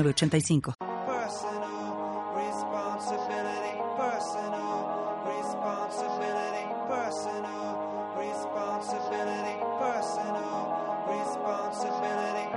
[0.00, 12.48] 85 Personal responsibility, personal responsibility, personal responsibility, personal responsibility.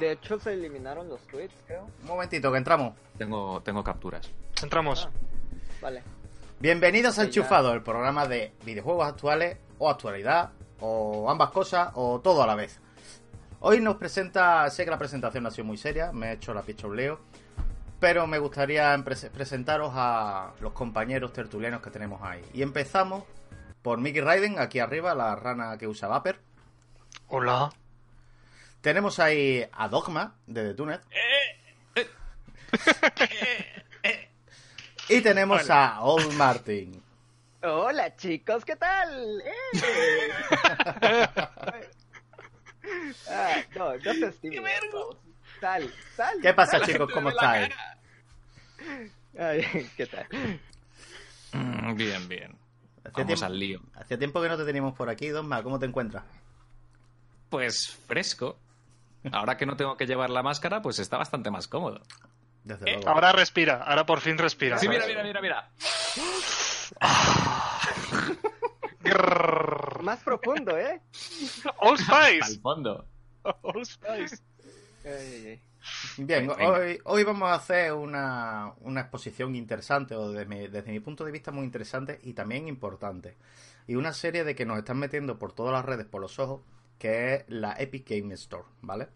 [0.00, 1.86] De hecho, se eliminaron los tweets, creo.
[2.02, 2.94] Un momentito, que entramos.
[3.16, 4.28] Tengo, tengo capturas.
[4.60, 5.08] Entramos.
[5.82, 6.04] Vale.
[6.60, 7.24] Bienvenidos a.
[7.24, 12.54] Enchufado, el programa de videojuegos actuales o actualidad, o ambas cosas, o todo a la
[12.54, 12.78] vez.
[13.58, 16.62] Hoy nos presenta, sé que la presentación ha sido muy seria, me he hecho la
[16.62, 17.18] picha un leo,
[17.98, 22.44] pero me gustaría presentaros a los compañeros tertulianos que tenemos ahí.
[22.54, 23.24] Y empezamos
[23.82, 26.36] por Mickey Raiden, aquí arriba, la rana que usa Vapor.
[27.26, 27.72] Hola.
[28.82, 31.02] Tenemos ahí a Dogma, de The Tunet.
[35.16, 37.02] Y tenemos a Old Martin.
[37.62, 39.40] Hola, chicos, ¿qué tal?
[39.40, 40.38] ¡Eh!
[43.30, 44.66] ah, no, no te estimo.
[45.60, 46.38] Sal, sal.
[46.42, 46.86] ¿Qué pasa, sal.
[46.86, 47.10] chicos?
[47.12, 47.72] ¿Cómo estáis?
[49.38, 50.26] Ay, ¿Qué tal?
[51.52, 52.56] Mm, Bien, bien.
[53.04, 53.80] Hacía Vamos tiempo, al lío.
[53.94, 55.62] hacía tiempo que no te teníamos por aquí, Dogma.
[55.62, 56.24] ¿Cómo te encuentras?
[57.50, 58.58] Pues fresco.
[59.30, 62.00] Ahora que no tengo que llevar la máscara, pues está bastante más cómodo.
[62.64, 63.10] Desde Eh, luego.
[63.10, 64.78] ahora respira, ahora por fin respira.
[64.78, 65.70] Sí, mira, mira, mira, mira.
[70.02, 71.00] Más profundo, ¿eh?
[71.78, 72.60] Old Al Spice.
[72.60, 73.06] fondo.
[73.62, 74.38] Old Spice.
[76.16, 81.00] Bien, hoy, hoy vamos a hacer una, una exposición interesante, o desde mi, desde mi
[81.00, 83.36] punto de vista muy interesante y también importante.
[83.88, 86.60] Y una serie de que nos están metiendo por todas las redes por los ojos,
[86.98, 89.08] que es la Epic Game Store, ¿vale?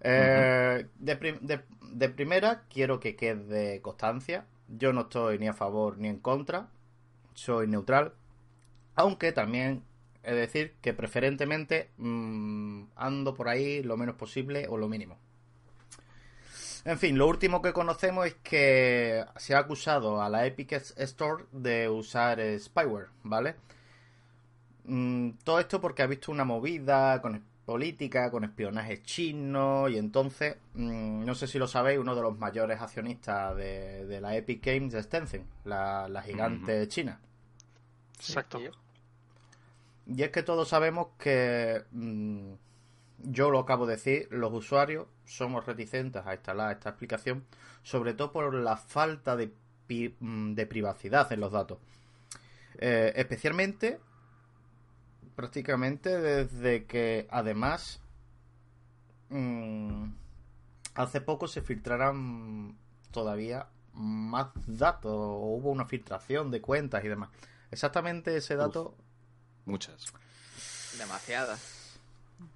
[0.00, 1.62] Eh, de, prim- de-
[1.92, 4.46] de primera, quiero que quede constancia.
[4.68, 6.68] Yo no estoy ni a favor ni en contra.
[7.34, 8.14] Soy neutral.
[8.96, 9.84] Aunque también
[10.24, 15.18] he de decir que preferentemente mm, ando por ahí lo menos posible o lo mínimo.
[16.84, 21.44] En fin, lo último que conocemos es que se ha acusado a la Epic Store
[21.52, 23.56] de usar spyware, ¿vale?
[24.84, 30.56] Mm, todo esto porque ha visto una movida con política, con espionaje chino y entonces,
[30.74, 34.64] mm, no sé si lo sabéis, uno de los mayores accionistas de, de la Epic
[34.64, 37.20] Games es Tencent, la, la gigante china.
[38.18, 38.58] Exacto.
[40.06, 42.52] Y es que todos sabemos que, mm,
[43.24, 47.44] yo lo acabo de decir, los usuarios somos reticentes a instalar esta aplicación,
[47.82, 49.50] sobre todo por la falta de,
[49.88, 51.78] pi- mm, de privacidad en los datos.
[52.78, 53.98] Eh, especialmente,
[55.36, 58.00] prácticamente desde que además
[59.28, 60.04] mm,
[60.94, 62.76] hace poco se filtraran
[63.10, 67.30] todavía más datos, o hubo una filtración de cuentas y demás.
[67.70, 68.94] Exactamente ese dato
[69.64, 70.12] Muchas.
[70.98, 71.98] Demasiadas.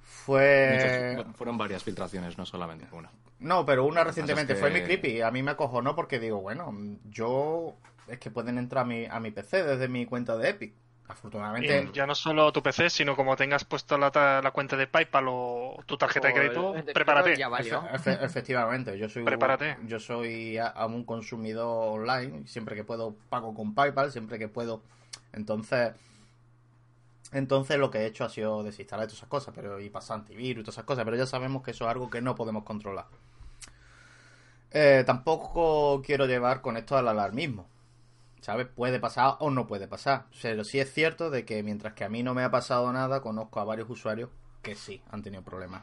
[0.02, 1.14] fue...
[1.16, 3.10] Muchas- Fueron varias filtraciones, no solamente una.
[3.40, 5.22] No, pero una recientemente es fue mi creepy.
[5.22, 6.72] A mí me acojonó porque digo, bueno,
[7.10, 7.74] yo
[8.06, 10.74] es que pueden entrar a mi, a mi PC desde mi cuenta de Epic.
[11.10, 14.76] Afortunadamente, Y ya no solo tu PC, sino como tengas puesto la, ta- la cuenta
[14.76, 17.36] de PayPal o tu tarjeta de crédito, el- el- prepárate.
[17.36, 17.82] Ya valió.
[17.82, 19.76] efe- efe- efectivamente, yo soy Prepárate.
[19.86, 22.46] yo soy a- a un consumidor online.
[22.46, 24.82] Siempre que puedo pago con PayPal, siempre que puedo.
[25.32, 25.92] Entonces,
[27.32, 30.62] entonces lo que he hecho ha sido desinstalar todas esas cosas, pero y pasar antivirus
[30.62, 31.04] y todas esas cosas.
[31.04, 33.06] Pero ya sabemos que eso es algo que no podemos controlar.
[34.72, 37.66] Eh, tampoco quiero llevar con esto al alarmismo.
[38.40, 38.66] ¿Sabes?
[38.74, 40.26] Puede pasar o no puede pasar.
[40.40, 43.20] Pero sí es cierto de que mientras que a mí no me ha pasado nada,
[43.20, 44.30] conozco a varios usuarios
[44.62, 45.82] que sí han tenido problemas.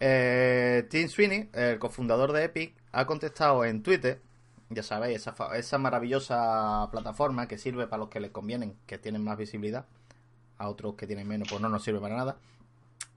[0.00, 4.22] Eh, Tim Sweeney, el cofundador de Epic, ha contestado en Twitter,
[4.70, 9.22] ya sabéis, esa, esa maravillosa plataforma que sirve para los que les convienen, que tienen
[9.22, 9.86] más visibilidad,
[10.56, 12.36] a otros que tienen menos, pues no nos sirve para nada,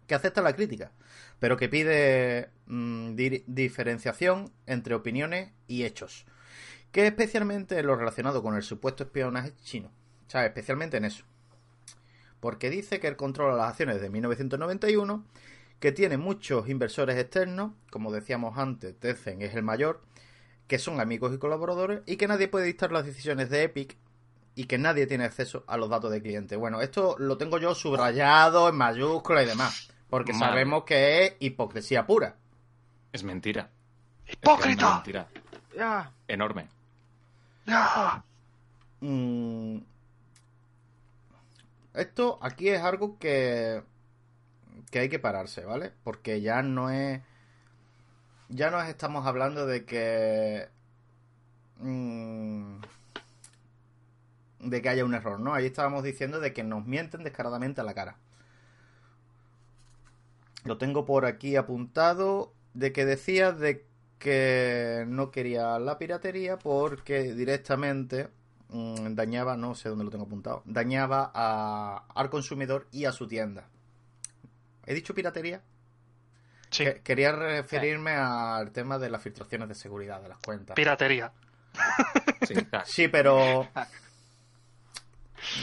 [0.07, 0.91] que acepta la crítica,
[1.39, 6.25] pero que pide mm, di- diferenciación entre opiniones y hechos,
[6.93, 9.91] que especialmente en lo relacionado con el supuesto espionaje chino,
[10.27, 11.25] o sea, especialmente en eso.
[12.39, 15.25] Porque dice que él controla las acciones de 1991,
[15.79, 20.03] que tiene muchos inversores externos, como decíamos antes, Tencent es el mayor,
[20.67, 23.97] que son amigos y colaboradores y que nadie puede dictar las decisiones de Epic
[24.53, 26.55] y que nadie tiene acceso a los datos de cliente.
[26.57, 32.05] Bueno, esto lo tengo yo subrayado en mayúscula y demás, porque sabemos que es hipocresía
[32.05, 32.35] pura.
[33.11, 33.71] Es mentira.
[34.25, 34.93] Es que es ¡Hipócrita!
[34.93, 35.27] mentira.
[35.75, 36.11] Ya.
[36.27, 36.67] Enorme.
[39.01, 39.83] Mm,
[41.93, 43.83] Esto aquí es algo que,
[44.91, 45.91] que hay que pararse, ¿vale?
[46.03, 47.21] Porque ya no es...
[48.49, 50.69] Ya no estamos hablando de que...
[51.79, 52.81] mm,
[54.59, 55.53] de que haya un error, ¿no?
[55.53, 58.17] Ahí estábamos diciendo de que nos mienten descaradamente a la cara.
[60.63, 63.85] Lo tengo por aquí apuntado de que decía de
[64.23, 68.29] que no quería la piratería porque directamente
[68.69, 73.27] mm, dañaba, no sé dónde lo tengo apuntado, dañaba a- al consumidor y a su
[73.27, 73.67] tienda.
[74.85, 75.61] ¿He dicho piratería?
[76.71, 80.75] Sí, Que- quería referirme al tema de las filtraciones de seguridad de las cuentas.
[80.75, 81.31] piratería.
[82.47, 82.85] Sí, claro.
[82.87, 83.67] Sí, pero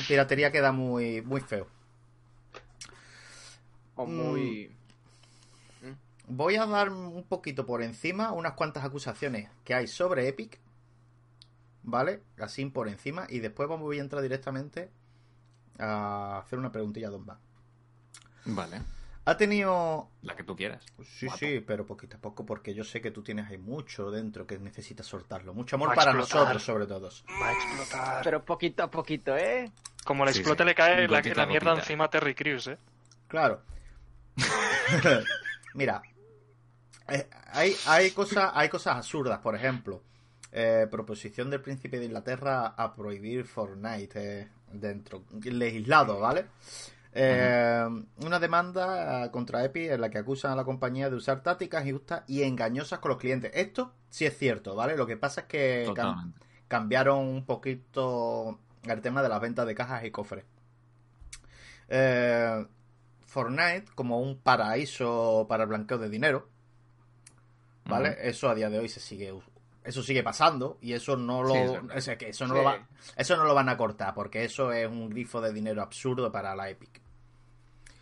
[0.08, 1.66] piratería queda muy, muy feo.
[3.96, 4.68] O Mm.
[6.32, 10.60] Voy a dar un poquito por encima unas cuantas acusaciones que hay sobre Epic.
[11.82, 12.22] ¿Vale?
[12.38, 13.26] Así por encima.
[13.28, 14.90] Y después vamos voy a entrar directamente
[15.78, 17.38] a hacer una preguntilla a Don Van.
[18.44, 18.80] Vale.
[19.24, 20.08] Ha tenido.
[20.22, 20.84] La que tú quieras.
[21.04, 21.38] Sí, Guapo.
[21.38, 24.58] sí, pero poquito a poco, porque yo sé que tú tienes ahí mucho dentro que
[24.58, 25.52] necesitas soltarlo.
[25.52, 26.38] Mucho amor para explotar.
[26.56, 27.10] nosotros, sobre todo.
[27.40, 28.24] Va a explotar.
[28.24, 29.70] Pero poquito a poquito, ¿eh?
[30.04, 30.68] Como le Sí, explote sí.
[30.68, 31.82] le cae la, Gotita la a mierda gotita.
[31.84, 32.78] encima a Terry Crews, ¿eh?
[33.28, 33.62] Claro.
[35.74, 36.02] Mira,
[37.52, 40.02] hay, hay, cosas, hay cosas absurdas, por ejemplo.
[40.52, 46.46] eh, proposición del príncipe de Inglaterra a prohibir Fortnite eh, dentro, legislado, ¿vale?
[47.12, 47.84] Eh,
[48.24, 51.86] Una demanda eh, contra Epic en la que acusan a la compañía de usar tácticas
[51.86, 53.50] injustas y engañosas con los clientes.
[53.54, 54.96] Esto sí es cierto, ¿vale?
[54.96, 56.32] Lo que pasa es que cam-
[56.68, 60.44] cambiaron un poquito el tema de las ventas de cajas y cofres.
[61.88, 62.66] Eh,
[63.26, 66.48] Fortnite como un paraíso para el blanqueo de dinero,
[67.90, 68.16] ¿vale?
[68.22, 69.34] Eso a día de hoy se sigue
[69.82, 71.54] eso sigue pasando y eso no lo
[72.00, 72.58] Sí, que eso no Sí.
[72.60, 75.80] lo va, eso no lo van a cortar porque eso es un grifo de dinero
[75.82, 77.00] absurdo para la Epic.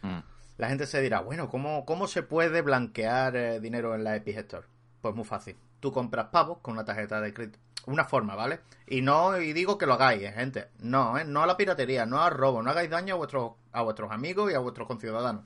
[0.03, 0.19] Mm.
[0.59, 4.39] La gente se dirá, bueno, ¿cómo, cómo se puede blanquear eh, dinero en la Epic
[4.39, 4.67] Store?
[5.01, 5.57] Pues muy fácil.
[5.79, 7.61] Tú compras pavos con una tarjeta de crédito.
[7.87, 8.59] Una forma, ¿vale?
[8.89, 10.67] Y no, y digo que lo hagáis, eh, gente.
[10.81, 11.25] No, ¿eh?
[11.25, 12.61] No a la piratería, no al robo.
[12.61, 15.45] No hagáis daño a vuestros, a vuestros amigos y a vuestros conciudadanos.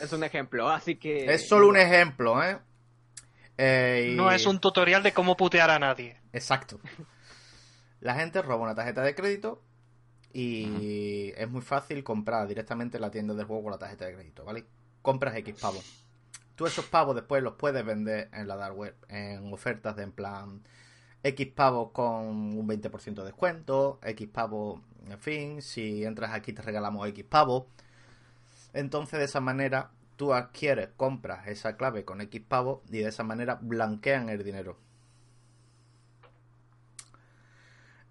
[0.00, 1.26] Es un ejemplo, así que.
[1.32, 2.58] Es solo un ejemplo, ¿eh?
[3.58, 6.20] Eh, y- No es un tutorial de cómo putear a nadie.
[6.32, 6.80] Exacto.
[8.00, 9.62] La gente roba una tarjeta de crédito
[10.32, 14.14] y es muy fácil comprar directamente en la tienda del juego con la tarjeta de
[14.14, 14.64] crédito, ¿vale?
[15.00, 15.84] Compras X pavos.
[16.56, 20.12] Tú esos pavos después los puedes vender en la dark web en ofertas de en
[20.12, 20.62] plan
[21.22, 22.06] X pavos con
[22.58, 27.64] un 20% de descuento, X pavos, en fin, si entras aquí te regalamos X pavos.
[28.72, 33.24] Entonces de esa manera tú adquieres, compras esa clave con X pavos y de esa
[33.24, 34.78] manera blanquean el dinero.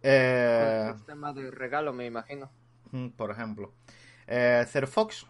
[0.01, 2.51] Eh, Con sistema de regalo, me imagino.
[2.91, 3.73] Mm, por ejemplo.
[4.27, 5.25] Eh, Fox,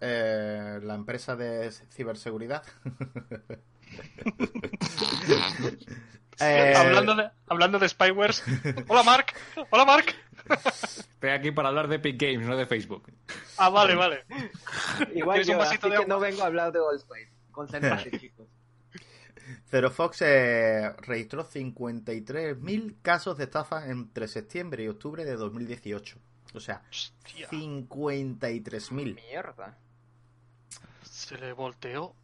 [0.00, 2.62] la empresa de ciberseguridad.
[6.40, 8.42] Eh, Hablando, de, hablando de spywares.
[8.88, 9.26] Hola, Mark.
[9.70, 10.06] Hola, Mark.
[10.48, 13.12] Estoy aquí para hablar de Epic Games, no de Facebook.
[13.56, 14.24] Ah, vale, vale.
[15.14, 17.30] Igual ¿Quieres un yo, así de que no vengo a hablar de Allspace.
[17.50, 18.46] Concéntrate, chicos.
[19.92, 26.16] Fox eh, registró 53.000 casos de estafa entre septiembre y octubre de 2018.
[26.54, 29.14] O sea, Hostia, 53.000.
[29.14, 29.76] Mierda.
[31.02, 32.14] se le volteó.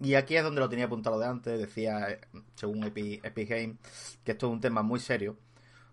[0.00, 2.20] Y aquí es donde lo tenía apuntado de antes, decía, eh,
[2.54, 3.76] según Epic, Epic Game,
[4.24, 5.36] que esto es un tema muy serio,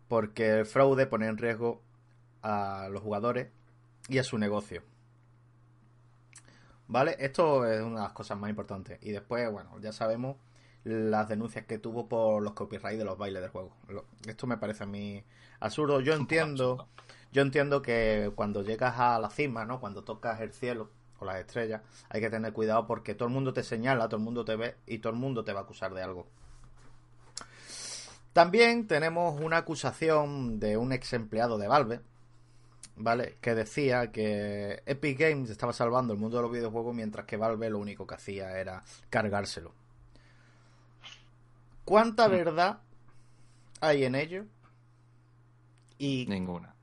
[0.09, 1.81] porque el fraude pone en riesgo
[2.41, 3.47] a los jugadores
[4.09, 4.81] y a su negocio.
[6.87, 7.15] ¿Vale?
[7.19, 8.97] Esto es una de las cosas más importantes.
[9.01, 10.37] Y después, bueno, ya sabemos
[10.83, 13.71] las denuncias que tuvo por los copyright de los bailes del juego.
[14.25, 15.23] Esto me parece a mí
[15.59, 16.01] absurdo.
[16.01, 16.87] Yo entiendo,
[17.31, 19.79] yo entiendo que cuando llegas a la cima, ¿no?
[19.79, 20.89] Cuando tocas el cielo
[21.19, 24.23] o las estrellas, hay que tener cuidado porque todo el mundo te señala, todo el
[24.23, 26.25] mundo te ve y todo el mundo te va a acusar de algo.
[28.33, 32.01] También tenemos una acusación de un ex empleado de Valve,
[32.95, 33.37] ¿vale?
[33.41, 37.69] Que decía que Epic Games estaba salvando el mundo de los videojuegos mientras que Valve
[37.69, 39.73] lo único que hacía era cargárselo.
[41.85, 42.81] ¿Cuánta verdad
[43.81, 44.45] hay en ello?
[45.97, 46.75] Y Ninguna.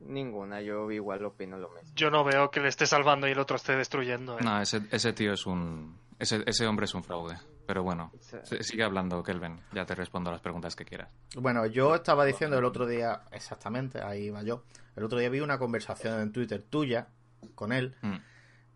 [0.00, 1.90] Ninguna, yo igual opino lo mismo.
[1.94, 4.38] Yo no veo que le esté salvando y el otro esté destruyendo.
[4.38, 4.42] ¿eh?
[4.42, 5.98] No, ese, ese tío es un.
[6.18, 7.36] Ese, ese hombre es un fraude.
[7.66, 8.12] Pero bueno,
[8.60, 9.60] sigue hablando, Kelvin.
[9.72, 11.10] Ya te respondo a las preguntas que quieras.
[11.36, 14.64] Bueno, yo estaba diciendo el otro día, exactamente, ahí va yo.
[14.96, 17.08] El otro día vi una conversación en Twitter tuya
[17.54, 17.94] con él.
[18.02, 18.16] Mm.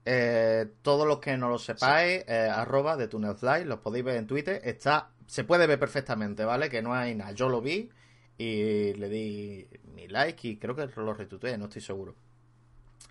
[0.04, 4.26] Eh, todos los que no lo sepáis, eh, arroba de Tunnelfly, los podéis ver en
[4.26, 4.60] Twitter.
[4.64, 6.70] Está, se puede ver perfectamente, ¿vale?
[6.70, 7.32] Que no hay nada.
[7.32, 7.90] Yo lo vi
[8.38, 12.14] y le di mi like y creo que lo retuiteé, no estoy seguro.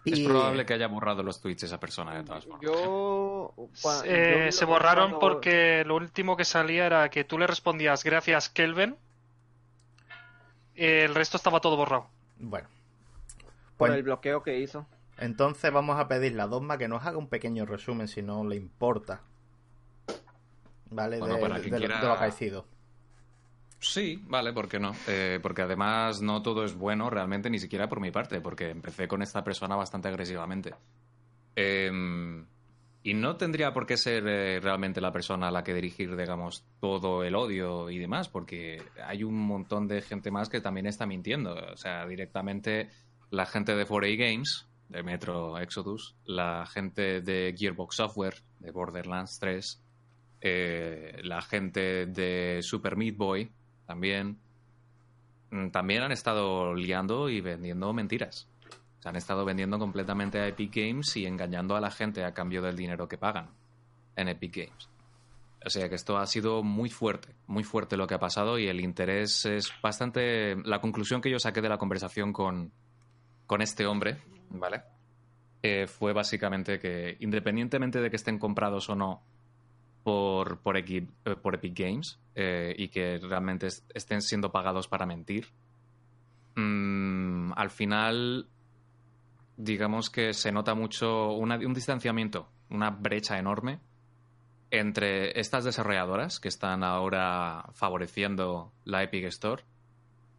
[0.05, 2.61] Es Y- probable que haya borrado los tweets esa persona, de todas formas.
[2.61, 3.53] Yo.
[4.05, 8.47] Eh, se borraron cuando- porque lo último que salía era que tú le respondías gracias
[8.49, 8.95] Kelvin.
[10.75, 12.07] El resto estaba todo borrado.
[12.37, 12.67] Bueno.
[13.77, 14.85] Por Pues, el bloqueo que hizo.
[15.17, 18.55] entonces vamos a pedirle a Dogma que nos haga un pequeño resumen si no le
[18.55, 19.21] importa.
[20.89, 21.19] ¿Vale?
[21.19, 22.65] Bueno, de, para de- quien de lo- quiera- de lo acaecido.
[23.97, 24.91] Sí, vale, ¿por qué no?
[25.07, 29.07] Eh, porque además no todo es bueno realmente, ni siquiera por mi parte, porque empecé
[29.07, 30.75] con esta persona bastante agresivamente.
[31.55, 31.89] Eh,
[33.01, 36.63] y no tendría por qué ser eh, realmente la persona a la que dirigir, digamos,
[36.79, 41.07] todo el odio y demás, porque hay un montón de gente más que también está
[41.07, 41.55] mintiendo.
[41.55, 42.89] O sea, directamente
[43.31, 49.39] la gente de 4A Games, de Metro Exodus, la gente de Gearbox Software, de Borderlands
[49.39, 49.83] 3,
[50.41, 53.51] eh, la gente de Super Meat Boy
[53.87, 54.37] también
[55.49, 58.47] mm, también han estado liando y vendiendo mentiras.
[58.99, 62.61] Se han estado vendiendo completamente a Epic Games y engañando a la gente a cambio
[62.61, 63.49] del dinero que pagan
[64.15, 64.89] en Epic Games.
[65.65, 68.67] O sea que esto ha sido muy fuerte, muy fuerte lo que ha pasado y
[68.67, 70.55] el interés es bastante...
[70.63, 72.71] La conclusión que yo saqué de la conversación con,
[73.45, 74.17] con este hombre,
[74.49, 74.83] ¿vale?
[75.63, 79.23] Eh, fue básicamente que independientemente de que estén comprados o no
[80.07, 84.87] por, por, Equi- eh, por Epic Games eh, y que realmente est- estén siendo pagados
[84.87, 85.47] para mentir,
[86.55, 88.47] mm, al final
[89.57, 93.81] digamos que se nota mucho un distanciamiento, una brecha enorme
[94.71, 99.63] entre estas desarrolladoras que están ahora favoreciendo la Epic Store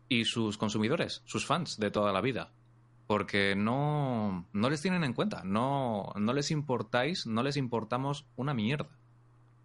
[0.09, 2.53] y sus consumidores, sus fans de toda la vida.
[3.07, 8.55] Porque no, no les tienen en cuenta, no, no les importáis, no les importamos una
[8.55, 8.89] mierda.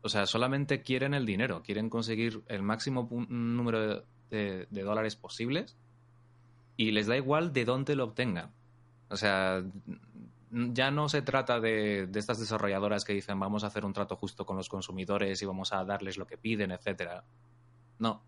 [0.03, 5.75] O sea, solamente quieren el dinero, quieren conseguir el máximo número de dólares posibles
[6.77, 8.51] y les da igual de dónde lo obtengan.
[9.09, 9.63] O sea,
[10.51, 14.15] ya no se trata de, de estas desarrolladoras que dicen vamos a hacer un trato
[14.15, 17.23] justo con los consumidores y vamos a darles lo que piden, etcétera.
[17.99, 18.21] No.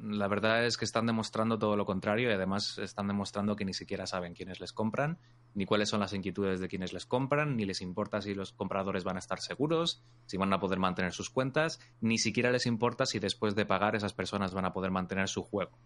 [0.00, 3.74] La verdad es que están demostrando todo lo contrario y además están demostrando que ni
[3.74, 5.18] siquiera saben quiénes les compran,
[5.54, 9.02] ni cuáles son las inquietudes de quienes les compran, ni les importa si los compradores
[9.02, 13.06] van a estar seguros, si van a poder mantener sus cuentas, ni siquiera les importa
[13.06, 15.76] si después de pagar esas personas van a poder mantener su juego.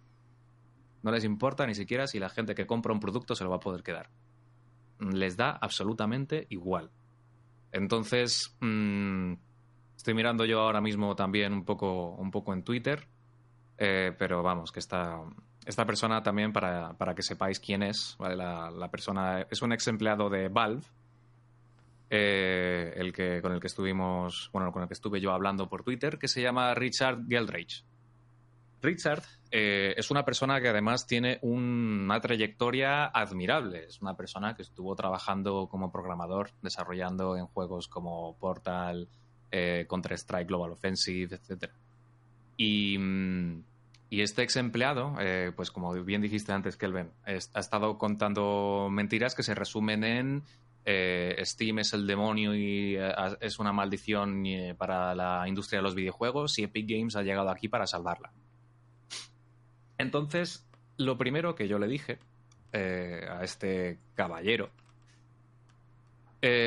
[1.03, 3.57] No les importa ni siquiera si la gente que compra un producto se lo va
[3.57, 4.11] a poder quedar.
[4.99, 6.91] Les da absolutamente igual.
[7.73, 9.33] Entonces, mm,
[9.97, 13.09] estoy mirando yo ahora mismo también un poco, un poco en Twitter,
[13.85, 15.21] eh, pero vamos, que esta,
[15.67, 18.37] esta persona también, para, para que sepáis quién es, ¿vale?
[18.37, 20.85] la, la persona es un ex empleado de Valve,
[22.11, 25.83] eh, el que, con el que estuvimos, bueno, con el que estuve yo hablando por
[25.83, 27.85] Twitter, que se llama Richard Geldrich.
[28.83, 33.85] Richard eh, es una persona que además tiene un- una trayectoria admirable.
[33.85, 39.09] Es una persona que estuvo trabajando como programador, desarrollando en juegos como Portal,
[39.51, 41.71] eh, Counter-Strike Global Offensive, etc.
[42.57, 43.63] Y, mm,
[44.13, 49.35] y este ex empleado, eh, pues como bien dijiste antes, Kelvin, ha estado contando mentiras
[49.35, 50.43] que se resumen en
[50.85, 54.45] eh, Steam es el demonio y eh, es una maldición
[54.77, 58.33] para la industria de los videojuegos y Epic Games ha llegado aquí para salvarla.
[59.97, 60.67] Entonces,
[60.99, 62.19] lo primero que yo le dije
[62.75, 64.69] a este caballero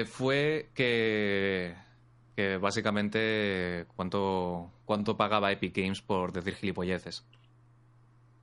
[0.08, 1.76] fue que,
[2.36, 7.24] que básicamente cuánto, cuánto pagaba Epic Games por decir gilipolleces.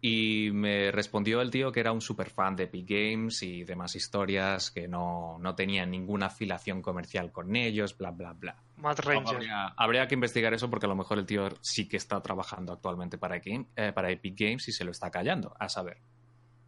[0.05, 3.95] Y me respondió el tío que era un super fan de Epic Games y demás
[3.95, 8.57] historias, que no, no tenía ninguna afiliación comercial con ellos, bla, bla, bla.
[8.79, 9.37] Mad Ranger.
[9.37, 12.73] Habría, habría que investigar eso porque a lo mejor el tío sí que está trabajando
[12.73, 15.99] actualmente para, Game- eh, para Epic Games y se lo está callando, a saber.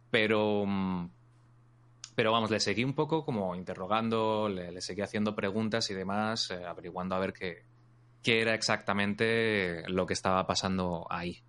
[0.09, 1.09] Pero, mm,
[2.15, 6.51] pero vamos, le seguí un poco como interrogando, le, le seguí haciendo preguntas y demás,
[6.51, 7.65] eh, averiguando a ver qué,
[8.23, 11.41] qué era exactamente lo que estaba pasando ahí.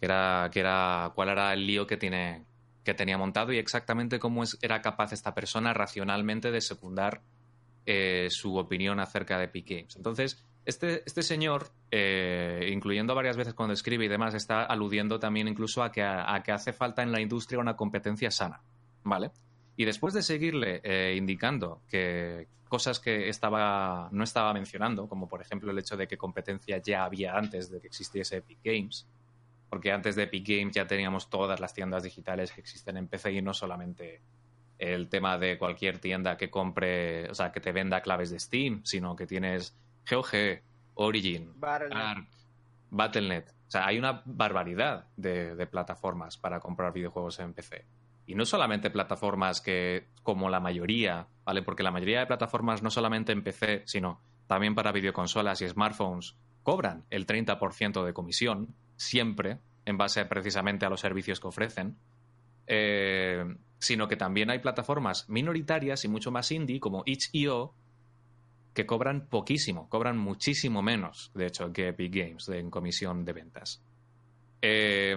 [0.00, 2.44] Que era, cuál era el lío que, tiene,
[2.84, 7.20] que tenía montado y exactamente cómo era capaz esta persona racionalmente de secundar
[7.86, 9.96] eh, su opinión acerca de Epic Games.
[9.96, 15.48] Entonces, este, este señor, eh, incluyendo varias veces cuando escribe y demás, está aludiendo también
[15.48, 18.60] incluso a que, a que hace falta en la industria una competencia sana,
[19.02, 19.30] ¿vale?
[19.76, 25.40] Y después de seguirle eh, indicando que cosas que estaba, no estaba mencionando, como por
[25.40, 29.06] ejemplo el hecho de que competencia ya había antes de que existiese Epic Games,
[29.70, 33.32] porque antes de Epic Games ya teníamos todas las tiendas digitales que existen en PC
[33.32, 34.20] y no solamente
[34.78, 38.80] el tema de cualquier tienda que compre, o sea, que te venda claves de Steam,
[38.84, 39.76] sino que tienes
[40.10, 40.60] GOG,
[40.94, 42.02] Origin, Battle.net.
[42.02, 42.28] Arc,
[42.90, 43.44] Battle.net.
[43.48, 47.84] O sea, hay una barbaridad de, de plataformas para comprar videojuegos en PC.
[48.26, 51.62] Y no solamente plataformas que, como la mayoría, ¿vale?
[51.62, 56.36] Porque la mayoría de plataformas, no solamente en PC, sino también para videoconsolas y smartphones,
[56.62, 61.96] cobran el 30% de comisión, siempre, en base precisamente a los servicios que ofrecen.
[62.66, 63.44] Eh,
[63.78, 67.72] sino que también hay plataformas minoritarias y mucho más indie, como itch.io,
[68.74, 73.32] que cobran poquísimo, cobran muchísimo menos, de hecho, que Epic Games de- en comisión de
[73.32, 73.82] ventas.
[74.62, 75.16] Eh,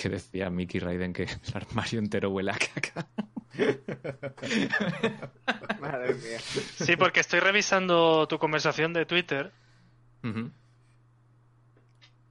[0.00, 3.06] que decía Mickey Raiden que el armario entero huele a caca.
[5.80, 6.38] Madre mía.
[6.38, 9.52] Sí, porque estoy revisando tu conversación de Twitter.
[10.22, 10.50] Ujú.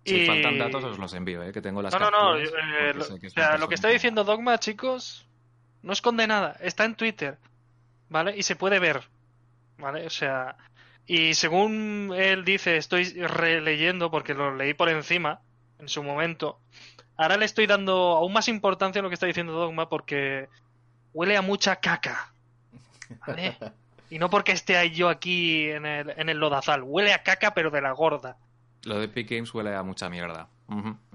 [0.08, 1.52] Si Y- faltan datos os los envío, ¿eh?
[1.52, 2.38] que tengo las No, no, no.
[2.38, 5.28] eh, lo, o sea, lo que está diciendo Dogma, chicos,
[5.82, 6.56] no esconde nada.
[6.62, 7.38] Está en Twitter.
[8.10, 8.36] ¿Vale?
[8.38, 9.04] Y se puede ver.
[9.78, 10.06] ¿Vale?
[10.08, 10.56] O sea.
[11.06, 15.42] Y según él dice, estoy releyendo porque lo leí por encima
[15.80, 16.60] en su momento.
[17.18, 20.48] Ahora le estoy dando aún más importancia a lo que está diciendo Dogma porque
[21.14, 22.34] huele a mucha caca.
[23.28, 23.58] ¿Vale?
[24.10, 26.82] Y no porque esté yo aquí en el, en el lodazal.
[26.82, 28.38] Huele a caca, pero de la gorda.
[28.88, 30.50] Lo de Epic Games huele a mucha mierda.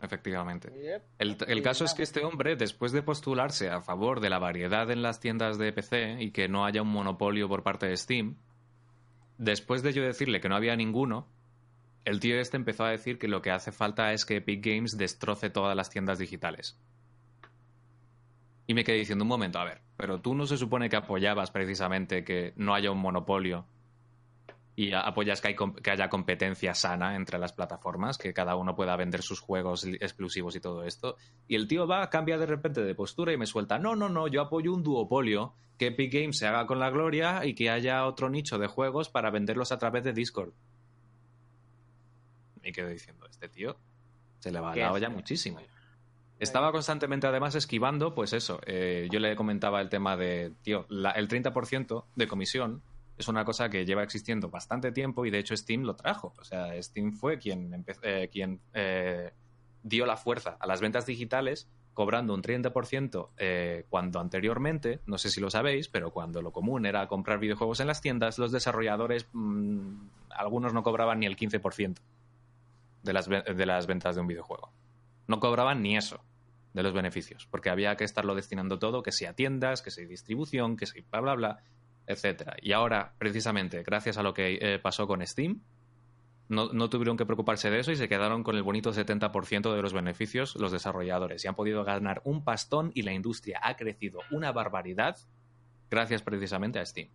[0.01, 0.71] Efectivamente.
[0.71, 1.03] Yep.
[1.19, 4.91] El, el caso es que este hombre, después de postularse a favor de la variedad
[4.91, 8.37] en las tiendas de PC y que no haya un monopolio por parte de Steam,
[9.39, 11.27] después de yo decirle que no había ninguno,
[12.05, 14.99] el tío este empezó a decir que lo que hace falta es que Epic Games
[14.99, 16.79] destroce todas las tiendas digitales.
[18.67, 21.51] Y me quedé diciendo un momento, a ver, pero tú no se supone que apoyabas
[21.51, 23.67] precisamente que no haya un monopolio
[24.75, 28.75] y a- apoyas que, hay que haya competencia sana entre las plataformas, que cada uno
[28.75, 31.17] pueda vender sus juegos exclusivos y todo esto.
[31.49, 34.29] Y el tío va, cambia de repente de postura y me suelta, no, no, no,
[34.29, 38.07] yo apoyo un duopolio, que Epic Games se haga con la gloria y que haya
[38.07, 40.53] otro nicho de juegos para venderlos a través de Discord.
[42.63, 43.77] Me quedo diciendo, este tío
[44.39, 45.59] se le va Qué la olla muchísimo.
[46.39, 48.61] Estaba constantemente, además, esquivando, pues eso.
[48.67, 52.83] eh, yo le comentaba el tema de, tío, la- el 30% de comisión
[53.23, 56.35] es una cosa que lleva existiendo bastante tiempo y de hecho Steam lo trajo.
[56.39, 59.33] O sea, Steam fue quien, eh, quien eh,
[59.83, 65.31] dio la fuerza a las ventas digitales cobrando un 30% eh, cuando anteriormente, no sé
[65.31, 69.29] si lo sabéis, pero cuando lo común era comprar videojuegos en las tiendas, los desarrolladores,
[69.33, 72.01] mm, algunos no cobraban ni el 15%
[73.03, 74.71] de las, de las ventas de un videojuego.
[75.29, 76.21] No cobraban ni eso
[76.73, 80.77] de los beneficios, porque había que estarlo destinando todo, que sea tiendas, que sea distribución,
[80.77, 81.63] que sea bla, bla, bla,
[82.13, 82.57] etcétera.
[82.61, 85.61] Y ahora, precisamente, gracias a lo que eh, pasó con Steam,
[86.49, 89.83] no, no tuvieron que preocuparse de eso y se quedaron con el bonito 70% de
[89.83, 94.21] los beneficios los desarrolladores y han podido ganar un pastón y la industria ha crecido
[94.31, 95.17] una barbaridad
[95.93, 97.09] gracias precisamente a Steam.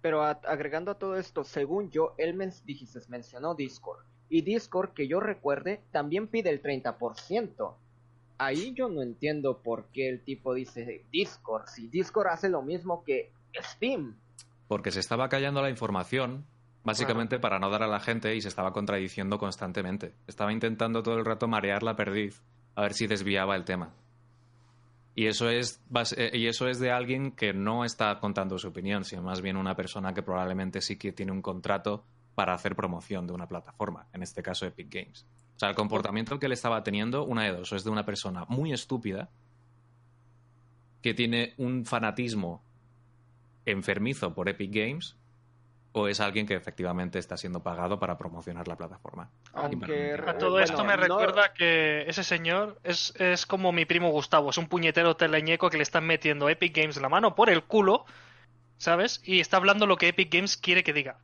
[0.00, 4.04] Pero agregando a todo esto, según yo, él mencionó Discord.
[4.28, 7.74] Y Discord, que yo recuerde, también pide el 30%.
[8.38, 11.66] Ahí yo no entiendo por qué el tipo dice Discord.
[11.68, 14.16] Si Discord hace lo mismo que Steam.
[14.68, 16.46] Porque se estaba callando la información,
[16.84, 20.14] básicamente para no dar a la gente y se estaba contradiciendo constantemente.
[20.26, 22.42] Estaba intentando todo el rato marear la perdiz,
[22.74, 23.92] a ver si desviaba el tema.
[25.14, 25.82] Y eso es,
[26.16, 29.56] eh, y eso es de alguien que no está contando su opinión, sino más bien
[29.56, 34.08] una persona que probablemente sí que tiene un contrato para hacer promoción de una plataforma,
[34.12, 35.26] en este caso Epic Games.
[35.56, 38.04] O sea, el comportamiento que él estaba teniendo, una de dos, o es de una
[38.04, 39.30] persona muy estúpida,
[41.00, 42.62] que tiene un fanatismo
[43.66, 45.16] enfermizo por Epic Games
[45.92, 49.30] o es alguien que efectivamente está siendo pagado para promocionar la plataforma.
[49.54, 50.12] Aunque...
[50.26, 54.10] A todo bueno, esto me no- recuerda que ese señor es, es como mi primo
[54.10, 57.64] Gustavo, es un puñetero teleñeco que le están metiendo Epic Games la mano por el
[57.64, 58.04] culo,
[58.76, 59.22] ¿sabes?
[59.24, 61.18] Y está hablando lo que Epic Games quiere que diga.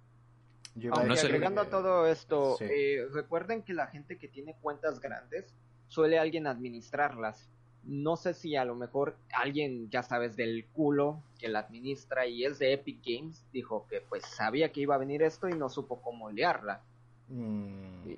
[0.91, 2.65] Aunque no agregando a todo esto, Sí.
[2.65, 5.55] eh, recuerden que la gente que tiene cuentas grandes
[5.89, 7.51] suele alguien administrarlas.
[7.85, 12.45] No sé si a lo mejor alguien, ya sabes, del culo que la administra y
[12.45, 15.69] es de Epic Games, dijo que pues sabía que iba a venir esto y no
[15.69, 16.83] supo cómo liarla.
[17.29, 18.13] Mm.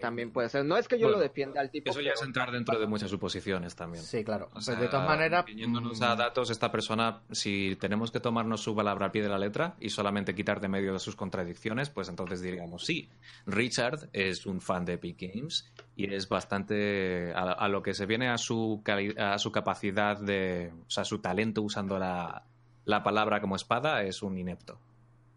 [0.00, 0.64] También puede ser.
[0.64, 1.90] No es que yo Bueno, lo defienda al tipo.
[1.90, 4.02] Eso ya es entrar dentro de muchas suposiciones también.
[4.04, 4.46] Sí, claro.
[4.46, 5.44] O Pues de todas maneras.
[5.48, 9.38] Mm, a datos, esta persona, si tenemos que tomarnos su palabra al pie de la
[9.38, 13.08] letra y solamente quitar de medio de sus contradicciones, pues entonces diríamos sí.
[13.46, 18.06] Richard es un fan de Epic Games y es bastante a, a lo que se
[18.06, 18.82] viene a su,
[19.18, 20.72] a su capacidad de.
[20.86, 22.42] O sea, su talento usando la,
[22.84, 24.78] la palabra como espada es un inepto.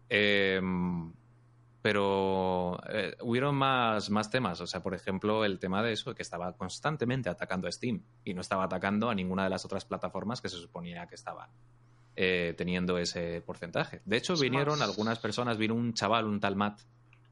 [0.08, 1.12] Em,
[1.82, 4.60] pero eh, hubieron más, más temas.
[4.60, 8.34] O sea, por ejemplo, el tema de eso, que estaba constantemente atacando a Steam y
[8.34, 11.48] no estaba atacando a ninguna de las otras plataformas que se suponía que estaban
[12.16, 14.02] eh, teniendo ese porcentaje.
[14.04, 16.82] De hecho, vinieron algunas personas, vino un chaval, un tal Matt,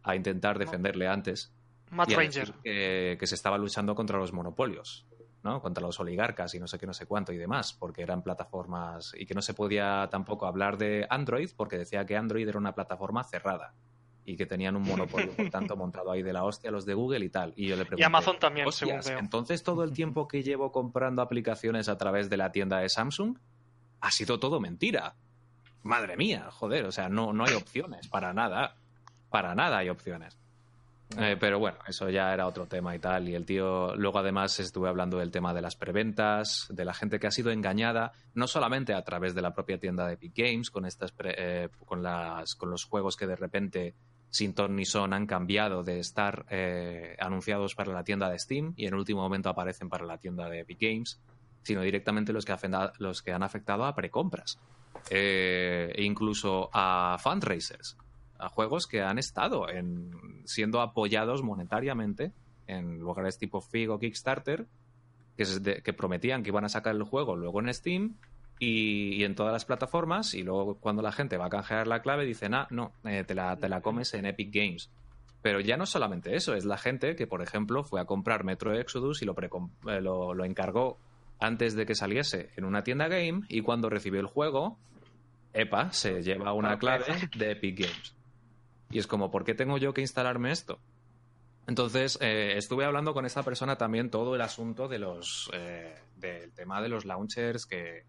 [0.02, 1.52] a intentar defenderle antes
[1.90, 2.52] Matt y a Ranger.
[2.64, 5.06] que, que se estaba luchando contra los monopolios,
[5.42, 5.60] ¿no?
[5.60, 9.12] Contra los oligarcas y no sé qué, no sé cuánto y demás, porque eran plataformas
[9.14, 12.74] y que no se podía tampoco hablar de Android porque decía que Android era una
[12.74, 13.74] plataforma cerrada
[14.30, 17.24] y que tenían un monopolio, por tanto, montado ahí de la hostia los de Google
[17.24, 17.52] y tal.
[17.56, 19.24] Y yo le pregunté, Y Amazon también, "Hostias, según veo.
[19.24, 23.38] entonces todo el tiempo que llevo comprando aplicaciones a través de la tienda de Samsung
[24.00, 25.14] ha sido todo mentira.
[25.82, 28.76] Madre mía, joder, o sea, no, no hay opciones, para nada.
[29.30, 30.36] Para nada hay opciones.
[31.18, 33.30] Eh, pero bueno, eso ya era otro tema y tal.
[33.30, 37.18] Y el tío, luego además estuve hablando del tema de las preventas, de la gente
[37.18, 40.70] que ha sido engañada, no solamente a través de la propia tienda de Epic Games,
[40.70, 43.94] con estas pre- eh, con las, con los juegos que de repente
[44.30, 48.74] sin ton ni son han cambiado de estar eh, anunciados para la tienda de Steam
[48.76, 51.20] y en último momento aparecen para la tienda de Epic Games,
[51.62, 52.54] sino directamente los que,
[52.98, 54.58] los que han afectado a precompras.
[55.10, 57.96] Eh, e incluso a fundraisers
[58.38, 60.12] a juegos que han estado en,
[60.44, 62.32] siendo apoyados monetariamente
[62.66, 64.66] en lugares tipo Fig o Kickstarter,
[65.36, 68.16] que prometían que iban a sacar el juego luego en Steam
[68.58, 72.02] y, y en todas las plataformas, y luego cuando la gente va a canjear la
[72.02, 74.90] clave dicen, ah, no, eh, te, la, te la comes en Epic Games.
[75.42, 78.76] Pero ya no solamente eso, es la gente que, por ejemplo, fue a comprar Metro
[78.76, 80.98] Exodus y lo, eh, lo, lo encargó
[81.38, 84.76] antes de que saliese en una tienda game y cuando recibió el juego,
[85.52, 87.04] EPA se lleva una clave
[87.36, 88.14] de Epic Games.
[88.90, 90.80] Y es como, ¿por qué tengo yo que instalarme esto?
[91.66, 96.50] Entonces, eh, estuve hablando con esta persona también todo el asunto de los eh, del
[96.52, 98.04] tema de los launchers que,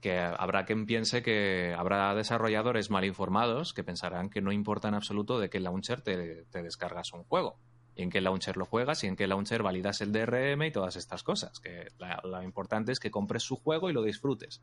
[0.00, 4.94] que habrá quien piense que habrá desarrolladores mal informados que pensarán que no importa en
[4.94, 7.58] absoluto de qué launcher te, te descargas un juego
[7.96, 10.94] y en qué launcher lo juegas y en qué launcher validas el DRM y todas
[10.94, 14.62] estas cosas que la- lo importante es que compres su juego y lo disfrutes.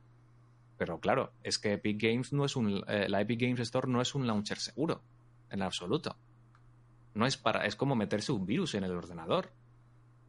[0.78, 4.02] Pero claro es que Epic Games no es un eh, la Epic Games Store no
[4.02, 5.02] es un launcher seguro
[5.50, 6.16] en absoluto.
[7.14, 9.52] No es para es como meterse un virus en el ordenador.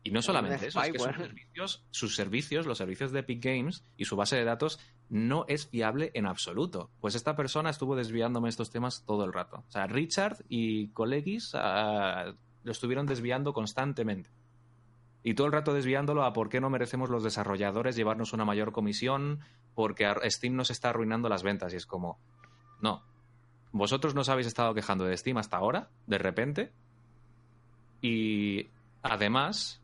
[0.04, 3.84] Y no solamente eso, es que sus servicios, sus servicios, los servicios de Epic Games
[3.96, 6.90] y su base de datos no es fiable en absoluto.
[7.00, 9.64] Pues esta persona estuvo desviándome estos temas todo el rato.
[9.68, 14.30] O sea, Richard y colegis ah, lo estuvieron desviando constantemente.
[15.22, 18.72] Y todo el rato desviándolo a por qué no merecemos los desarrolladores llevarnos una mayor
[18.72, 19.40] comisión,
[19.74, 21.72] porque Steam nos está arruinando las ventas.
[21.72, 22.18] Y es como,
[22.80, 23.02] no.
[23.72, 26.72] Vosotros nos habéis estado quejando de Steam hasta ahora, de repente.
[28.00, 28.68] Y
[29.02, 29.82] además,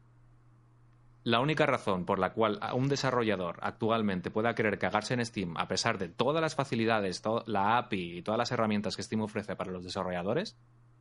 [1.25, 5.69] la única razón por la cual un desarrollador actualmente pueda querer cagarse en Steam, a
[5.69, 9.71] pesar de todas las facilidades, la API y todas las herramientas que Steam ofrece para
[9.71, 10.57] los desarrolladores,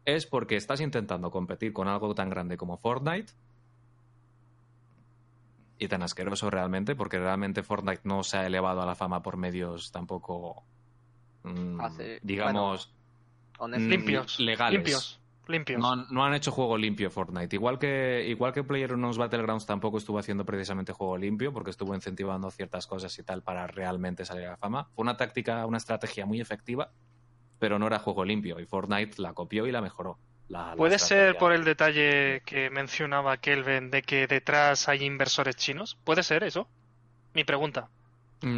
[0.06, 3.34] es porque estás intentando competir con algo tan grande como Fortnite
[5.80, 9.38] y tan asqueroso realmente, porque realmente Fortnite no se ha elevado a la fama por
[9.38, 10.64] medios tampoco,
[11.44, 12.94] mm, Hace- digamos,
[13.60, 14.40] Mm, Limpios.
[14.40, 14.74] legales.
[14.74, 15.21] Limpios.
[15.80, 17.56] No, han- no han hecho juego limpio Fortnite.
[17.56, 22.50] Igual que, igual que PlayerUnknown's Battlegrounds tampoco estuvo haciendo precisamente juego limpio, porque estuvo incentivando
[22.52, 24.88] ciertas cosas y tal para realmente salir a la fama.
[24.96, 26.92] Fue una táctica, una estrategia muy efectiva,
[27.60, 28.60] pero no era juego limpio.
[28.60, 30.18] Y Fortnite la copió y la mejoró.
[30.50, 35.56] La- la ¿Puede ser por el detalle que mencionaba Kelvin de que detrás hay inversores
[35.56, 35.98] chinos?
[36.04, 36.68] ¿Puede ser eso?
[37.34, 37.90] Mi pregunta.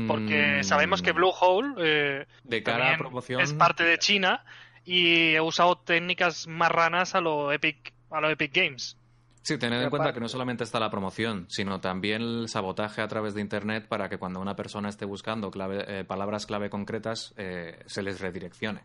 [0.08, 4.44] Porque Mm, sabemos que Bluehole eh, de cara a promoción es parte de China
[4.86, 8.98] y he usado técnicas marranas a lo Epic, a lo Epic Games.
[9.42, 13.08] Sí, tened en cuenta que no solamente está la promoción, sino también el sabotaje a
[13.10, 17.34] través de Internet para que cuando una persona esté buscando clave- eh, palabras clave concretas
[17.36, 18.84] eh, se les redireccione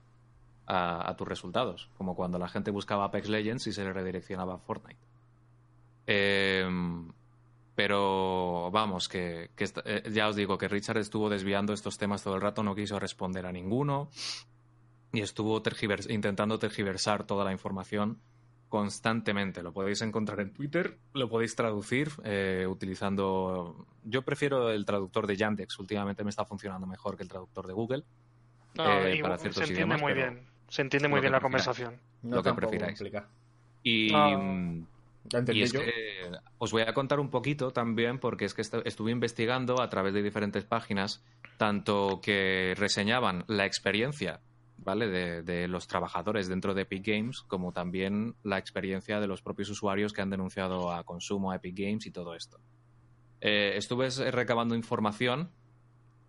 [0.67, 4.55] a, a tus resultados, como cuando la gente buscaba Apex Legends y se le redireccionaba
[4.55, 4.99] a Fortnite.
[6.07, 7.09] Em,
[7.75, 9.51] pero vamos, que,
[9.85, 12.99] eh, ya os digo que Richard estuvo desviando estos temas todo el rato, no quiso
[12.99, 14.11] responder a ninguno
[15.13, 18.19] y estuvo tergivers- intentando tergiversar toda la información
[18.69, 19.63] constantemente.
[19.63, 23.87] Lo podéis encontrar en Twitter, lo podéis traducir eh, utilizando...
[24.05, 27.73] Yo prefiero el traductor de Yandex, últimamente me está funcionando mejor que el traductor de
[27.73, 28.05] Google.
[28.75, 30.41] No, Eh, para se ciertos entiende idiomas, muy bien.
[30.69, 31.99] Se entiende muy bien la conversación.
[32.23, 33.03] No lo que prefiráis.
[33.83, 34.11] Y...
[34.13, 34.87] No.
[35.31, 35.81] Ya entendí Y es yo.
[35.81, 35.93] que
[36.59, 40.15] os voy a contar un poquito también, porque es que estu- estuve investigando a través
[40.15, 41.23] de diferentes páginas,
[41.59, 44.41] tanto que reseñaban la experiencia,
[44.79, 45.09] ¿vale?
[45.09, 49.71] De, de los trabajadores dentro de Epic Games, como también la experiencia de los propios
[49.71, 52.59] usuarios que han denunciado a consumo a Epic Games y todo esto.
[53.41, 55.51] Eh, estuve eh, recabando información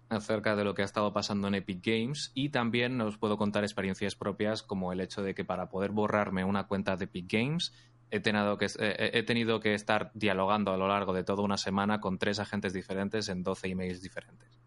[0.10, 3.64] acerca de lo que ha estado pasando en Epic Games y también os puedo contar
[3.64, 7.74] experiencias propias como el hecho de que para poder borrarme una cuenta de Epic Games
[8.12, 11.58] he tenido que, eh, he tenido que estar dialogando a lo largo de toda una
[11.58, 14.59] semana con tres agentes diferentes en 12 emails diferentes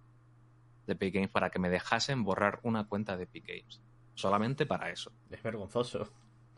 [0.86, 3.80] de Epic Games para que me dejasen borrar una cuenta de Epic Games.
[4.14, 5.12] Solamente para eso.
[5.30, 6.10] Es vergonzoso.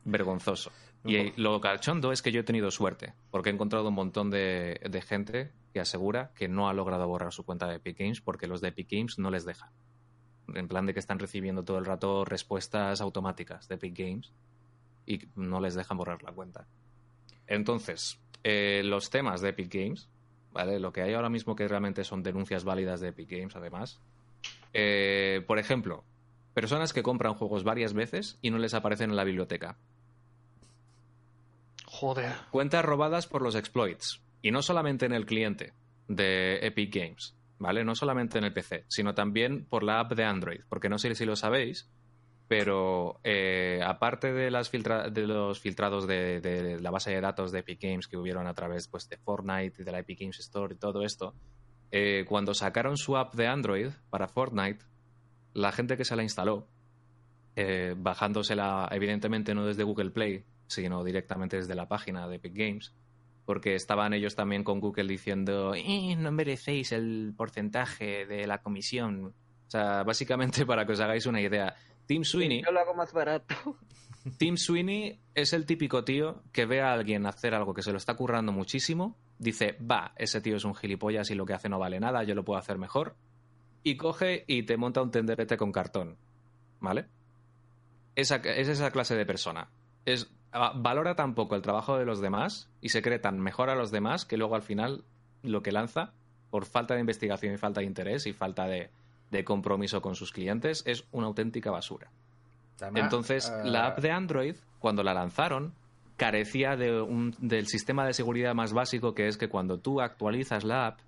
[0.04, 0.70] Vergonzoso.
[1.04, 4.80] Y lo cachondo es que yo he tenido suerte, porque he encontrado un montón de,
[4.88, 8.46] de gente que asegura que no ha logrado borrar su cuenta de Epic Games porque
[8.46, 9.70] los de Epic Games no les dejan.
[10.54, 14.32] En plan de que están recibiendo todo el rato respuestas automáticas de Epic Games
[15.06, 16.66] y no les dejan borrar la cuenta.
[17.46, 20.08] Entonces, eh, los temas de Epic Games,
[20.52, 20.78] ¿vale?
[20.78, 24.00] Lo que hay ahora mismo que realmente son denuncias válidas de Epic Games, además.
[24.74, 26.04] Eh, por ejemplo,
[26.52, 29.78] personas que compran juegos varias veces y no les aparecen en la biblioteca.
[31.87, 32.32] Joder.
[32.50, 34.20] Cuentas robadas por los exploits.
[34.42, 35.72] Y no solamente en el cliente
[36.08, 37.84] de Epic Games, ¿vale?
[37.84, 40.60] No solamente en el PC, sino también por la app de Android.
[40.68, 41.88] Porque no sé si lo sabéis,
[42.48, 47.52] pero eh, aparte de, las filtra- de los filtrados de, de la base de datos
[47.52, 50.38] de Epic Games que hubieron a través pues, de Fortnite y de la Epic Games
[50.40, 51.32] Store y todo esto,
[51.96, 54.85] eh, cuando sacaron su app de Android para Fortnite,
[55.52, 56.66] la gente que se la instaló,
[57.54, 62.92] eh, bajándosela evidentemente no desde Google Play, sino directamente desde la página de Epic Games,
[63.44, 69.26] porque estaban ellos también con Google diciendo, "Eh, no merecéis el porcentaje de la comisión.
[69.26, 71.76] O sea, básicamente para que os hagáis una idea,
[72.07, 73.54] Tim Sweeney, Yo lo hago más barato.
[74.37, 77.98] Tim Sweeney es el típico tío que ve a alguien hacer algo que se lo
[77.98, 81.79] está currando muchísimo, dice, va, ese tío es un gilipollas y lo que hace no
[81.79, 83.16] vale nada, yo lo puedo hacer mejor,
[83.83, 86.16] y coge y te monta un tenderete con cartón,
[86.81, 87.07] ¿vale?
[88.16, 89.68] Esa, es esa clase de persona.
[90.05, 90.31] Es,
[90.77, 93.90] valora tan poco el trabajo de los demás y se cree tan mejor a los
[93.90, 95.05] demás que luego al final
[95.42, 96.12] lo que lanza,
[96.51, 98.90] por falta de investigación y falta de interés y falta de,
[99.31, 102.09] de compromiso con sus clientes, es una auténtica basura.
[102.81, 105.75] Además, Entonces, eh, la app de Android, cuando la lanzaron,
[106.16, 110.64] carecía de un- del sistema de seguridad más básico, que es que cuando tú actualizas
[110.64, 111.00] la app,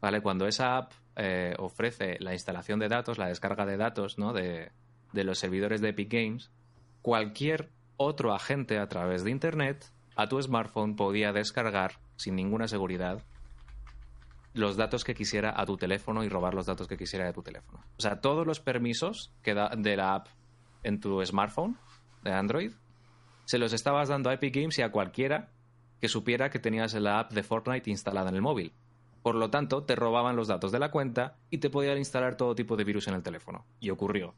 [0.00, 0.20] ¿vale?
[0.20, 4.32] Cuando esa app eh, ofrece la instalación de datos, la descarga de datos, ¿no?
[4.34, 4.70] De,
[5.12, 6.50] de los servidores de Epic Games,
[7.00, 13.22] cualquier otro agente a través de Internet a tu smartphone podía descargar sin ninguna seguridad
[14.52, 17.42] los datos que quisiera a tu teléfono y robar los datos que quisiera de tu
[17.42, 17.78] teléfono.
[17.98, 20.28] O sea, todos los permisos que da de la app
[20.82, 21.76] en tu smartphone
[22.22, 22.72] de Android
[23.46, 25.48] se los estabas dando a Epic Games y a cualquiera
[26.00, 28.72] que supiera que tenías la app de Fortnite instalada en el móvil.
[29.22, 32.54] Por lo tanto, te robaban los datos de la cuenta y te podían instalar todo
[32.54, 33.64] tipo de virus en el teléfono.
[33.80, 34.34] Y ocurrió.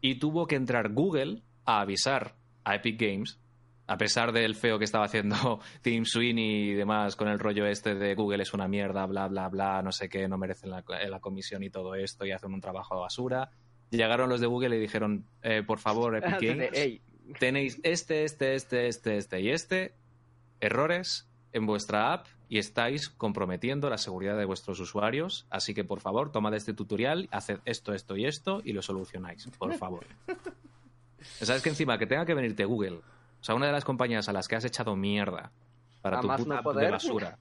[0.00, 3.40] Y tuvo que entrar Google a avisar a Epic Games,
[3.86, 7.94] a pesar del feo que estaba haciendo Tim Sweeney y demás con el rollo este
[7.94, 11.20] de Google es una mierda, bla, bla, bla, no sé qué, no merecen la, la
[11.20, 13.50] comisión y todo esto y hacen un trabajo de basura.
[13.90, 17.00] Llegaron los de Google y dijeron, eh, por favor, Epic Games, "Ey,
[17.38, 19.94] tenéis este, este, este, este, este y este
[20.60, 25.46] errores en vuestra app y estáis comprometiendo la seguridad de vuestros usuarios.
[25.50, 29.46] Así que, por favor, tomad este tutorial, haced esto, esto y esto y lo solucionáis,
[29.58, 30.04] por favor.
[31.20, 32.96] ¿Sabes que encima que tenga que venirte Google?
[33.40, 35.52] O sea, una de las compañías a las que has echado mierda
[36.02, 37.38] para A tu puta no app de basura.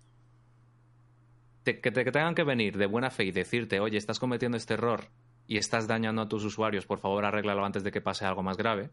[1.63, 4.57] Te- que, te, que tengan que venir de buena fe y decirte, oye, estás cometiendo
[4.57, 5.05] este error
[5.47, 8.57] y estás dañando a tus usuarios, por favor, arréglalo antes de que pase algo más
[8.57, 8.89] grave.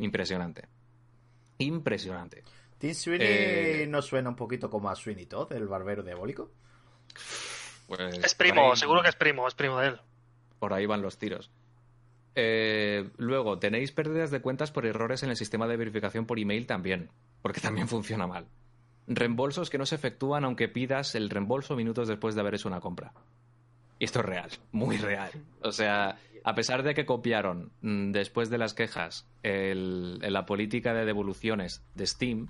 [0.00, 0.68] Impresionante.
[1.58, 2.42] Impresionante.
[2.78, 6.50] Tim Sweeney Eh, no suena un poquito como a Sweeney Todd, el barbero diabólico.
[7.86, 10.00] Pues, Es primo, ahí- seguro que es primo, es primo de él.
[10.58, 11.50] Por ahí van los tiros.
[12.34, 16.66] Eh, luego, tenéis pérdidas de cuentas por errores en el sistema de verificación por email
[16.66, 17.10] también,
[17.42, 18.46] porque también funciona mal.
[19.08, 22.80] Reembolsos que no se efectúan aunque pidas el reembolso minutos después de haber hecho una
[22.80, 23.12] compra.
[23.98, 25.30] Y esto es real, muy real.
[25.62, 31.04] O sea, a pesar de que copiaron mm, después de las quejas la política de
[31.04, 32.48] devoluciones de Steam,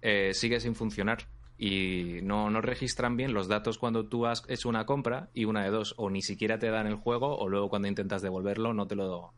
[0.00, 1.28] eh, sigue sin funcionar.
[1.58, 5.62] Y no, no registran bien los datos cuando tú has hecho una compra y una
[5.62, 8.86] de dos, o ni siquiera te dan el juego, o luego cuando intentas devolverlo no
[8.86, 9.32] te lo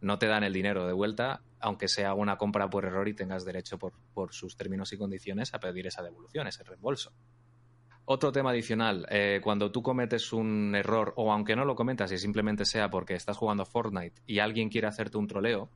[0.00, 3.44] no te dan el dinero de vuelta, aunque sea una compra por error y tengas
[3.44, 7.12] derecho por, por sus términos y condiciones a pedir esa devolución, ese reembolso.
[8.12, 12.18] Otro tema adicional, eh, cuando tú cometes un error, o aunque no lo cometas y
[12.18, 15.70] simplemente sea porque estás jugando Fortnite y alguien quiere hacerte un troleo,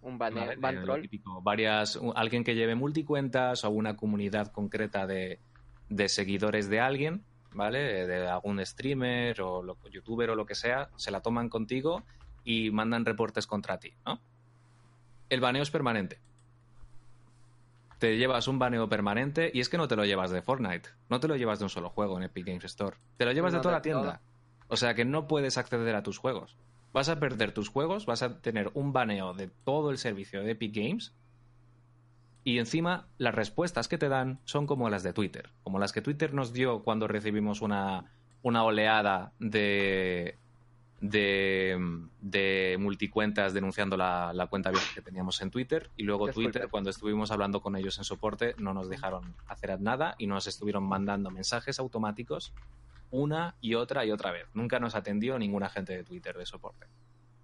[0.00, 1.00] Un ban, Vale, ban eh, troll.
[1.02, 5.40] típico, varias, un- alguien que lleve multicuentas o una comunidad concreta de,
[5.88, 8.06] de seguidores de alguien, ¿vale?
[8.06, 12.04] De algún streamer o lo- youtuber o lo que sea, se la toman contigo
[12.44, 14.20] y mandan reportes contra ti, ¿no?
[15.28, 16.20] El baneo es permanente.
[17.98, 21.20] Te llevas un baneo permanente y es que no te lo llevas de Fortnite, no
[21.20, 23.58] te lo llevas de un solo juego en Epic Games Store, te lo llevas No,
[23.58, 24.20] de toda la tienda.
[24.68, 26.56] O sea que no puedes acceder a tus juegos.
[26.92, 30.52] Vas a perder tus juegos, vas a tener un baneo de todo el servicio de
[30.52, 31.14] Epic Games
[32.44, 36.02] y encima las respuestas que te dan son como las de Twitter, como las que
[36.02, 40.38] Twitter nos dio cuando recibimos una, una oleada de,
[41.10, 41.78] de,
[42.22, 46.28] de multicuentas denunciando la, la cuenta vieja que teníamos en Twitter y luego.
[46.28, 50.46] Twitter cuando estuvimos hablando con ellos en soporte no nos dejaron hacer nada y nos
[50.46, 52.54] estuvieron mandando mensajes automáticos
[53.10, 54.46] una y otra y otra vez.
[54.54, 56.86] Nunca nos atendió ningún agente de Twitter de soporte.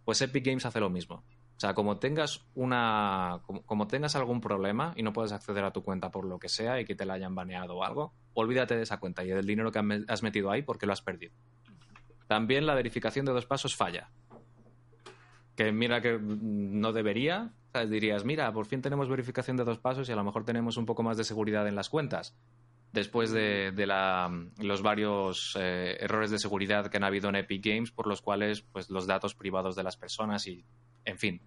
[0.04, 1.16] Pues Epic Games hace lo mismo.
[1.16, 3.40] O sea, como tengas una.
[3.46, 6.48] Como, como tengas algún problema y no puedes acceder a tu cuenta por lo que
[6.48, 9.46] sea y que te la hayan baneado o algo, olvídate de esa cuenta y del
[9.46, 11.34] dinero que has metido ahí porque lo has perdido.
[12.30, 14.08] También la verificación de dos pasos falla.
[15.56, 17.50] Que mira que no debería.
[17.72, 17.90] ¿sabes?
[17.90, 20.86] Dirías, mira, por fin tenemos verificación de dos pasos y a lo mejor tenemos un
[20.86, 22.36] poco más de seguridad en las cuentas
[22.92, 27.64] después de, de la- los varios eh, errores de seguridad que han habido en Epic
[27.66, 30.64] Games, por los cuales pues los datos privados de las personas y,
[31.04, 31.40] en fin.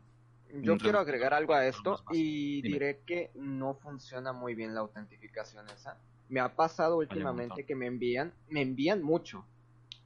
[0.53, 5.65] Yo quiero agregar algo a esto y diré que no funciona muy bien la autentificación
[5.69, 5.97] esa.
[6.27, 9.45] Me ha pasado últimamente que me envían, me envían mucho,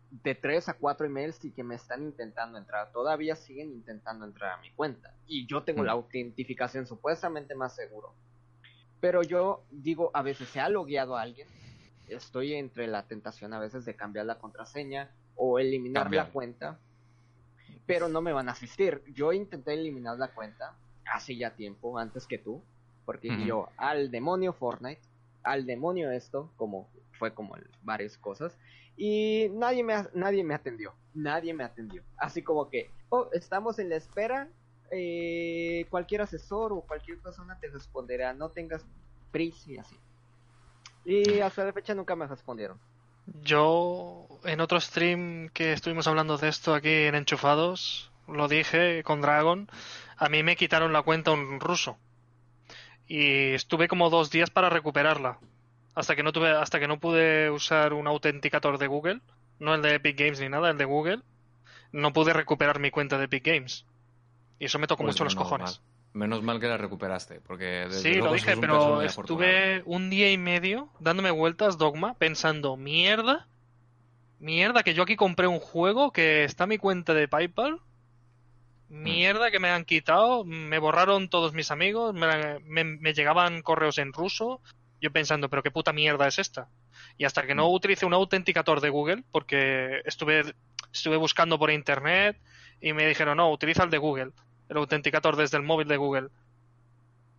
[0.09, 2.91] de 3 a 4 emails y que me están intentando entrar.
[2.91, 5.13] Todavía siguen intentando entrar a mi cuenta.
[5.27, 5.85] Y yo tengo Mm.
[5.85, 8.13] la autentificación supuestamente más seguro.
[8.99, 11.47] Pero yo digo, a veces se ha logueado a alguien.
[12.07, 16.27] Estoy entre la tentación a veces de cambiar la contraseña o eliminar Cambiar.
[16.27, 16.79] la cuenta.
[17.85, 19.03] Pero no me van a asistir.
[19.13, 20.73] Yo intenté eliminar la cuenta
[21.05, 22.61] hace ya tiempo, antes que tú.
[23.05, 25.01] Porque yo, al demonio Fortnite,
[25.43, 28.57] al demonio esto, como fue como varias cosas.
[28.97, 30.93] Y nadie me, nadie me atendió.
[31.13, 32.03] Nadie me atendió.
[32.17, 34.49] Así como que, oh, estamos en la espera.
[34.91, 38.33] eh, cualquier asesor o cualquier persona te responderá.
[38.33, 38.85] No tengas
[39.31, 39.95] prisa y así.
[41.05, 42.79] Y hasta la fecha nunca me respondieron.
[43.43, 49.21] Yo, en otro stream que estuvimos hablando de esto aquí en Enchufados, lo dije con
[49.21, 49.69] Dragon,
[50.17, 51.97] a mí me quitaron la cuenta un ruso.
[53.07, 55.39] Y estuve como dos días para recuperarla.
[55.97, 59.19] Hasta que no tuve, hasta que no pude usar un autenticator de Google,
[59.59, 61.21] no el de Epic Games ni nada, el de Google,
[61.91, 63.85] no pude recuperar mi cuenta de Epic Games.
[64.59, 65.81] Y eso me tocó Pues mucho los cojones.
[65.81, 65.83] mal.
[66.13, 70.31] Menos mal que la recuperaste, porque desde Sí, luego lo dije, pero estuve un día
[70.31, 73.47] y medio dándome vueltas dogma, pensando, mierda,
[74.39, 77.79] mierda, que yo aquí compré un juego que está en mi cuenta de PayPal,
[78.89, 79.03] Mm.
[79.03, 83.97] mierda que me han quitado, me borraron todos mis amigos, me, me- me llegaban correos
[83.97, 84.61] en ruso,
[85.01, 86.67] yo pensando, pero qué puta mierda es esta.
[87.17, 87.73] Y hasta que no Mm.
[87.73, 90.53] utilicé un autenticator de Google, porque estuve,
[90.91, 92.37] estuve buscando por internet
[92.81, 94.31] y me dijeron, no, utiliza el de Google,
[94.69, 96.27] el autenticator desde el móvil de Google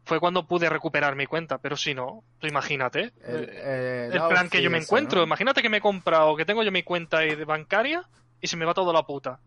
[0.05, 3.13] fue cuando pude recuperar mi cuenta, pero si no, tú imagínate.
[3.23, 5.19] El, eh, eh, el plan que yo me encuentro.
[5.21, 5.27] ¿no?
[5.27, 8.09] Imagínate que me he comprado, que tengo yo mi cuenta bancaria
[8.41, 9.39] y se me va todo la puta.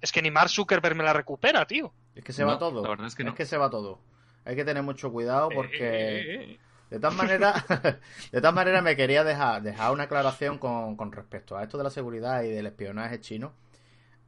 [0.00, 1.92] Es que ni Mark Zuckerberg me la recupera, tío.
[2.16, 2.82] Es que se No, va todo.
[2.82, 3.36] la verdad es que no.
[3.36, 4.00] se va todo.
[4.44, 5.78] Hay que tener mucho cuidado porque...
[5.78, 6.58] Eh, eh,
[6.92, 7.64] De todas maneras,
[8.32, 12.42] de me quería dejar, dejar una aclaración con, con respecto a esto de la seguridad
[12.42, 13.52] y del espionaje chino.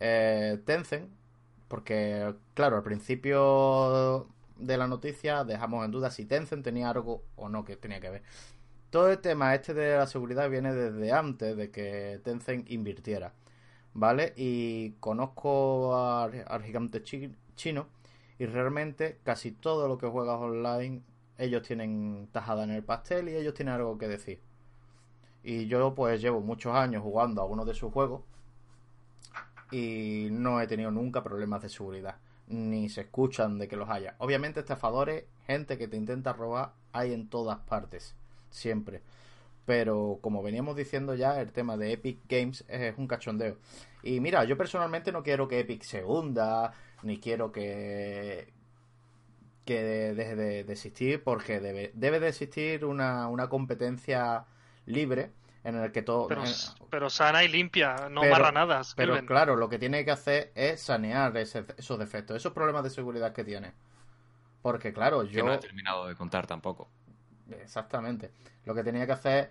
[0.00, 1.11] Eh, Tencent,
[1.68, 7.48] porque claro, al principio de la noticia dejamos en duda si Tencent tenía algo o
[7.48, 8.22] no que tenía que ver.
[8.90, 13.33] Todo el tema este de la seguridad viene desde antes de que Tencent invirtiera,
[13.94, 14.35] ¿vale?
[14.37, 17.88] Y conozco al, gigante chi- chino
[18.38, 21.03] y realmente casi todo lo que juegas online
[21.38, 24.40] ellos tienen tajada en el pastel y ellos tienen algo que decir.
[25.42, 28.23] Y yo pues llevo muchos años jugando a uno de sus juegos
[29.70, 32.16] y no he tenido nunca problemas de seguridad.
[32.47, 34.14] Ni se escuchan de que los haya.
[34.18, 38.14] Obviamente estafadores, gente que te intenta robar, hay en todas partes.
[38.51, 39.03] Siempre.
[39.66, 43.57] Pero como veníamos diciendo ya, el tema de Epic Games es un cachondeo.
[44.03, 48.53] Y mira, yo personalmente no quiero que Epic se hunda, ni quiero que,
[49.64, 49.83] que
[50.14, 54.44] deje de, de existir, porque debe, debe de existir una, una competencia
[54.87, 55.31] libre
[55.64, 56.29] en el que todo...
[56.29, 56.53] Pero, en-
[56.90, 58.94] pero sana y limpia, no Pero- marranadas.
[58.94, 62.90] pero claro, lo que tiene que hacer es sanear ese- esos defectos, esos problemas de
[62.90, 63.72] seguridad que tiene.
[64.61, 65.44] Porque claro, Que yo...
[65.44, 66.88] no he terminado de contar tampoco.
[67.60, 68.31] Exactamente.
[68.65, 69.50] Lo que tenía que hacer,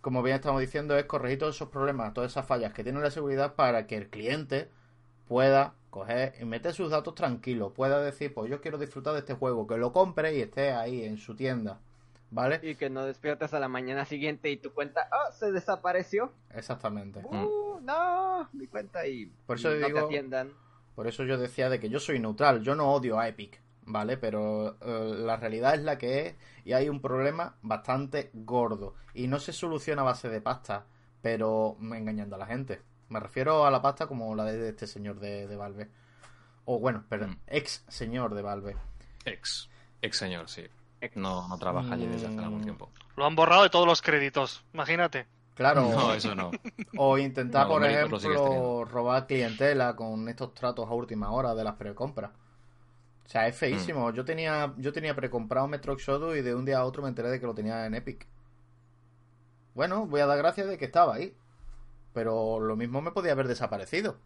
[0.00, 3.10] como bien estamos diciendo, es corregir todos esos problemas, todas esas fallas que tiene la
[3.10, 4.70] seguridad para que el cliente
[5.26, 7.72] pueda coger y mete sus datos tranquilos.
[7.72, 11.04] Pueda decir, pues yo quiero disfrutar de este juego, que lo compre y esté ahí
[11.04, 11.80] en su tienda.
[12.30, 12.60] ¿Vale?
[12.62, 16.30] Y que no despiertes a la mañana siguiente y tu cuenta, oh, se desapareció.
[16.54, 17.20] Exactamente.
[17.24, 20.52] Uh, no, mi cuenta y, Por eso y no te digo- atiendan.
[20.94, 24.18] Por eso yo decía de que yo soy neutral, yo no odio a Epic, ¿vale?
[24.18, 26.34] Pero eh, la realidad es la que es
[26.64, 28.94] y hay un problema bastante gordo.
[29.14, 30.84] Y no se soluciona a base de pasta,
[31.22, 32.82] pero engañando a la gente.
[33.08, 35.88] Me refiero a la pasta como la de este señor de, de Valve.
[36.66, 37.38] O bueno, perdón, Mm.
[37.46, 38.76] ex señor de Valve.
[39.24, 39.68] Ex.
[40.02, 40.66] Ex señor, sí.
[41.14, 42.64] No, no trabaja allí desde hace algún Mm.
[42.64, 42.90] tiempo.
[43.16, 44.64] Lo han borrado de todos los créditos.
[44.74, 45.26] Imagínate.
[45.54, 46.50] Claro, No, eso no.
[46.98, 51.74] o intentar, No, por ejemplo, robar clientela con estos tratos a última hora de las
[51.74, 52.30] precompras.
[53.24, 53.58] O sea, es Mm.
[53.58, 54.10] feísimo.
[54.12, 57.28] Yo tenía yo tenía precomprado Metro Exodus y de un día a otro me enteré
[57.30, 58.26] de que lo tenía en Epic.
[59.74, 61.34] Bueno, voy a dar gracias de que estaba ahí.
[62.18, 64.16] Pero lo mismo me podía haber desaparecido.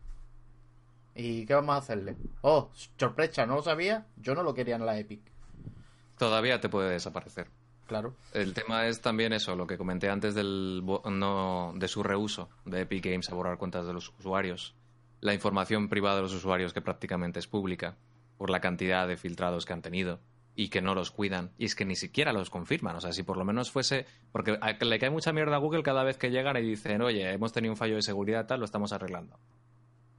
[1.14, 2.16] ¿Y qué vamos a hacerle?
[2.40, 4.06] Oh, sorpresa, ¿no lo sabía?
[4.16, 5.20] Yo no lo quería en la Epic.
[6.16, 7.48] Todavía te puede desaparecer.
[7.86, 8.14] Claro.
[8.32, 12.80] El tema es también eso, lo que comenté antes del no, de su reuso de
[12.80, 14.74] Epic Games a borrar cuentas de los usuarios.
[15.20, 17.98] La información privada de los usuarios que prácticamente es pública
[18.38, 20.18] por la cantidad de filtrados que han tenido
[20.54, 22.94] y que no los cuidan y es que ni siquiera los confirman.
[22.96, 24.04] O sea, si por lo menos fuese...
[24.32, 27.52] Porque le cae mucha mierda a Google cada vez que llegan y dicen, oye, hemos
[27.52, 29.38] tenido un fallo de seguridad, tal, lo estamos arreglando.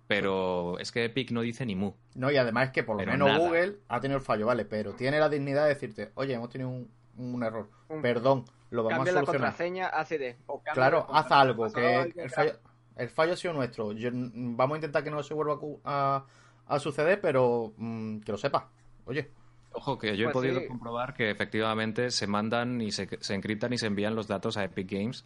[0.07, 1.93] Pero es que Epic no dice ni mu.
[2.15, 3.39] No, y además es que por lo Pero menos nada.
[3.39, 6.69] Google ha tenido el fallo, vale, pero tiene la dignidad de decirte, oye, hemos tenido
[6.69, 7.69] un, un error.
[7.89, 9.49] Un- Perdón, lo vamos Cambia a la solucionar.
[9.51, 10.35] contraseña así de.
[10.47, 12.51] o cambia Claro, la haz contraseña, algo, que el fallo,
[12.97, 13.91] el fallo ha sido nuestro.
[13.93, 16.25] Yo- vamos a intentar que no se vuelva a
[16.67, 18.69] a, a suceder, pero mm, que lo sepa.
[19.05, 19.31] Oye,
[19.73, 20.67] Ojo, que yo he Pues podido sí.
[20.67, 24.63] comprobar que efectivamente se mandan y se, se encriptan y se envían los datos a
[24.63, 25.25] Epic Games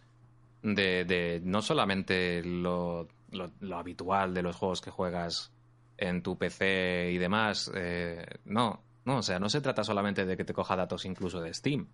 [0.62, 5.52] de, de no solamente lo, lo- lo habitual de los juegos que juegas
[5.98, 7.70] en tu PC y demás.
[7.74, 11.40] eh, no, no, o sea, no se trata solamente de que te coja datos incluso
[11.40, 11.86] de Steam.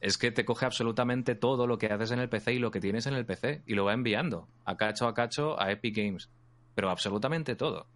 [0.00, 2.80] Es que te coge absolutamente todo lo que haces en el PC y lo que
[2.80, 6.28] tienes en el PC y lo va enviando a cacho a cacho a Epic Games.
[6.74, 7.86] Pero absolutamente todo.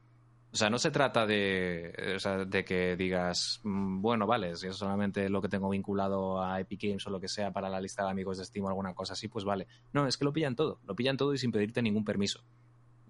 [0.57, 4.77] O sea, no se trata de, eh, de que digas, mm, bueno, vale, si es
[4.77, 8.05] solamente lo que tengo vinculado a Epic Games o lo que sea para la lista
[8.05, 9.67] de amigos de Steam o alguna cosa así, pues vale.
[9.93, 12.41] No, es que lo pillan todo, lo pillan todo y sin pedirte ningún permiso.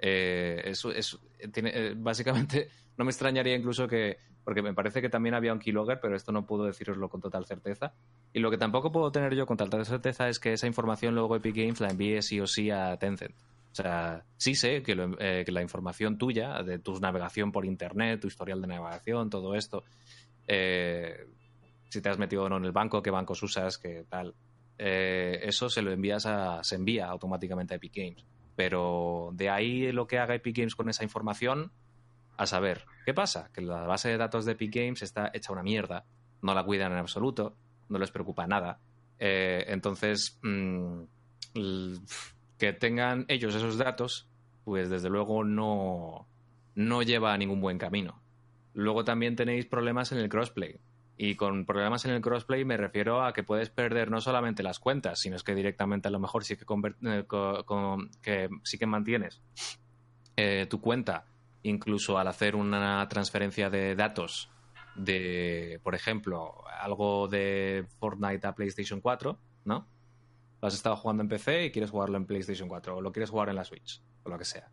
[0.00, 1.20] Eh, eso es,
[1.52, 5.60] tiene, eh, básicamente, no me extrañaría incluso que, porque me parece que también había un
[5.60, 7.94] keylogger, pero esto no puedo deciroslo con total certeza.
[8.32, 11.36] Y lo que tampoco puedo tener yo con total certeza es que esa información luego
[11.36, 13.36] Epic Games la envíe sí o sí a Tencent.
[13.76, 17.66] O sea, sí sé que, lo- eh, que la información tuya, de tu navegación por
[17.66, 19.84] internet, tu historial de navegación, todo esto,
[20.48, 21.26] eh,
[21.90, 24.34] si te has metido o no en el banco, qué bancos usas, qué tal,
[24.78, 28.24] eh, eso se lo envías a, se envía automáticamente a Epic Games.
[28.54, 31.70] Pero de ahí lo que haga Epic Games con esa información,
[32.38, 33.50] a saber, ¿qué pasa?
[33.52, 36.06] Que la base de datos de Epic Games está hecha una mierda,
[36.40, 37.58] no la cuidan en absoluto,
[37.90, 38.80] no les preocupa nada.
[39.18, 41.02] Eh, entonces, mm,
[42.58, 44.28] que tengan ellos esos datos,
[44.64, 46.26] pues desde luego no,
[46.74, 48.20] no lleva a ningún buen camino.
[48.74, 50.78] Luego también tenéis problemas en el crossplay.
[51.18, 54.78] Y con problemas en el crossplay me refiero a que puedes perder no solamente las
[54.78, 56.64] cuentas, sino es que directamente a lo mejor sí que,
[57.04, 57.24] eh,
[58.22, 59.40] que, sí que mantienes
[60.36, 61.24] eh, tu cuenta,
[61.62, 64.50] incluso al hacer una transferencia de datos
[64.94, 69.86] de, por ejemplo, algo de Fortnite a PlayStation 4, ¿no?
[70.66, 73.30] Lo has estado jugando en PC y quieres jugarlo en PlayStation 4 o lo quieres
[73.30, 74.68] jugar en la Switch o lo que sea.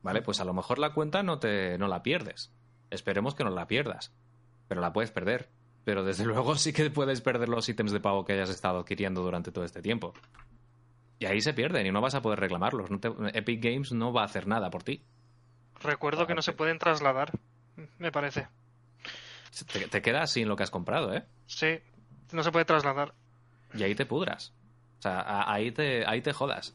[0.00, 0.22] ¿Vale?
[0.22, 2.50] Pues a lo mejor la cuenta no te no la pierdes.
[2.88, 4.14] Esperemos que no la pierdas,
[4.66, 5.50] pero la puedes perder.
[5.84, 9.20] Pero desde luego sí que puedes perder los ítems de pago que hayas estado adquiriendo
[9.20, 10.14] durante todo este tiempo.
[11.18, 12.90] Y ahí se pierden y no vas a poder reclamarlos.
[12.90, 15.04] No te- Epic Games no va a hacer nada por ti.
[15.82, 17.30] Recuerdo que no se pueden trasladar,
[17.98, 18.48] me parece.
[19.70, 21.24] Te, te quedas sin lo que has comprado, ¿eh?
[21.46, 21.78] Sí,
[22.32, 23.12] no se puede trasladar.
[23.74, 24.54] y ahí te pudras.
[25.06, 26.74] Sea, ahí te, ahí te jodas.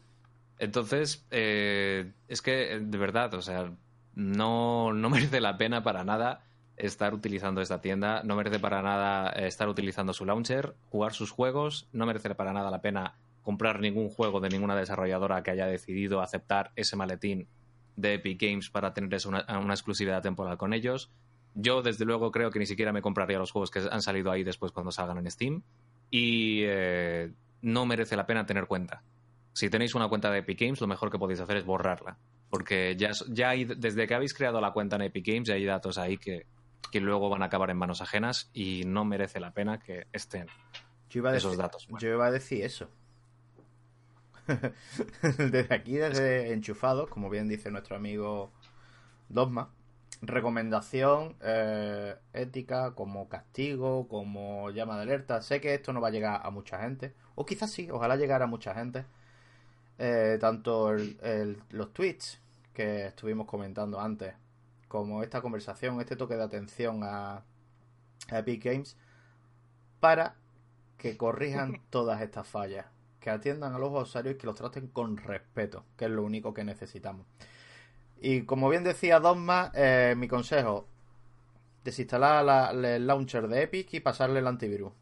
[0.58, 3.74] Entonces, eh, es que, de verdad, o sea,
[4.16, 6.46] no, no merece la pena para nada
[6.78, 11.30] estar utilizando esta tienda, no merece para nada eh, estar utilizando su launcher, jugar sus
[11.30, 15.66] juegos, no merece para nada la pena comprar ningún juego de ninguna desarrolladora que haya
[15.66, 17.48] decidido aceptar ese maletín
[17.98, 21.12] de Epic Games para tener una, una exclusividad temporal con ellos.
[21.54, 24.44] Yo, desde luego, creo que ni siquiera me compraría los juegos que han salido ahí
[24.44, 25.64] después cuando salgan en Steam
[26.12, 27.32] y eh,
[27.62, 29.04] no merece la pena tener cuenta.
[29.54, 32.18] Si tenéis una cuenta de Epic Games, lo mejor que podéis hacer es borrarla.
[32.50, 35.66] Porque ya, ya hay, desde que habéis creado la cuenta en Epic Games, ya hay
[35.66, 36.46] datos ahí que,
[36.92, 40.48] que luego van a acabar en manos ajenas y no merece la pena que estén.
[41.10, 42.00] yo iba a Esos decir, datos, bueno.
[42.02, 42.90] yo iba a decir eso.
[45.22, 48.52] desde aquí, desde Enchufados, como bien dice nuestro amigo
[49.30, 49.70] Dogma,
[50.22, 55.42] recomendación eh, ética, como castigo, como llama de alerta.
[55.42, 58.46] Sé que esto no va a llegar a mucha gente, o quizás sí, ojalá llegara
[58.46, 59.06] a mucha gente.
[60.00, 62.40] Eh, tanto el- el- los tweets
[62.74, 64.34] que estuvimos comentando antes,
[64.88, 67.44] como esta conversación, este toque de atención a,
[68.32, 68.98] a Epic Games,
[70.00, 70.36] para
[70.98, 72.88] que corrijan todas estas fallas,
[73.20, 76.54] que atiendan a los usuarios y que los traten con respeto, que es lo único
[76.54, 77.26] que necesitamos.
[78.22, 80.88] Y como bien decía Dogma, eh, mi consejo,
[81.84, 84.94] desinstalar la- la- el launcher de Epic y pasarle el antivirus.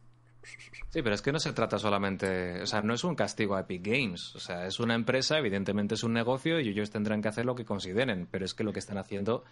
[0.90, 3.62] Sí, pero es que no se trata solamente, o sea, no es un castigo a
[3.62, 7.28] Epic Games, o sea, es una empresa, evidentemente es un negocio y ellos tendrán que
[7.28, 9.44] hacer lo que consideren, pero es que lo que están haciendo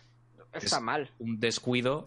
[0.53, 1.11] Está Es- mal.
[1.19, 2.05] un descuido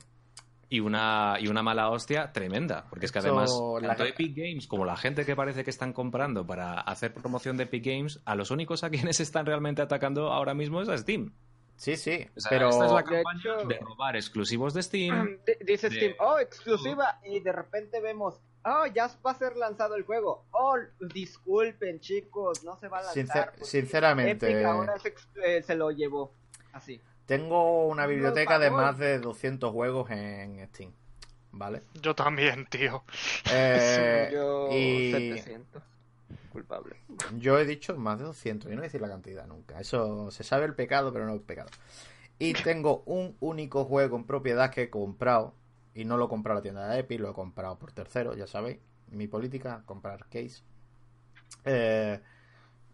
[0.71, 3.51] y una y una mala hostia tremenda, porque es que además
[3.83, 7.59] la- tanto Epic Games como la gente que parece que están comprando para hacer promoción
[7.59, 10.97] de Epic Games, a los únicos a quienes están realmente atacando ahora mismo es a
[10.97, 11.33] Steam.
[11.81, 14.83] Sí, sí, O sea, pero esta es la De campaña hecho- de robar exclusivos de
[14.83, 15.39] Steam.
[15.47, 19.57] D- Dice de- Steam, oh, exclusiva, y de repente vemos, oh, ya va a ser
[19.57, 20.45] lanzado el juego.
[20.51, 23.55] Oh, disculpen chicos, no se va a lanzar.
[23.55, 24.95] Sincer- sinceramente- Epic ahora
[25.43, 26.35] eh, se lo llevó.
[26.73, 27.01] Así.
[27.25, 30.93] tengo una biblioteca de más de 200 juegos en Steam,
[31.53, 31.83] ¿vale?
[31.95, 33.05] Yo también, tío.
[33.51, 35.83] Eh, Yo y 700.
[36.51, 36.97] Culpable.
[37.39, 39.81] yo he dicho más de 200, yo no voy a decir la cantidad nunca.
[39.81, 41.71] Eso se sabe el pecado, pero no el pecado.
[42.39, 45.55] Y tengo un único juego en propiedad que he comprado,
[45.95, 48.35] y no lo he comprado en la tienda de Epic, lo he comprado por tercero,
[48.35, 48.79] ya sabéis.
[49.11, 50.63] Mi política, comprar case.
[51.65, 52.21] Eh,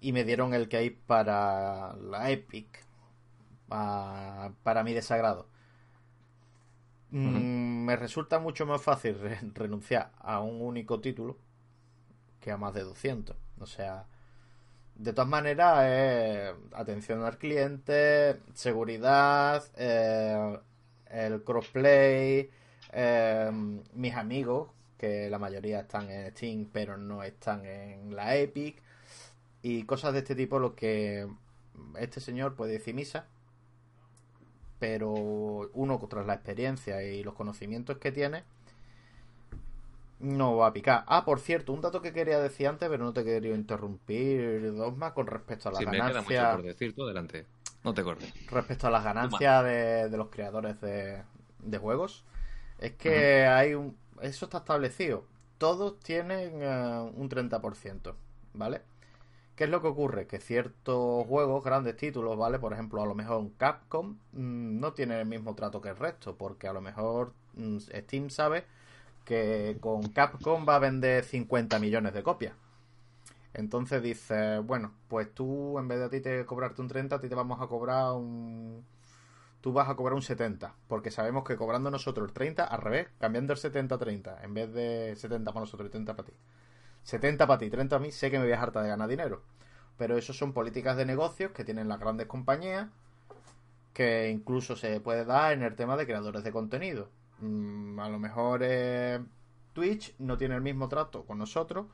[0.01, 2.85] y me dieron el case para la Epic.
[3.69, 5.49] pa- para mi desagrado.
[7.11, 7.85] Mm.
[7.85, 11.37] Me resulta mucho más fácil re- renunciar a un único título
[12.41, 13.37] que a más de 200.
[13.61, 14.07] O sea,
[14.97, 20.59] de todas maneras, es atención al cliente, seguridad, eh,
[21.11, 22.51] el crossplay,
[22.93, 23.51] eh,
[23.95, 28.83] mis amigos, que la mayoría están en Steam, pero no están en la Epic,
[29.63, 31.29] y cosas de este tipo, lo que
[31.99, 33.27] este señor puede decir misa,
[34.79, 38.45] pero uno tras la experiencia y los conocimientos que tiene,
[40.21, 41.05] no va a picar.
[41.07, 45.15] Ah, por cierto, un dato que quería decir antes, pero no te quería interrumpir, Dogma,
[45.15, 47.47] con respecto a las Si me queda mucho ganancias por decir, tú adelante.
[47.85, 48.33] No te cortes.
[48.47, 51.23] respecto a las ganancias de, de los creadores de,
[51.61, 52.25] de juegos
[52.79, 55.25] es que hay un eso está establecido
[55.59, 58.15] todos tienen eh, un 30%
[58.55, 58.83] ¿vale?
[59.57, 60.27] ¿qué es lo que ocurre?
[60.27, 62.59] que ciertos juegos grandes títulos ¿vale?
[62.59, 65.97] por ejemplo a lo mejor un Capcom mm, no tiene el mismo trato que el
[65.97, 68.65] resto porque a lo mejor mm, Steam sabe
[69.27, 72.55] que con Capcom va a vender 50 millones de copias
[73.57, 77.21] entonces dice, bueno, pues tú en vez de a ti te cobrarte un 30, a
[77.21, 78.85] ti te vamos a cobrar un...
[79.63, 83.09] Tú vas a cobrar un 70, porque sabemos que cobrando nosotros el 30, al revés,
[83.19, 86.35] cambiando el 70 a 30, en vez de 70 para nosotros y 30 para ti.
[87.05, 89.43] 70 para ti, 30 a mí, sé que me voy a harta de ganar dinero.
[89.97, 92.89] Pero eso son políticas de negocios que tienen las grandes compañías,
[93.95, 97.09] que incluso se puede dar en el tema de creadores de contenido.
[97.41, 99.21] Mm, a lo mejor eh,
[99.73, 101.87] Twitch no tiene el mismo trato con nosotros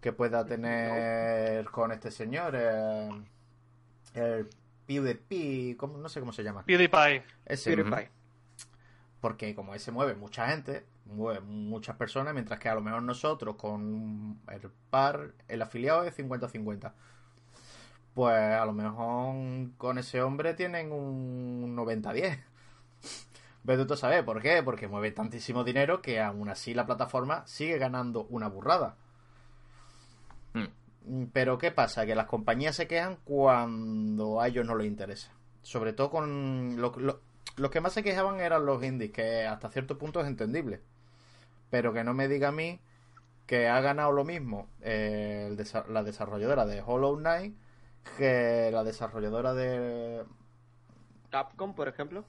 [0.00, 3.10] que pueda tener con este señor, eh,
[4.14, 4.48] el
[4.86, 5.98] PewDiePie, ¿cómo?
[5.98, 6.64] no sé cómo se llama.
[6.64, 7.22] PewDiePie.
[7.44, 8.10] Ese, PewDiePie.
[9.20, 13.56] porque como ese mueve mucha gente, mueve muchas personas, mientras que a lo mejor nosotros
[13.56, 16.92] con el par, el afiliado es 50-50.
[18.14, 19.34] Pues a lo mejor
[19.76, 22.38] con ese hombre tienen un 90-10.
[23.66, 27.78] Pero tú sabes por qué, porque mueve tantísimo dinero que aún así la plataforma sigue
[27.78, 28.94] ganando una burrada.
[30.54, 30.64] Mm.
[31.06, 32.06] Mm, Pero ¿qué pasa?
[32.06, 35.30] Que las compañías se quejan cuando a ellos no les interesa.
[35.62, 36.80] Sobre todo con...
[36.80, 37.20] Lo, lo-
[37.56, 40.80] los que más se quejaban eran los indies, que hasta cierto punto es entendible.
[41.68, 42.80] Pero que no me diga a mí
[43.46, 47.54] que ha ganado lo mismo eh, el desa- la desarrolladora de Hollow Knight
[48.16, 50.24] que la desarrolladora de,
[51.30, 52.24] Capcom, por ejemplo.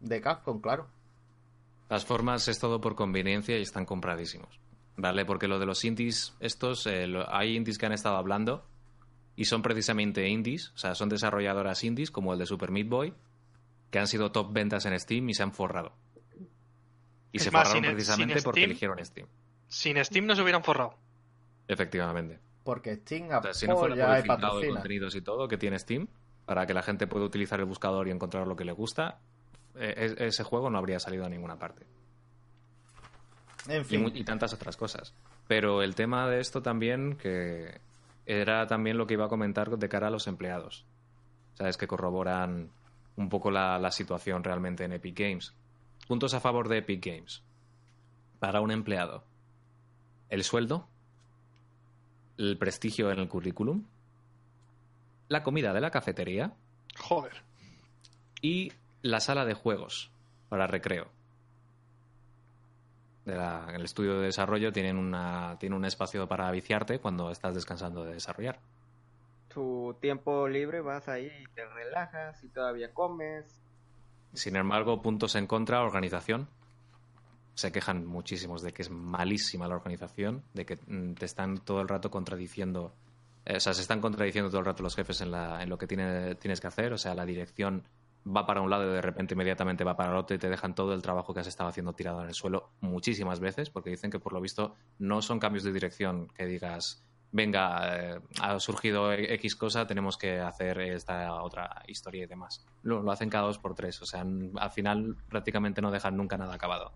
[0.00, 0.86] De Capcom, claro.
[1.88, 4.58] Las formas es todo por conveniencia y están compradísimos.
[4.98, 5.24] ¿Vale?
[5.26, 8.64] Porque lo de los indies, estos, eh, lo- hay indies que han estado hablando
[9.36, 13.14] y son precisamente indies, o sea, son desarrolladoras indies como el de Super Meat Boy,
[13.90, 15.92] que han sido top ventas en Steam y se han forrado.
[17.30, 19.26] Y Es se más, forraron sin- precisamente sin porque Steam- eligieron Steam.
[19.68, 20.94] Sin Steam no se hubieran forrado.
[21.68, 22.38] Efectivamente.
[22.64, 25.58] Porque Steam O sea, si no fuera por apoya el de contenidos y todo que
[25.58, 26.08] tiene Steam,
[26.46, 29.18] para que la gente pueda utilizar el buscador y encontrar lo que le gusta,
[29.76, 31.84] eh, es- ese juego no habría salido a ninguna parte.
[33.68, 35.14] En y, fin, y tantas otras cosas.
[35.48, 37.80] Pero el tema de esto también, que
[38.26, 40.84] era también lo que iba a comentar de cara a los empleados.
[41.54, 42.70] Sabes que corroboran
[43.16, 45.54] un poco la, la situación realmente en Epic Games.
[46.06, 47.42] Puntos a favor de Epic Games.
[48.38, 49.24] Para un empleado,
[50.28, 50.86] el sueldo,
[52.36, 53.84] el prestigio en el currículum,
[55.28, 56.52] la comida de la cafetería
[56.98, 57.42] Joder.
[58.42, 58.72] y
[59.10, 60.10] la sala de juegos
[60.48, 61.08] para recreo.
[63.24, 67.54] De la- el estudio de desarrollo tienen, una, tiene un espacio para viciarte cuando estás
[67.54, 68.60] descansando de desarrollar.
[69.52, 73.44] Tu tiempo libre vas ahí y te relajas y todavía comes.
[74.34, 76.48] Sin embargo, puntos en contra, organización.
[77.54, 81.80] Se quejan muchísimos de que es malísima la organización, de que mm, te están todo
[81.80, 82.92] el rato contradiciendo.
[83.46, 85.78] eh, o sea, se están contradiciendo todo el rato los jefes en, la, en lo
[85.78, 86.92] que tiene- tienes que hacer.
[86.92, 87.84] O sea, la dirección
[88.26, 90.74] va para un lado y de repente inmediatamente va para el otro y te dejan
[90.74, 94.10] todo el trabajo que has estado haciendo tirado en el suelo muchísimas veces, porque dicen
[94.10, 99.12] que por lo visto no son cambios de dirección que digas, venga, eh, ha surgido
[99.12, 102.64] X cosa, tenemos que hacer esta otra historia y demás.
[102.82, 104.24] Lo, hacen cada dos por tres, o sea,
[104.56, 106.92] al final prácticamente no dejan nunca nada acabado.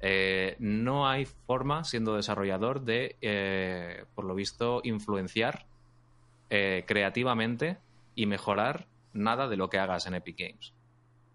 [0.00, 5.66] Eh, no hay forma, siendo desarrollador, de, eh, por lo visto, influenciar
[6.86, 7.78] creativamente
[8.14, 10.72] y mejorar nada de lo que hagas en Epic Games.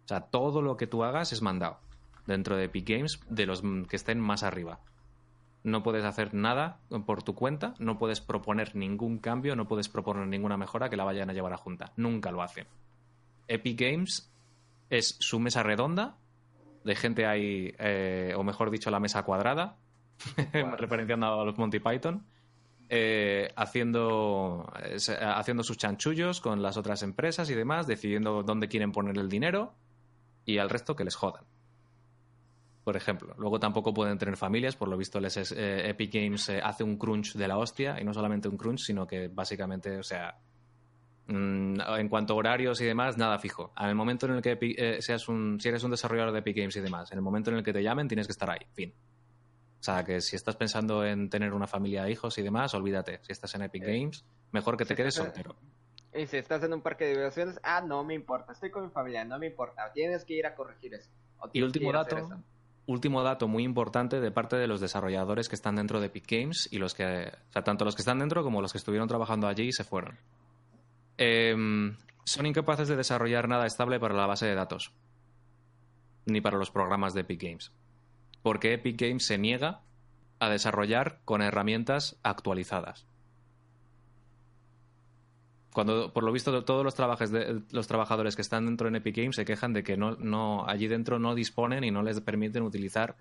[0.06, 1.80] O sea, todo lo que tú hagas es mandado
[2.26, 4.80] dentro de Epic Games de los que estén más arriba.
[5.64, 10.28] No puedes hacer nada por tu cuenta, no puedes proponer ningún cambio, no puedes proponer
[10.28, 11.92] ninguna mejora que la vayan a llevar a junta.
[11.98, 12.68] Nunca lo hacen.
[13.48, 14.32] Epic Games
[14.90, 16.16] es su mesa redonda,
[16.84, 19.76] de gente ahí, eh, o mejor dicho, la mesa cuadrada,
[20.78, 22.24] referenciando a los Monty Python,
[22.90, 28.68] eh, haciendo, eh, se- haciendo sus chanchullos con las otras empresas y demás, decidiendo dónde
[28.68, 29.74] quieren poner el dinero
[30.46, 31.44] y al resto que les jodan.
[32.84, 36.48] Por ejemplo, luego tampoco pueden tener familias, por lo visto les es- eh, Epic Games
[36.50, 39.98] eh, hace un crunch de la hostia y no solamente un crunch, sino que básicamente,
[39.98, 40.38] o sea,
[41.28, 43.74] mm, en cuanto a horarios y demás, nada fijo.
[43.78, 46.56] En el momento en el que eh, seas un, si eres un desarrollador de Epic
[46.58, 48.60] Games y demás, en el momento en el que te llamen tienes que estar ahí,
[48.74, 48.94] fin.
[49.80, 53.20] O sea, que si estás pensando en tener una familia de hijos y demás, olvídate.
[53.22, 55.56] Si estás en Epic Eh, Games, mejor que te quedes estás- soltero.
[56.14, 58.90] Y si estás en un parque de diversiones, ah, no me importa, estoy con mi
[58.90, 61.10] familia, no me importa, tienes que ir a corregir eso.
[61.40, 62.42] o Y último dato, eso.
[62.88, 66.68] último dato muy importante de parte de los desarrolladores que están dentro de Epic Games
[66.72, 67.04] y los que,
[67.50, 69.84] o sea, tanto los que están dentro como los que estuvieron trabajando allí y se
[69.84, 70.18] fueron.
[71.18, 74.92] Em, son incapaces de desarrollar nada estable para la base de datos,
[76.26, 77.72] ni para los programas de Epic Games,
[78.48, 79.82] porque Epic Games se niega
[80.40, 83.06] a desarrollar con herramientas actualizadas.
[85.74, 89.18] Cuando, por lo visto, todos los, trabajes de- los trabajadores que están dentro en Epic
[89.18, 92.64] Games se quejan de que no, no, allí dentro no disponen y no les permiten
[92.64, 93.18] utilizar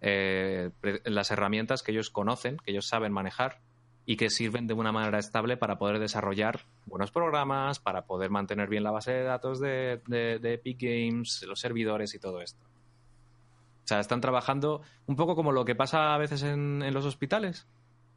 [0.00, 0.70] eh,
[1.04, 3.58] las herramientas que ellos conocen, que ellos saben manejar
[4.06, 8.68] y que sirven de una manera estable para poder desarrollar buenos programas, para poder mantener
[8.68, 10.00] bien la base de datos de
[10.40, 12.62] Epic Games, los servidores y todo esto.
[13.88, 17.66] O sea, están trabajando un poco como lo que pasa a veces en, los hospitales,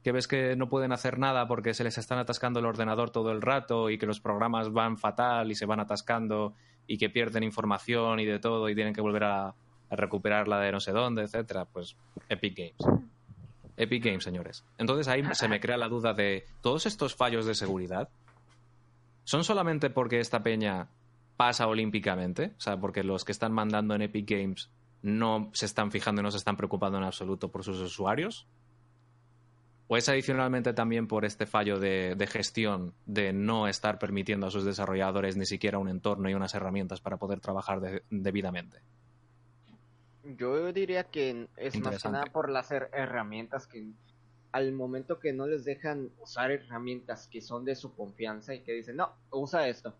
[0.03, 3.31] que ves que no pueden hacer nada porque se les están atascando el ordenador todo
[3.31, 6.55] el rato y que los programas van fatal y se van atascando
[6.87, 10.73] y que pierden información y de todo y tienen que volver a, a recuperarla de
[10.73, 11.63] no sé dónde, etcétera.
[11.63, 11.95] Pues
[12.27, 13.01] Epic Games.
[13.77, 14.65] Epic Games, señores.
[14.77, 18.09] Entonces ahí se me crea la duda de todos estos fallos de seguridad
[19.23, 20.89] son solamente porque esta peña
[21.37, 24.69] pasa olímpicamente, o sea, porque los que están mandando en Epic Games
[25.01, 28.47] no se están fijando y no se están preocupando en absoluto por sus usuarios.
[29.87, 34.51] ¿O es adicionalmente también por este fallo de, de gestión de no estar permitiendo a
[34.51, 38.79] sus desarrolladores ni siquiera un entorno y unas herramientas para poder trabajar de- debidamente?
[40.23, 43.91] Yo diría que es más que nada por las her- herramientas que
[44.53, 48.73] al momento que no les dejan usar herramientas que son de su confianza y que
[48.73, 49.93] dicen, no, usa esto.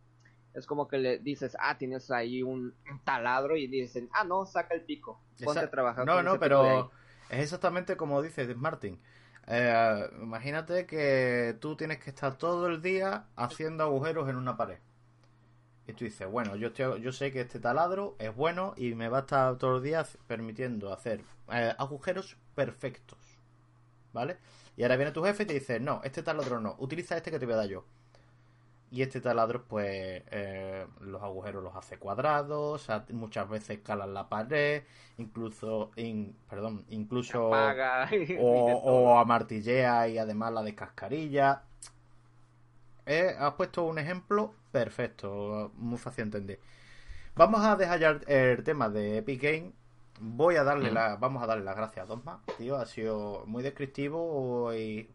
[0.54, 2.74] Es como que le dices, ah, tienes ahí un,
[3.04, 6.06] taladro y dicen, ah, no, saca el pico, ponte Esa- a trabajar.
[6.06, 6.84] No, con no, ese pico de ahí".
[6.84, 6.92] pero
[7.30, 9.00] es exactamente como dice Martin.
[9.48, 14.80] Eh, imagínate que tú tienes que estar todo el día haciendo agujeros en una pared.
[15.88, 19.10] Y tú dices, bueno, yo, estoy- yo sé que este taladro es bueno y me
[19.10, 21.22] va a estar todos los días permitiendo hacer
[21.52, 23.18] eh, agujeros perfectos.
[24.14, 24.38] ¿Vale?
[24.78, 27.40] Y ahora viene tu jefe y te dice, no, este taladro no, utiliza este que
[27.40, 27.86] te voy a dar yo.
[28.92, 34.84] Y este taladro, pues, eh, los agujeros los hace cuadrados, muchas veces calan la pared,
[35.18, 41.64] incluso, in- perdón, incluso Apaga o, o amartillea y además la descascarilla.
[43.06, 46.60] Eh, has puesto un ejemplo perfecto, muy fácil de entender.
[47.36, 49.72] Vamos a dejar ya el, tema de Epic Game.
[50.20, 50.94] Voy a darle Mm.
[50.94, 55.10] la, vamos a darle las gracias a Dosma, tío, ha sido muy descriptivo y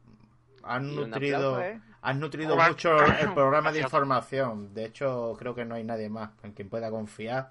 [0.64, 1.81] han Y un nutrido, aplauso, ¿eh?
[2.07, 2.68] Has nutrido Hola.
[2.68, 4.72] mucho el programa de información.
[4.72, 7.50] De hecho, creo que no hay nadie más en quien pueda confiar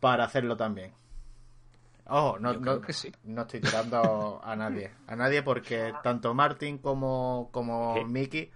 [0.00, 0.92] para hacerlo también.
[2.06, 3.12] Ojo, no, Yo no, creo que sí.
[3.24, 4.90] no estoy tirando a nadie.
[5.06, 8.04] A nadie porque tanto Martin como, como ¿Qué?
[8.06, 8.50] Mickey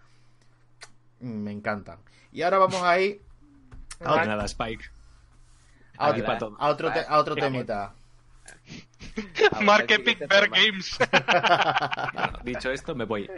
[1.20, 1.98] me encantan.
[2.32, 3.20] Y ahora vamos a ir
[4.02, 4.84] a otro, nada, Spike.
[5.98, 7.92] a otro, a otro, te- a otro temita.
[9.60, 10.48] Mark Epic Bear.
[10.48, 10.96] Games.
[12.14, 13.30] Bueno, dicho esto, me voy.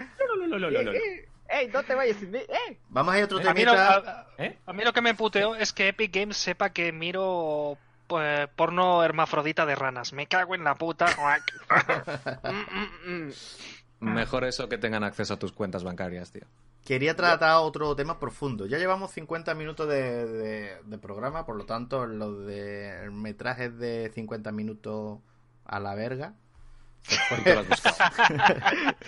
[1.58, 2.38] ¡Ey, no te vayas sin mí!
[2.38, 2.78] ¡Eh!
[2.88, 3.96] Vamos a ir a otro A mí, lo, temita.
[3.98, 4.58] a- ¿Eh?
[4.66, 9.02] a mí lo que me puteó es que Epic Games sepa que miro pues, porno
[9.04, 10.12] hermafrodita de ranas.
[10.12, 11.06] Me cago en la puta.
[12.44, 13.26] Mm, mm,
[14.00, 14.12] mm.
[14.14, 16.42] Mejor eso que tengan acceso a tus cuentas bancarias, tío.
[16.84, 18.66] Quería tratar otro tema profundo.
[18.66, 24.10] Ya llevamos 50 minutos de, de- de programa, por lo tanto, lo de metrajes de
[24.14, 25.20] 50 minutos
[25.64, 26.34] a la verga.
[27.08, 27.96] Y tú lo has buscado.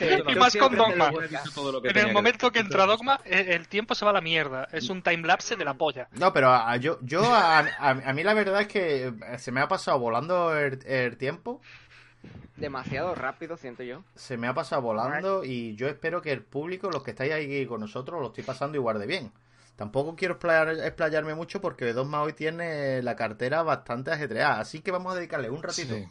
[0.29, 1.11] Y más con Dogma.
[1.85, 4.69] En el momento que entra Dogma, eh, el tiempo se va a la mierda.
[4.73, 6.09] Es un timelapse de la polla.
[6.13, 9.61] No, pero a, yo, yo a, a- a mí la verdad es que se me
[9.61, 11.61] ha pasado volando el, el tiempo.
[12.57, 14.03] Demasiado rápido, siento yo.
[14.15, 17.67] Se me ha pasado volando y yo espero que el público, los que estáis ahí
[17.67, 19.33] con nosotros, lo estoy pasando igual de bien.
[19.77, 24.91] Tampoco quiero explayar- explayarme mucho porque Dogma hoy tiene la cartera bastante ajetreada, así que
[24.91, 25.95] vamos a dedicarle un ratito.
[25.95, 26.07] Sí.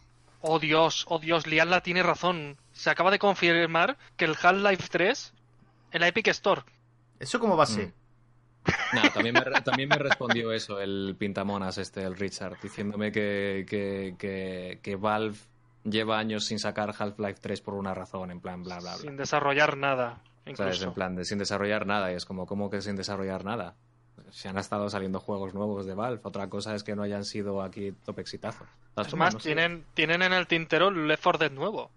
[0.47, 2.57] Oh Dios, oh Dios, Lianla tiene razón.
[2.71, 5.33] Se acaba de confirmar que el Half-Life 3
[5.91, 6.61] en la Epic Store.
[7.19, 7.93] ¿Eso cómo va a ser?
[8.93, 13.65] Nah, también, me, re- también me respondió eso el pintamonas este, el Richard, diciéndome que,
[13.67, 15.37] que, que, que Valve
[15.83, 19.01] lleva años sin sacar Half-Life 3 por una razón, en plan, bla, bla, bla.
[19.01, 20.21] Sin desarrollar nada.
[20.45, 20.85] Incluso.
[20.85, 22.11] En plan, de sin desarrollar nada.
[22.11, 23.75] Y es como, ¿cómo que sin desarrollar nada?
[24.31, 26.21] Se han estado saliendo juegos nuevos de Valve.
[26.23, 28.63] Otra cosa es que no hayan sido aquí top exitazo.
[28.63, 29.49] De todas Es más, no sé.
[29.49, 31.91] tienen, tienen en el tintero el Left 4 Dead nuevo.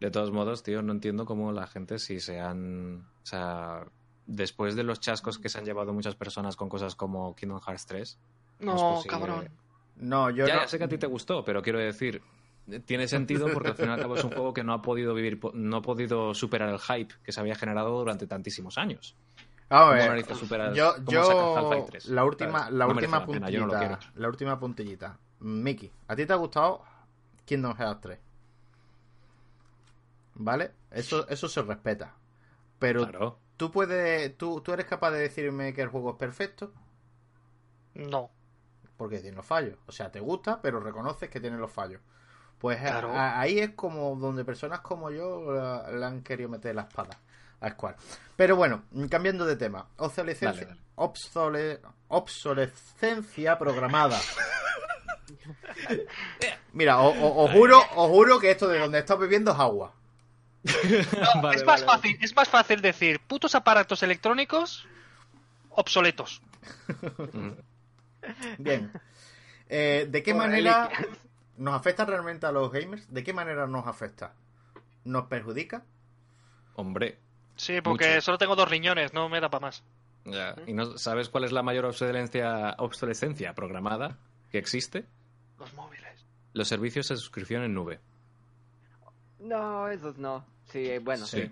[0.00, 3.06] De todos modos, tío, no entiendo cómo la gente, si se han.
[3.22, 3.84] O sea,
[4.26, 7.86] después de los chascos que se han llevado muchas personas con cosas como Kingdom Hearts
[7.86, 8.18] 3.
[8.60, 9.48] No, es posible- cabrón.
[9.96, 10.60] No, yo ya, no.
[10.62, 12.22] ya sé que a ti te gustó, pero quiero decir,
[12.86, 15.14] tiene sentido porque al fin y al cabo es un juego que no ha podido
[15.14, 19.14] vivir, no ha podido superar el hype que se había generado durante tantísimos años.
[19.72, 22.06] Vamos a ¿Cómo ver, yo, yo sacas Half-Life 3?
[22.08, 25.18] la última, la No última merece la pena, yo no lo puntillita, la última puntillita.
[25.40, 26.82] Mickey, ¿a ti te ha gustado
[27.46, 28.18] Kingdom Hearts 3?
[30.34, 30.72] ¿Vale?
[30.90, 32.14] Eso, eso se respeta.
[32.78, 33.38] Pero Claro.
[33.56, 36.72] tú puedes, tú, tú eres capaz de decirme que el juego es perfecto
[37.94, 38.30] No.
[38.96, 39.78] porque tiene los fallos.
[39.86, 42.00] O sea, te gusta, pero reconoces que tiene los fallos.
[42.58, 43.10] Pues a- Claro.
[43.12, 45.52] a- ahí es como donde personas como yo
[45.90, 47.18] le han querido meter la espada
[47.70, 47.96] Square.
[48.36, 49.86] Pero bueno, cambiando de tema.
[49.98, 50.80] Obsolescencia, Dale, dale.
[50.96, 54.18] obsole- obsolescencia programada.
[56.72, 59.92] Mira, o- o- os juro, os juro que esto de donde estás bebiendo es agua.
[61.42, 64.86] Vale, es, más vale, fácil, es más fácil decir putos aparatos electrónicos
[65.70, 66.40] obsoletos.
[68.58, 68.92] Bien.
[69.68, 70.88] Eh, ¿De qué Por manera
[71.56, 73.12] nos afecta realmente a los gamers?
[73.12, 74.34] ¿De qué manera nos afecta?
[75.04, 75.82] ¿Nos perjudica?
[76.74, 77.18] Hombre,
[77.56, 78.20] Sí, porque Mucho.
[78.22, 79.82] solo tengo dos riñones, no me da para más.
[80.24, 80.54] ya.
[80.66, 84.18] ¿Y no sabes cuál es la mayor obsolescencia, obsolescencia programada
[84.50, 85.04] que existe?
[85.58, 86.24] Los móviles.
[86.54, 88.00] Los servicios de suscripción en nube.
[89.40, 90.44] No, esos no.
[90.66, 91.26] Sí, bueno.
[91.26, 91.50] Sí.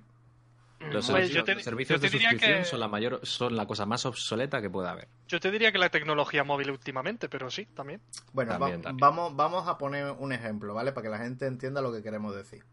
[0.80, 3.66] Los, Pues servicios, yo te- los servicios de suscripción que- son la mayor, son la
[3.66, 5.08] cosa más obsoleta que puede haber.
[5.28, 8.00] Yo te diría que la tecnología móvil últimamente, pero sí, también.
[8.32, 8.96] Bueno, También, va- también.
[9.00, 10.92] Vamos, vamos a poner un ejemplo, ¿vale?
[10.92, 12.64] Para que la gente entienda lo que queremos decir.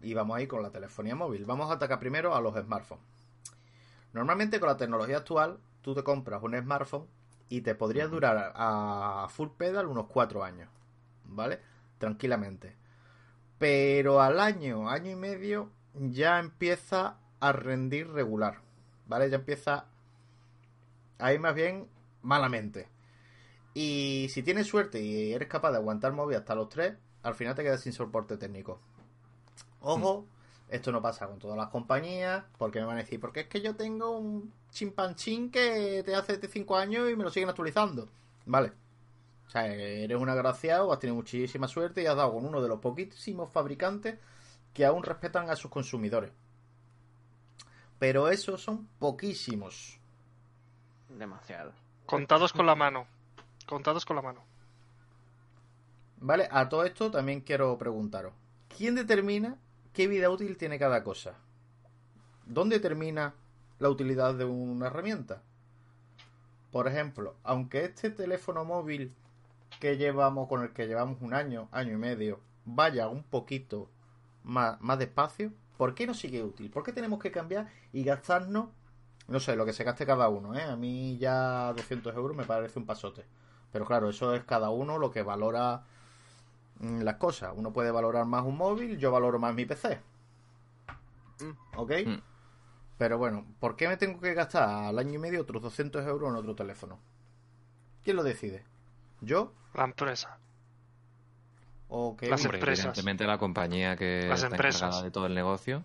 [0.00, 1.44] Y vamos ahí con la telefonía móvil.
[1.44, 3.04] Vamos a atacar primero a los smartphones.
[4.12, 7.06] Normalmente con la tecnología actual, tú te compras un smartphone
[7.48, 10.68] y te podría durar a full pedal unos cuatro años,
[11.24, 11.60] ¿vale?
[11.98, 12.76] Tranquilamente.
[13.58, 18.60] Pero al año, año y medio, ya empieza a rendir regular,
[19.06, 19.30] ¿vale?
[19.30, 19.86] Ya empieza
[21.18, 21.88] a ir más bien
[22.22, 22.88] malamente.
[23.74, 27.54] Y si tienes suerte y eres capaz de aguantar móvil hasta los tres, al final
[27.54, 28.80] te quedas sin soporte técnico.
[29.80, 30.26] Ojo,
[30.68, 33.60] esto no pasa con todas las compañías, porque me van a decir, porque es que
[33.60, 38.08] yo tengo un chimpanchín que te hace 5 años y me lo siguen actualizando.
[38.46, 38.72] Vale.
[39.46, 42.68] O sea, eres un agraciado, has tenido muchísima suerte y has dado con uno de
[42.68, 44.18] los poquísimos fabricantes
[44.74, 46.32] que aún respetan a sus consumidores.
[47.98, 49.98] Pero esos son poquísimos.
[51.08, 51.72] Demasiado.
[52.04, 53.06] Contados con la mano.
[53.66, 54.44] Contados con la mano.
[56.20, 58.34] Vale, a todo esto también quiero preguntaros.
[58.76, 59.56] ¿Quién determina
[59.98, 61.34] qué vida útil tiene cada cosa?
[62.46, 63.34] ¿Dónde termina
[63.80, 65.42] la utilidad de una herramienta?
[66.70, 69.12] Por ejemplo, aunque este teléfono móvil
[69.80, 73.90] que llevamos, con el que llevamos un año, año y medio, vaya un poquito
[74.44, 76.70] más, más despacio, ¿Por qué nos sigue útil?
[76.70, 78.68] ¿Por qué tenemos que cambiar y gastarnos,
[79.26, 80.56] no sé, lo que se gaste cada uno?
[80.56, 80.62] ¿eh?
[80.62, 83.24] A mí ya 200 euros me parece un pasote.
[83.72, 85.82] Pero claro, eso es cada uno lo que valora
[86.80, 87.52] las cosas.
[87.56, 90.00] Uno puede valorar más un móvil, yo valoro más mi PC.
[91.40, 91.76] Mm.
[91.78, 91.92] ¿Ok?
[92.06, 92.20] Mm.
[92.98, 96.30] Pero bueno, ¿por qué me tengo que gastar al año y medio otros 200 euros
[96.30, 96.98] en otro teléfono?
[98.02, 98.64] ¿Quién lo decide?
[99.20, 99.52] ¿Yo?
[99.74, 100.38] La empresa.
[101.88, 102.28] ¿O qué?
[102.28, 102.84] Las Hombre, empresas.
[102.86, 104.82] evidentemente la compañía que Las está empresas.
[104.82, 105.84] encargada de todo el negocio.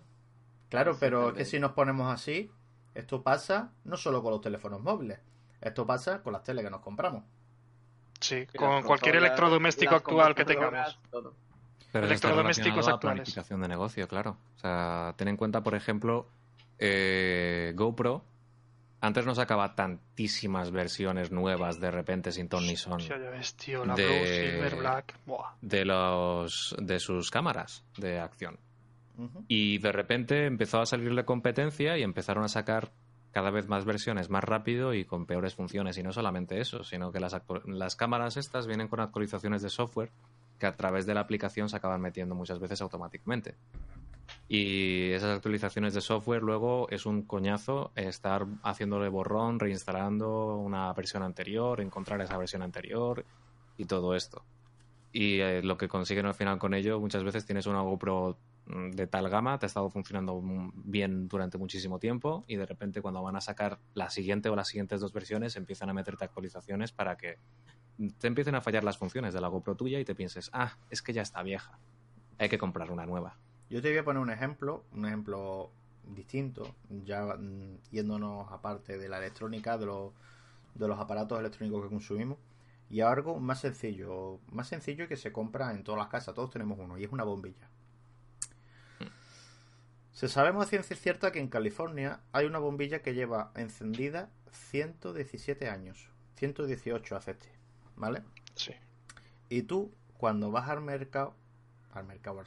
[0.68, 2.50] Claro, pero es que si nos ponemos así,
[2.94, 5.20] esto pasa no solo con los teléfonos móviles,
[5.60, 7.22] esto pasa con las teles que nos compramos.
[8.20, 10.98] Sí, con cualquier electrodoméstico actual que tengamos.
[11.10, 11.34] todo.
[11.92, 13.16] Pero eso está Electrodomésticos a actuales.
[13.22, 14.36] planificación de negocio, claro.
[14.56, 16.28] O sea, ten en cuenta, por ejemplo,
[16.78, 18.24] eh, GoPro.
[19.00, 23.54] Antes no sacaba tantísimas versiones nuevas de repente sin ton ni son Hostia, ya ves,
[23.54, 25.14] tío, la de- Blue, Silver, Black.
[25.26, 25.50] Buah.
[25.60, 28.58] de los de sus cámaras de acción.
[29.46, 32.90] Y de repente empezó a salirle competencia y empezaron a sacar
[33.34, 35.98] cada vez más versiones más rápido y con peores funciones.
[35.98, 40.12] Y no solamente eso, sino que las, las cámaras estas vienen con actualizaciones de software
[40.60, 43.56] que a través de la aplicación se acaban metiendo muchas veces automáticamente.
[44.48, 51.24] Y esas actualizaciones de software luego es un coñazo estar haciéndole borrón, reinstalando una versión
[51.24, 53.24] anterior, encontrar esa versión anterior
[53.76, 54.44] y todo esto.
[55.12, 58.36] Y eh, lo que consiguen al final con ello, muchas veces tienes una GoPro
[58.66, 63.02] de tal gama, te ha estado funcionando mm, bien durante muchísimo tiempo y de repente
[63.02, 66.92] cuando van a sacar la siguiente o las siguientes dos versiones empiezan a meterte actualizaciones
[66.92, 67.38] para que
[68.18, 71.02] te empiecen a fallar las funciones de la GoPro tuya y te pienses, ah, es
[71.02, 71.78] que ya está vieja,
[72.38, 73.36] hay que comprar una nueva.
[73.68, 75.70] Yo te voy a poner un ejemplo, un ejemplo
[76.14, 80.12] distinto, ya mm, yéndonos aparte de la electrónica, de los,
[80.74, 82.38] de los aparatos electrónicos que consumimos,
[82.88, 86.78] y algo más sencillo, más sencillo que se compra en todas las casas, todos tenemos
[86.78, 87.68] uno, y es una bombilla.
[90.14, 95.68] Se sabemos a ciencia cierta que en California hay una bombilla que lleva encendida 117
[95.68, 97.48] años, 118 acepte,
[97.96, 98.22] ¿vale?
[98.54, 98.72] Sí.
[99.48, 101.34] Y tú, cuando vas al mercado,
[101.92, 102.40] al mercado,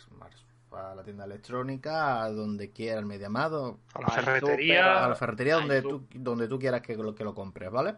[0.72, 5.04] a la tienda electrónica, a donde quiera, al mediamado, A la ferretería.
[5.04, 6.00] a la ferretería donde tú.
[6.00, 7.96] tú, donde tú quieras que lo, que lo compres, ¿vale?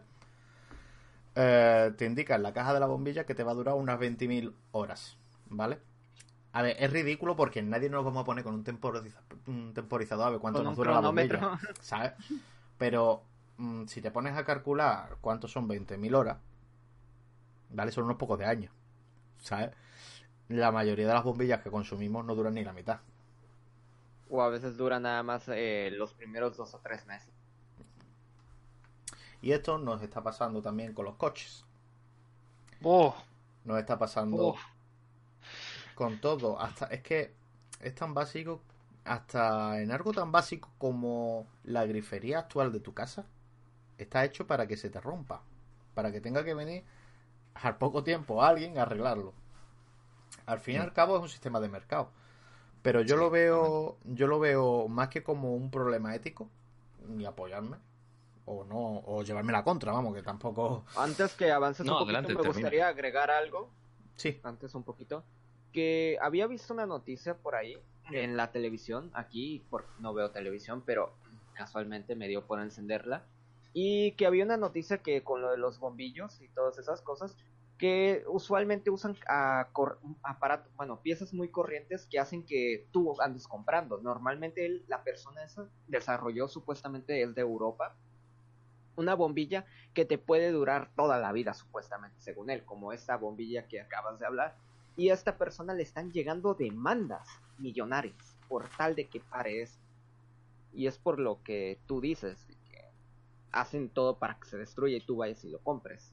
[1.36, 4.00] Eh, te indica en la caja de la bombilla que te va a durar unas
[4.00, 5.16] 20.000 horas,
[5.48, 5.78] ¿vale?
[6.52, 10.26] A ver, es ridículo porque nadie nos vamos a poner con un, temporiza- un temporizador
[10.26, 11.48] a ver cuánto Con nos dura la bombilla,
[11.80, 12.12] ¿sabes?
[12.78, 13.22] Pero
[13.58, 16.38] mm, si te pones a calcular cuántos son 20.000 horas,
[17.70, 17.92] ¿vale?
[17.92, 18.72] Son unos pocos de años,
[19.40, 19.70] ¿sabes?
[20.48, 23.00] La mayoría de las bombillas que consumimos no duran ni la mitad.
[24.30, 27.34] O a veces dura nada más eh, los primeros dos o tres meses.
[29.42, 31.66] Y esto nos está pasando también con los coches.
[32.84, 33.14] Oh,
[33.64, 34.56] Nos está pasando oh.
[36.00, 36.58] Con todo.
[36.60, 37.34] Hasta es que
[37.80, 38.62] es tan básico,
[39.04, 43.26] hasta en algo tan básico como la grifería actual de tu casa,
[43.98, 45.42] está hecho para que se te rompa,
[45.94, 46.84] para que tenga que venir
[47.54, 49.34] al poco tiempo alguien a arreglarlo.
[50.46, 52.10] Al fin y al cabo es un sistema de mercado.
[52.82, 56.48] Pero yo Sí, lo veo, yo lo veo más que como un problema ético
[57.18, 57.78] y apoyarme
[58.46, 60.84] o no o llevarme la contra, vamos, que tampoco.
[60.94, 62.68] Antes que avances No, un poquito, adelante, me termina.
[62.70, 63.70] gustaría agregar algo.
[64.16, 65.24] Sí, Antes un poquito.
[65.72, 67.78] Que había visto una noticia por ahí
[68.12, 69.10] en la televisión.
[69.14, 71.12] Aquí por, no veo televisión, pero
[71.54, 73.24] casualmente me dio por encenderla.
[73.72, 77.36] Y que había una noticia que con lo de los bombillos y todas esas cosas,
[77.78, 79.70] que usualmente usan a
[80.22, 83.98] aparatos, bueno, piezas muy corrientes que hacen que tú andes comprando.
[83.98, 87.94] Normalmente él- la persona esa desarrolló supuestamente es de Europa
[88.96, 89.64] una bombilla
[89.94, 94.18] que te puede durar toda la vida supuestamente según él, como esta bombilla que acabas
[94.18, 94.56] de hablar.
[95.00, 97.26] Y a esta persona le están llegando demandas
[97.56, 99.78] millonarias por tal de que pare eso.
[100.74, 102.84] Y es por lo que tú dices, que
[103.50, 106.12] hacen todo para que se destruya y tú vayas y lo compres.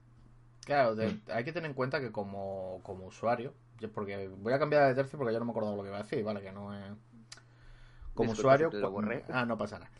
[0.63, 4.59] Claro, de- hay que tener en cuenta que como, como usuario, yo- porque voy a
[4.59, 6.41] cambiar de tercio porque ya no me acordaba lo que iba a decir, ¿vale?
[6.41, 6.93] Que no es...
[8.13, 8.69] Como Disculpa usuario...
[8.69, 9.25] si te lo cu- borré.
[9.27, 9.91] Ah, no pasa nada.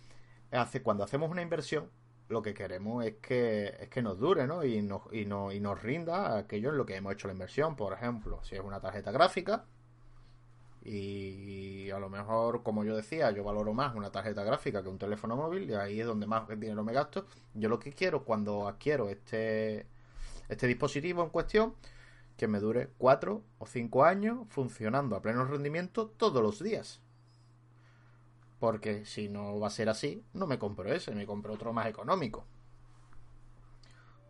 [0.51, 1.89] Hace, cuando hacemos una inversión,
[2.30, 4.63] lo que queremos es que, es que nos dure, ¿no?
[4.63, 7.75] Y nos, y, no, y nos rinda aquello en lo que hemos hecho la inversión.
[7.75, 9.65] Por ejemplo, si es una tarjeta gráfica,
[10.84, 14.97] y a lo mejor, como yo decía, yo valoro más una tarjeta gráfica que un
[14.97, 17.25] teléfono móvil, y ahí es donde más dinero me gasto.
[17.53, 19.86] Yo lo que quiero cuando adquiero este,
[20.47, 21.75] este dispositivo en cuestión,
[22.38, 27.01] que me dure 4 o 5 años funcionando a pleno rendimiento todos los días.
[28.60, 31.88] Porque si no va a ser así, no me compro ese, me compro otro más
[31.88, 32.45] económico.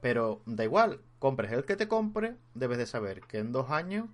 [0.02, 4.08] Pero da igual, compres el que te compre, debes de saber que en dos años,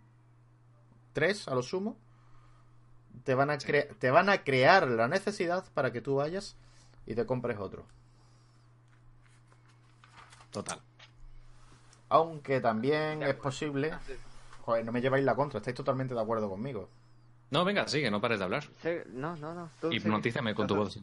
[1.13, 1.97] tres a lo sumo,
[3.23, 6.55] te van a, cre- te van a crear la necesidad para que tú vayas
[7.05, 7.85] y te compres otro.
[10.51, 10.79] Total.
[12.09, 13.91] Aunque también es posible...
[14.61, 16.87] Joder, no me lleváis la contra, estáis totalmente de acuerdo conmigo.
[17.53, 18.63] No, venga, sigue, no pares de hablar.
[18.81, 19.69] Sí, no, no, no.
[19.79, 19.91] tú.
[19.91, 20.97] Hipnotízame con tu voz.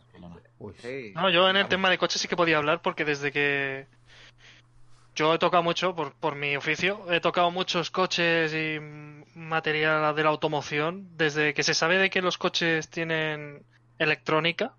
[0.59, 0.75] Uy.
[0.79, 1.13] Sí.
[1.15, 3.87] No, yo en el tema de coches sí que podía hablar porque desde que
[5.15, 8.81] yo he tocado mucho por, por mi oficio, he tocado muchos coches y
[9.37, 11.17] material de la automoción.
[11.17, 13.63] Desde que se sabe de que los coches tienen
[14.01, 14.75] electrónica,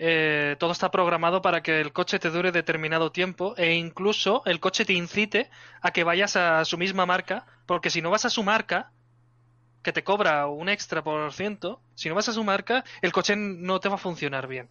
[0.00, 4.58] eh, todo está programado para que el coche te dure determinado tiempo e incluso el
[4.58, 5.50] coche te incite
[5.82, 8.90] a que vayas a su misma marca, porque si no vas a su marca,
[9.82, 13.34] que te cobra un extra por ciento, si no vas a su marca, el coche
[13.36, 14.68] no te va a funcionar bien.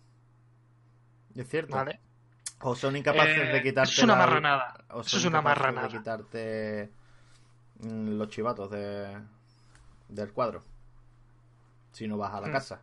[1.35, 1.75] Es cierto.
[1.75, 1.99] ¿Vale?
[2.61, 3.91] O son incapaces Eh, de quitarte.
[3.91, 4.85] eso es una la- marranada.
[4.91, 5.87] o Eso es una marranada.
[5.87, 6.91] De quitarte
[7.79, 9.19] mm, los chivatos de,
[10.09, 10.63] del cuadro.
[11.91, 12.51] Si no vas a la Mm.
[12.51, 12.81] casa.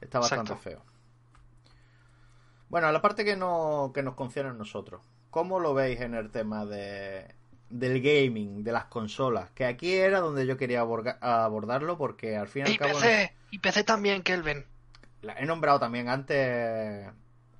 [0.00, 0.62] Está bastante Exacto.
[0.70, 0.84] feo.
[2.68, 5.02] Bueno, la parte que, no, que nos concierne a nosotros.
[5.30, 7.34] ¿Cómo lo veis en el tema de,
[7.72, 9.50] del gaming, de las consolas?
[9.50, 12.92] Que aquí era donde yo quería aborga- abordarlo porque al fin y al cabo...
[12.92, 14.64] PC, y PC también, Kelvin.
[15.22, 17.06] La- he nombrado también antes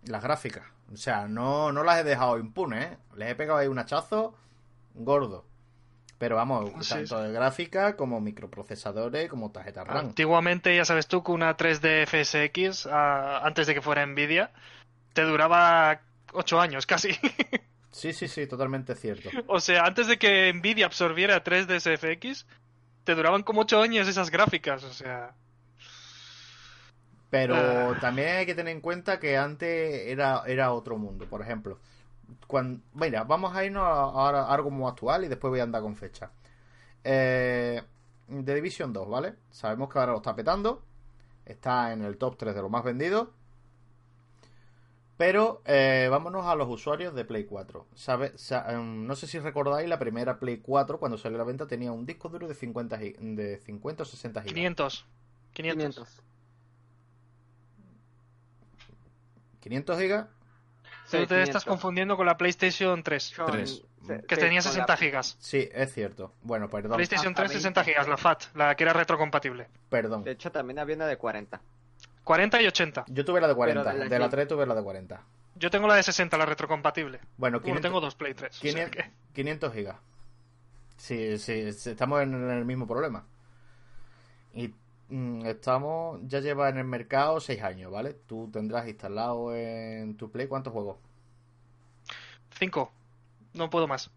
[0.04, 0.64] las gráficas.
[0.92, 2.98] O sea, no, no las he dejado impunes, ¿eh?
[3.16, 4.34] Les he pegado ahí un hachazo
[4.94, 5.44] gordo.
[6.18, 9.96] Pero vamos, Sí, tanto de gráfica como microprocesadores, como tarjetas RAM.
[10.08, 14.52] Antiguamente, ya sabes tú, que una 3D FSX, ah, antes de que fuera Nvidia,
[15.14, 16.00] te duraba
[16.32, 17.08] 8 años casi.
[17.92, 19.28] Sí, sí, sí, totalmente cierto.
[19.46, 22.46] o sea, antes de que Nvidia absorbiera 3D SFX,
[23.04, 24.82] te duraban como 8 años esas gráficas.
[24.84, 25.34] O sea,
[27.30, 27.96] Pero Ah.
[28.00, 31.26] también hay que tener en cuenta que antes era, era otro mundo.
[31.26, 31.78] Por ejemplo,
[32.46, 35.80] cuando, mira, vamos a irnos ahora a algo muy actual y después voy a andar
[35.82, 36.30] con fecha.
[37.04, 37.82] Eh,
[38.28, 39.34] The Division 2, ¿vale?
[39.50, 40.82] Sabemos que ahora lo está petando.
[41.46, 43.28] Está en el top 3 de los más vendidos.
[45.18, 47.86] Pero eh, vámonos a los usuarios de Play 4.
[47.94, 51.44] Sabe- sa- em, no sé si recordáis, la primera Play 4 cuando salió a la
[51.44, 54.54] venta tenía un disco duro de 50, gi- de 50 o 60 gigas.
[54.54, 55.06] 500.
[55.52, 55.94] 500.
[55.94, 56.22] 500.
[59.60, 60.26] 500 gigas.
[61.10, 61.64] Tú te estás 500.
[61.66, 63.82] confundiendo con la PlayStation 3, Son- Tres.
[64.06, 65.36] se- que sí, tenía con 60 la- gigas.
[65.40, 66.32] Sí, es cierto.
[66.42, 66.94] Bueno, perdón.
[66.96, 69.68] PlayStation a 3, 60 gigas, la FAT, la que era retrocompatible.
[69.90, 70.24] Perdón.
[70.24, 71.60] De hecho, también había una de 40.
[72.24, 73.04] 40 y 80.
[73.08, 73.82] Yo tuve la de 40.
[73.82, 75.22] Pero de la de la que- 3 tuve la de 40.
[75.56, 77.18] Yo tengo la de 60, la retrocompatible.
[77.18, 78.50] Bueno, Bueno, 500, tengo dos Play 3.
[78.50, 79.96] o sea 500, que- 500 gigas.
[80.96, 83.24] Sí, sí, sí, estamos en el mismo problema.
[84.54, 84.72] Y
[85.08, 88.14] mm, estamos, ya lleva en el mercado 6 años, ¿vale?
[88.26, 90.96] Tú tendrás instalado en tu Play cuántos juegos.
[92.58, 92.92] 5.
[93.54, 94.10] No puedo más.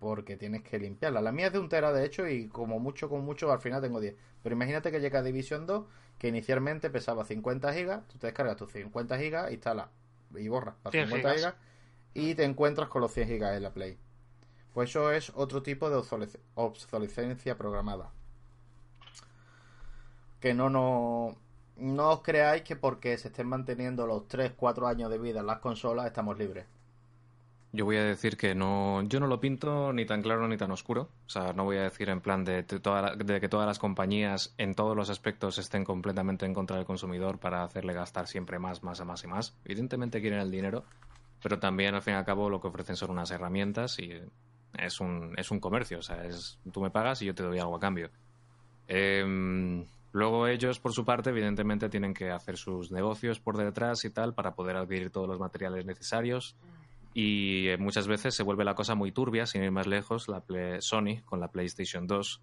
[0.00, 1.20] Porque tienes que limpiarla.
[1.20, 3.80] La mía es de un tera, de hecho, y como mucho, con mucho, al final
[3.82, 4.14] tengo 10.
[4.42, 5.84] Pero imagínate que llega Division 2,
[6.18, 8.06] que inicialmente pesaba 50 gigas.
[8.08, 9.88] Tú te descargas tus 50 gigas, instalas
[10.34, 11.52] y borras las 100 50 gigas.
[11.54, 11.68] gigas.
[12.14, 13.98] Y te encuentras con los 100 gigas en la Play.
[14.74, 18.10] Pues eso es otro tipo de obsolesc- obsolescencia programada.
[20.40, 21.36] Que no, no,
[21.76, 25.58] no os creáis que porque se estén manteniendo los 3-4 años de vida en las
[25.58, 26.66] consolas estamos libres.
[27.70, 30.70] Yo voy a decir que no, yo no lo pinto ni tan claro ni tan
[30.70, 31.10] oscuro.
[31.26, 33.78] O sea, no voy a decir en plan de, de toda de que todas las
[33.78, 38.58] compañías en todos los aspectos estén completamente en contra del consumidor para hacerle gastar siempre
[38.58, 39.54] más, más, más y más.
[39.66, 40.84] Evidentemente quieren el dinero,
[41.42, 44.12] pero también al fin y al cabo lo que ofrecen son unas herramientas y
[44.78, 45.98] es un, es un comercio.
[45.98, 48.08] O sea, es, tú me pagas y yo te doy algo a cambio.
[48.86, 54.10] Em, luego ellos, por su parte, evidentemente tienen que hacer sus negocios por detrás y
[54.10, 56.56] tal para poder adquirir todos los materiales necesarios
[57.20, 60.40] y eh, muchas veces se vuelve la cosa muy turbia, sin ir más lejos, la
[60.40, 62.40] Play- Sony con la PlayStation 2,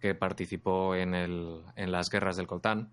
[0.00, 2.92] que participó en, el, en las guerras del Coltán,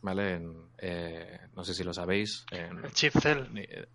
[0.00, 0.34] ¿vale?
[0.36, 2.46] En, eh, no sé si lo sabéis.
[2.50, 3.44] en- El chip Cell.
[3.56, 3.86] eh,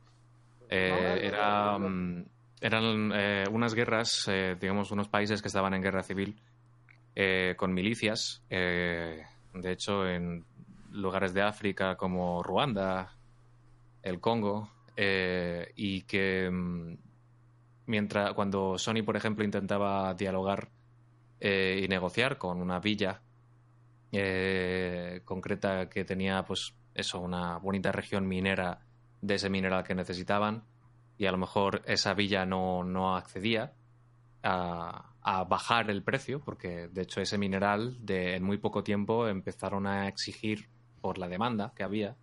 [0.70, 2.26] eh, era, mm,
[2.62, 6.40] eran eh, unas guerras, eh, digamos, unos países que estaban en guerra civil
[7.16, 8.44] eh, con milicias.
[8.52, 9.24] eh,
[9.54, 10.46] de hecho, en
[10.92, 13.16] lugares de África como Ruanda,
[14.04, 14.70] el Congo,
[15.00, 16.98] eh, y que mm,
[17.86, 20.70] mientras cuando Sony, por ejemplo, intentaba dialogar
[21.40, 23.22] eh, y negociar con una villa
[24.12, 28.80] eh, concreta que tenía, pues, eso, una bonita región minera
[29.22, 30.64] de ese mineral que necesitaban
[31.18, 33.74] y a lo mejor esa villa no, no accedía
[34.42, 39.28] a, a bajar el precio porque de hecho ese mineral de, en muy poco tiempo
[39.28, 40.70] empezaron a exigir
[41.02, 42.16] por la demanda que había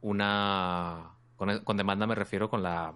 [0.00, 1.16] una
[1.64, 2.94] con, demanda me refiero con la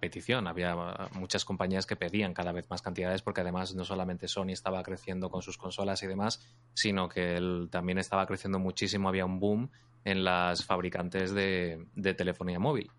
[0.00, 0.46] petición.
[0.46, 0.74] Había
[1.14, 5.30] muchas compañías que pedían cada vez más cantidades porque además no solamente Sony estaba creciendo
[5.30, 6.40] con sus consolas y demás,
[6.74, 9.08] sino que él también estaba creciendo muchísimo.
[9.08, 9.70] Había un boom
[10.04, 11.86] en las fabricantes de,
[12.16, 12.90] telefonía móvil.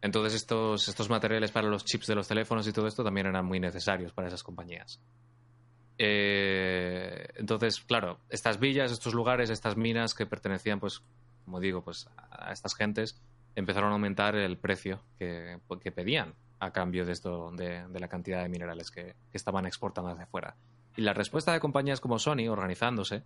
[0.00, 3.44] Entonces estos, estos materiales para los chips de los teléfonos y todo esto también eran
[3.44, 5.00] muy necesarios para esas compañías.
[5.98, 11.02] Eh, entonces, claro, estas villas, estos lugares, estas minas que pertenecían, pues,
[11.44, 13.20] como digo, pues a estas gentes,
[13.54, 18.08] empezaron a aumentar el precio que, que pedían a cambio de esto, de, de la
[18.08, 20.56] cantidad de minerales que, que estaban exportando hacia afuera.
[20.96, 23.24] Y la respuesta de compañías como Sony, organizándose,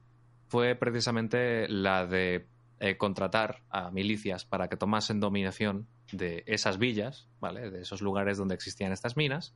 [0.49, 2.47] fue precisamente la de
[2.79, 7.71] eh, contratar a milicias para que tomasen dominación de esas villas, ¿vale?
[7.71, 9.55] De esos lugares donde existían estas minas,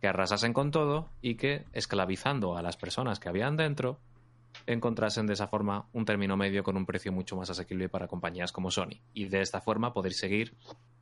[0.00, 4.00] que arrasasen con todo y que, esclavizando a las personas que habían dentro,
[4.66, 8.52] encontrasen de esa forma un término medio con un precio mucho más asequible para compañías
[8.52, 9.00] como Sony.
[9.14, 10.54] Y de esta forma poder seguir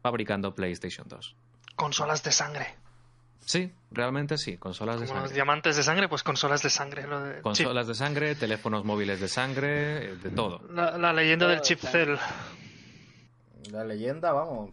[0.02, 1.36] fabricando PlayStation 2.
[1.76, 2.66] Consolas de sangre.
[3.44, 5.34] Sí, realmente sí, consolas de Como los sangre.
[5.34, 7.06] diamantes de sangre, pues consolas de sangre.
[7.06, 7.40] Lo de...
[7.40, 10.60] Consolas de sangre, teléfonos móviles de sangre, eh, de todo.
[10.70, 12.16] La, la leyenda del chip de Cell.
[13.72, 14.70] La leyenda, vamos,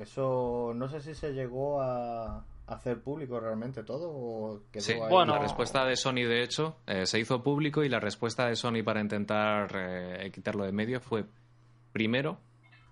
[0.00, 5.08] eso no sé si se llegó a hacer público realmente todo o quedó Sí, ahí.
[5.08, 5.34] Bueno.
[5.34, 8.82] la respuesta de Sony, de hecho, eh, se hizo público y la respuesta de Sony
[8.84, 11.24] para intentar eh, quitarlo de medio fue,
[11.92, 12.40] primero,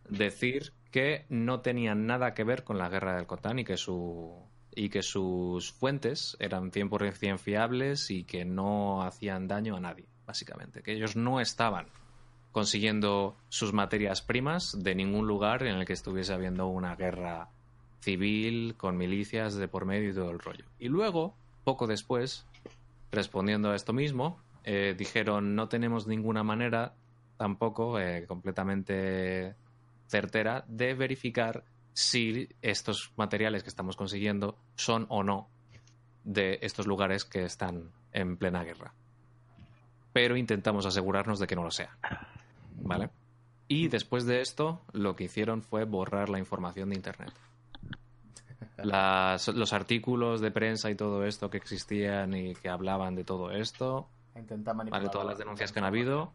[0.09, 4.33] decir que no tenían nada que ver con la guerra del Cotán y que, su,
[4.75, 10.83] y que sus fuentes eran 100% fiables y que no hacían daño a nadie, básicamente.
[10.83, 11.87] Que ellos no estaban
[12.53, 17.49] consiguiendo sus materias primas de ningún lugar en el que estuviese habiendo una guerra
[18.05, 20.65] civil con milicias de por medio y todo el rollo.
[20.79, 21.35] Y luego,
[21.65, 22.47] poco después,
[23.11, 26.95] respondiendo a esto mismo, eh, dijeron no tenemos ninguna manera
[27.37, 29.55] tampoco eh, completamente
[30.07, 35.49] certera de verificar si estos materiales que estamos consiguiendo son o no
[36.25, 38.93] de estos lugares que están en plena guerra.
[40.13, 41.97] Pero intentamos asegurarnos de que no lo sea.
[42.83, 43.11] ¿Vale?
[43.67, 47.33] Y después de esto, lo que hicieron fue borrar la información de Internet.
[48.85, 53.51] Las- los artículos de prensa y todo esto que existían y que hablaban de todo
[53.51, 54.09] esto,
[54.91, 55.09] ¿vale?
[55.13, 56.33] todas la- las denuncias que han habido,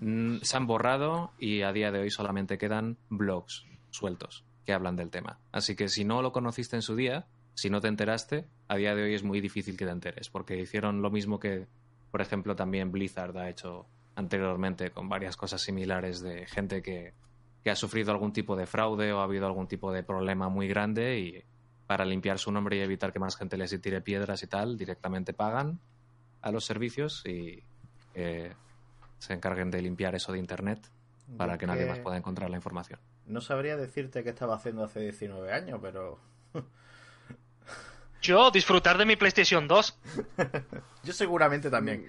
[0.00, 4.96] mm, se han borrado y a día de hoy solamente quedan blogs sueltos que hablan
[4.96, 5.38] del tema.
[5.52, 8.94] Así que si no lo conociste en su día, si no te enteraste, a día
[8.94, 11.66] de hoy es muy difícil que te enteres, porque hicieron lo mismo que,
[12.10, 17.14] por ejemplo, también Blizzard ha hecho anteriormente con varias cosas similares de gente que,
[17.64, 20.68] que ha sufrido algún tipo de fraude o ha habido algún tipo de problema muy
[20.68, 21.44] grande y
[21.90, 25.32] para limpiar su nombre y evitar que más gente les tire piedras y tal, directamente
[25.32, 25.80] pagan
[26.40, 27.64] a los servicios y
[28.14, 28.54] eh,
[29.18, 30.88] se encarguen de limpiar eso de Internet
[31.36, 33.00] para que nadie más pueda encontrar la información.
[33.26, 36.20] No sabría decirte qué estaba haciendo hace 19 años, pero
[38.22, 39.98] Yo, disfrutar de mi PlayStation 2.
[41.02, 42.08] yo seguramente también.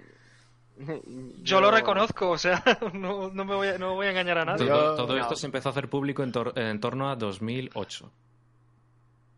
[1.41, 2.63] Yo, lo reconozco, o sea,
[2.93, 4.67] no, no me voy a, no voy a engañar a nadie.
[4.67, 5.21] Todo, Yo- todo no.
[5.23, 8.11] esto se empezó a hacer público en, tor- en torno a 2008.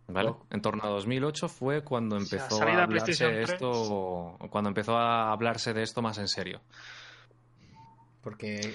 [0.07, 0.29] ¿Vale?
[0.29, 0.45] Oh.
[0.51, 3.49] En torno a 2008 fue cuando empezó a hablarse 3.
[3.49, 6.61] esto, cuando empezó a hablarse de esto más en serio.
[8.21, 8.73] Porque eh,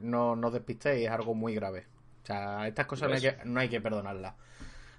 [0.00, 1.86] no, no despistéis, es algo muy grave.
[2.22, 4.34] O sea, estas cosas no hay, Pues- que, no hay que perdonarlas.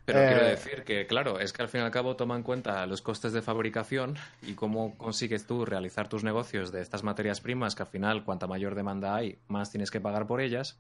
[0.06, 2.42] Pero Eh, quiero decir que, claro, es que al fin y al cabo toma en
[2.44, 7.42] cuenta los costes de fabricación y cómo consigues tú realizar tus negocios de estas materias
[7.42, 10.80] primas, que al final, cuanta mayor demanda hay, más tienes que pagar por ellas.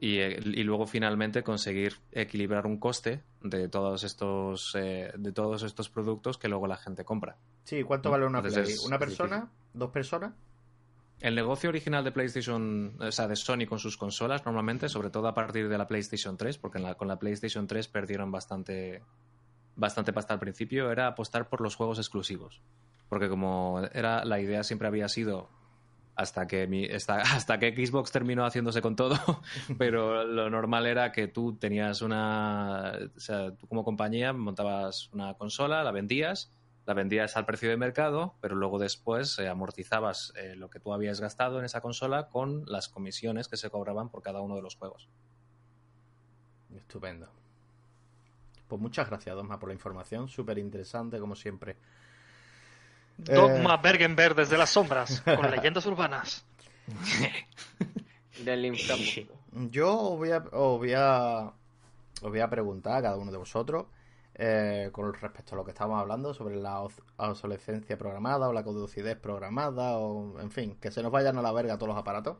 [0.00, 5.88] Y, y luego finalmente conseguir equilibrar un coste de todos estos eh, de todos estos
[5.88, 7.36] productos que luego la gente compra.
[7.64, 8.74] Sí, ¿cuánto No, vale una entonces Play?
[8.74, 9.50] es- ¿Una persona?
[9.72, 10.34] ¿Dos personas?
[11.20, 15.28] El negocio original de PlayStation, o sea, de Sony con sus consolas, normalmente, sobre todo
[15.28, 19.00] a partir de la PlayStation 3, porque en la- con la PlayStation 3 perdieron bastante,
[19.76, 22.60] bastante pasta al principio, era apostar por los juegos exclusivos.
[23.08, 25.48] Porque como era la idea siempre había sido
[26.16, 29.16] hasta que mi, hasta, hasta que Xbox terminó haciéndose con todo,
[29.78, 35.34] pero lo normal era que tú tenías una, o sea, tú como compañía montabas una
[35.34, 36.52] consola, la vendías,
[36.86, 40.92] la vendías al precio de mercado, pero luego después eh, amortizabas eh, lo que tú
[40.92, 44.62] habías gastado en esa consola con las comisiones que se cobraban por cada uno de
[44.62, 45.08] los juegos.
[46.76, 47.28] Estupendo.
[48.68, 50.28] Pues muchas gracias, Dogma, por la información.
[50.28, 51.76] Súper interesante, como siempre.
[53.16, 56.44] Dogma Bergenberg desde las sombras, con leyendas urbanas.
[58.44, 59.32] Del inframundo.
[59.70, 61.52] Yo os voy a, os voy a,
[62.22, 63.86] os voy a preguntar a cada uno de vosotros
[64.34, 69.16] eh, con respecto a lo que estábamos hablando sobre la obsolescencia programada o la caducidad
[69.18, 72.38] programada o, en fin, que se nos vayan a la verga todos los aparatos.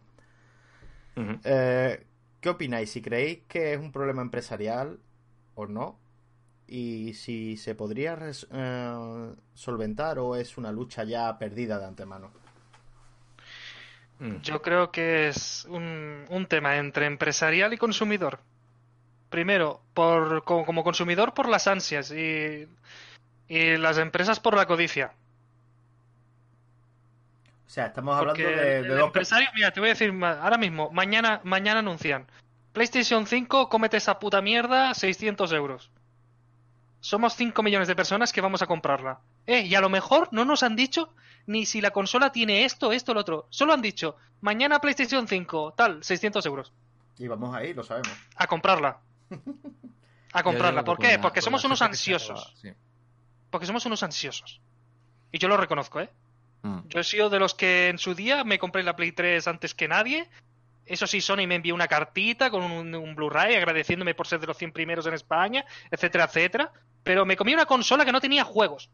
[1.44, 2.04] Eh,
[2.40, 2.90] ¿Qué opináis?
[2.90, 4.98] Si creéis que es un problema empresarial
[5.54, 6.00] o no,
[6.66, 12.30] y si se podría res- eh, solventar o es una lucha ya perdida de antemano.
[14.18, 14.36] Mm.
[14.42, 18.38] Yo creo que es un, un tema entre empresarial y consumidor.
[19.28, 22.68] Primero, por, como, como consumidor por las ansias y,
[23.48, 25.12] y las empresas por la codicia.
[27.66, 29.06] O sea, estamos hablando Porque de, de dos...
[29.06, 32.26] empresario, mira, te voy a decir ahora mismo, mañana, mañana anuncian
[32.72, 35.90] PlayStation 5, cómete esa puta mierda, 600 euros.
[37.04, 39.20] Somos 5 millones de personas que vamos a comprarla.
[39.46, 41.10] Eh, y a lo mejor no nos han dicho
[41.44, 43.46] ni si la consola tiene esto, esto, lo otro.
[43.50, 46.72] Solo han dicho, mañana PlayStation 5, tal, 600 euros.
[47.18, 48.10] Y vamos ahí, lo sabemos.
[48.36, 49.00] A comprarla.
[50.32, 50.82] A comprarla.
[50.82, 51.18] ¿Por qué?
[51.18, 52.54] Porque con somos unos ansiosos.
[52.62, 52.70] sí.
[53.50, 54.62] Porque somos unos ansiosos.
[55.30, 56.08] Y yo lo reconozco, ¿eh?
[56.62, 56.88] Mm.
[56.88, 59.74] Yo he sido de los que en su día me compré la Play 3 antes
[59.74, 60.26] que nadie.
[60.86, 64.46] Eso sí, Sony me envió una cartita con un, un Blu-ray agradeciéndome por ser de
[64.46, 66.72] los 100 primeros en España, etcétera, etcétera.
[67.04, 68.90] Pero me comí una consola que no tenía juegos.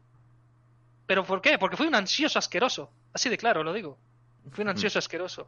[1.07, 1.57] ¿Pero por qué?
[1.57, 2.91] Porque fui un ansioso asqueroso.
[3.13, 3.97] Así de claro, lo digo.
[4.51, 5.47] Fui un ansioso asqueroso.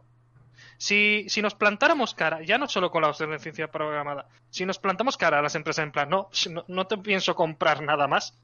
[0.78, 5.18] Si, si nos plantáramos cara, ya no solo con la obsolescencia programada, si nos plantamos
[5.18, 8.36] cara a las empresas en plan, no, no, no te pienso comprar nada más,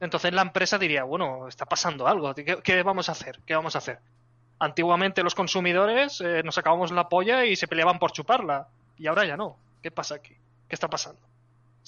[0.00, 3.40] entonces la empresa diría, bueno, está pasando algo, ¿qué, qué vamos a hacer?
[3.46, 3.98] ¿Qué vamos a hacer?
[4.58, 9.24] Antiguamente los consumidores eh, nos sacábamos la polla y se peleaban por chuparla, y ahora
[9.24, 9.56] ya no.
[9.82, 10.34] ¿Qué pasa aquí?
[10.68, 11.20] ¿Qué está pasando?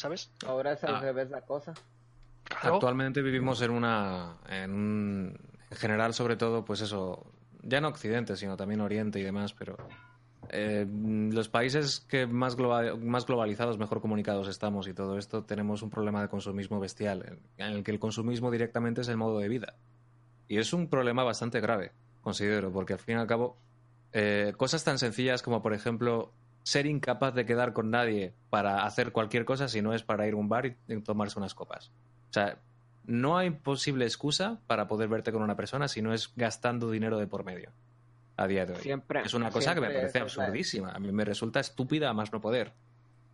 [0.01, 0.31] ¿Sabes?
[0.47, 1.01] Ahora es al Ah.
[1.01, 1.75] revés la cosa.
[2.45, 2.77] Claro.
[2.77, 4.39] Actualmente vivimos en una.
[4.49, 5.39] En, un-
[5.71, 7.27] en general, sobre todo, pues eso.
[7.63, 9.77] Ya no Occidente, sino también Oriente y demás, pero.
[10.53, 10.87] eh,
[11.31, 15.91] los países que más, globa- más globalizados, mejor comunicados estamos y todo esto, tenemos un
[15.91, 19.75] problema de consumismo bestial, en el que el consumismo directamente es el modo de vida.
[20.49, 23.59] Y es un problema bastante grave, considero, porque al fin y al cabo,
[24.13, 29.13] eh, cosas tan sencillas como, por ejemplo, ser incapaz de quedar con nadie para hacer
[29.13, 31.91] cualquier cosa si no es para ir a un bar y tomarse unas copas.
[32.31, 32.59] O sea,
[33.07, 37.19] no hay posible excusa para poder verte con una persona si no es gastando dinero
[37.19, 37.71] de por medio
[38.37, 38.81] a día de hoy.
[38.81, 39.23] Siempre.
[39.23, 40.91] Es una cosa que me parece absurdísima.
[40.91, 42.73] A mí me resulta estúpida a más no poder.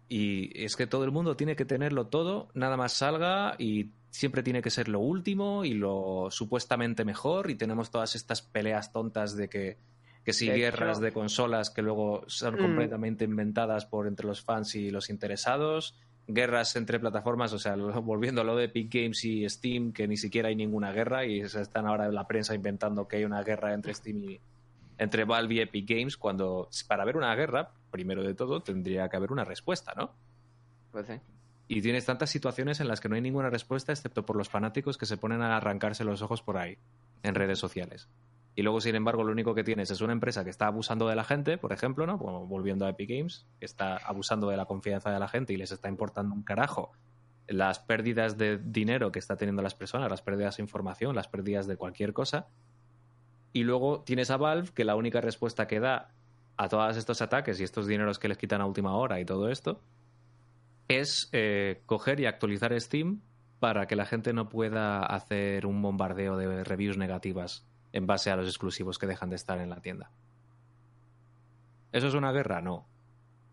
[0.09, 4.43] Y es que todo el mundo tiene que tenerlo todo, nada más salga y siempre
[4.43, 9.37] tiene que ser lo último y lo supuestamente mejor y tenemos todas estas peleas tontas
[9.37, 9.77] de que,
[10.27, 12.59] que si De guerras hecho- de consolas que luego son Mm.
[12.59, 15.97] completamente inventadas por entre los fans y los interesados,
[16.27, 20.17] guerras entre plataformas, o sea, volviendo a lo de Epic Games y Steam, que ni
[20.17, 23.43] siquiera hay ninguna guerra y se están ahora en la prensa inventando que hay una
[23.43, 24.41] guerra entre Steam y
[24.99, 29.17] entre Valve y Epic Games cuando para haber una guerra, primero de todo, tendría que
[29.17, 30.11] haber una respuesta, ¿no?
[30.91, 31.15] Pues sí.
[31.69, 34.99] Y tienes tantas situaciones en las que no hay ninguna respuesta excepto por los fanáticos
[34.99, 36.79] que se ponen a arrancarse los ojos por ahí,
[37.23, 38.09] en redes sociales.
[38.57, 41.15] Y luego, sin embargo, lo único que tienes es una empresa que está abusando de
[41.15, 42.17] la gente, por ejemplo, ¿no?
[42.17, 45.73] Volviendo a Epic Games, que está abusando de la confianza de la gente y les
[45.73, 46.93] está importando un carajo
[47.49, 51.67] las pérdidas de dinero que está teniendo las personas, las pérdidas de información, las pérdidas
[51.67, 52.49] de cualquier cosa.
[53.53, 56.11] Y luego tienes a Valve, que la única respuesta que da
[56.57, 59.49] a todos estos ataques y estos dineros que les quitan a última hora y todo
[59.49, 59.81] esto,
[60.89, 63.21] es eh, coger y actualizar Steam
[63.61, 67.67] para que la gente no pueda hacer un bombardeo de reviews negativas
[67.97, 70.11] en base a los exclusivos que dejan de estar en la tienda.
[71.93, 72.61] ¿Eso es una guerra?
[72.61, 72.87] No.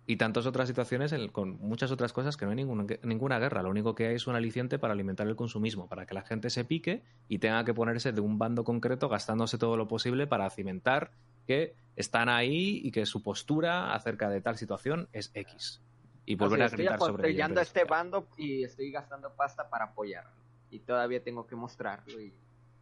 [0.05, 3.63] Y tantas otras situaciones en- con muchas otras cosas que no hay ninguna, ninguna guerra.
[3.63, 6.49] Lo único que hay es un aliciente para alimentar el consumismo, para que la gente
[6.49, 10.49] se pique y tenga que ponerse de un bando concreto gastándose todo lo posible para
[10.49, 11.11] cimentar
[11.47, 15.79] que están ahí y que su postura acerca de tal situación es X.
[16.25, 19.85] Y volver a estoy gritar sobre ello redes este bando y estoy gastando pasta para
[19.85, 20.31] apoyarlo.
[20.69, 22.19] Y todavía tengo que mostrarlo.
[22.19, 22.33] Y...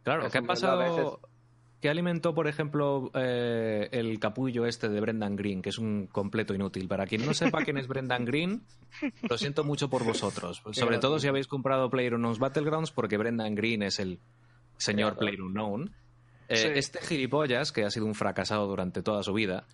[0.02, 1.20] Claro, ¿qué ha lo a pasado?
[1.82, 6.54] ¿Qué alimentó, por ejemplo, eh, el capullo este de Brendan Green, que es un completo
[6.54, 6.86] inútil?
[6.86, 8.62] Para quien no sepa quién es Brendan Green,
[9.28, 10.62] lo siento mucho por vosotros.
[10.70, 14.20] Sobre todo si habéis comprado PlayerUnknown's Battlegrounds, porque Brendan Green es el
[14.76, 15.18] señor.
[15.18, 15.92] PlayerUnknown.
[16.48, 16.68] Eh, Sí.
[16.72, 19.66] Este gilipollas, que ha sido un fracasado durante toda su vida,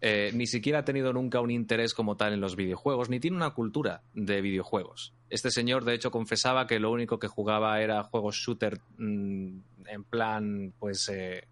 [0.00, 3.36] eh, ni siquiera ha tenido nunca un interés como tal en los videojuegos, ni tiene
[3.36, 5.14] una cultura de videojuegos.
[5.30, 10.04] Este señor, de hecho, confesaba que lo único que jugaba era juegos shooter mm, en
[10.10, 11.44] plan, pues, eh,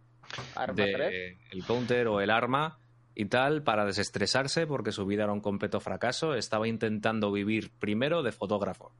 [0.75, 1.39] de 3.
[1.51, 2.79] el counter o el arma
[3.15, 6.35] y tal para desestresarse porque su vida era un completo fracaso.
[6.35, 8.93] Estaba intentando vivir primero de fotógrafo,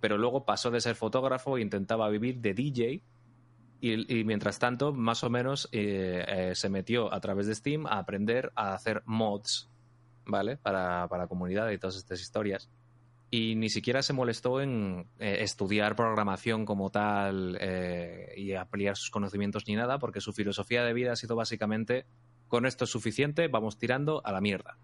[0.00, 3.02] pero luego pasó de ser fotógrafo e intentaba vivir de DJ.
[3.80, 7.86] Y, y mientras tanto, más o menos, eh, eh, se metió a través de Steam
[7.86, 9.68] a aprender a hacer mods,
[10.24, 10.56] ¿vale?
[10.56, 12.70] Para, para comunidad y todas estas historias.
[13.34, 19.08] Y ni siquiera se molestó en eh, estudiar programación como tal eh, y ampliar sus
[19.08, 22.04] conocimientos ni nada, porque su filosofía de vida ha sido básicamente,
[22.46, 24.76] con esto es suficiente, vamos tirando a la mierda.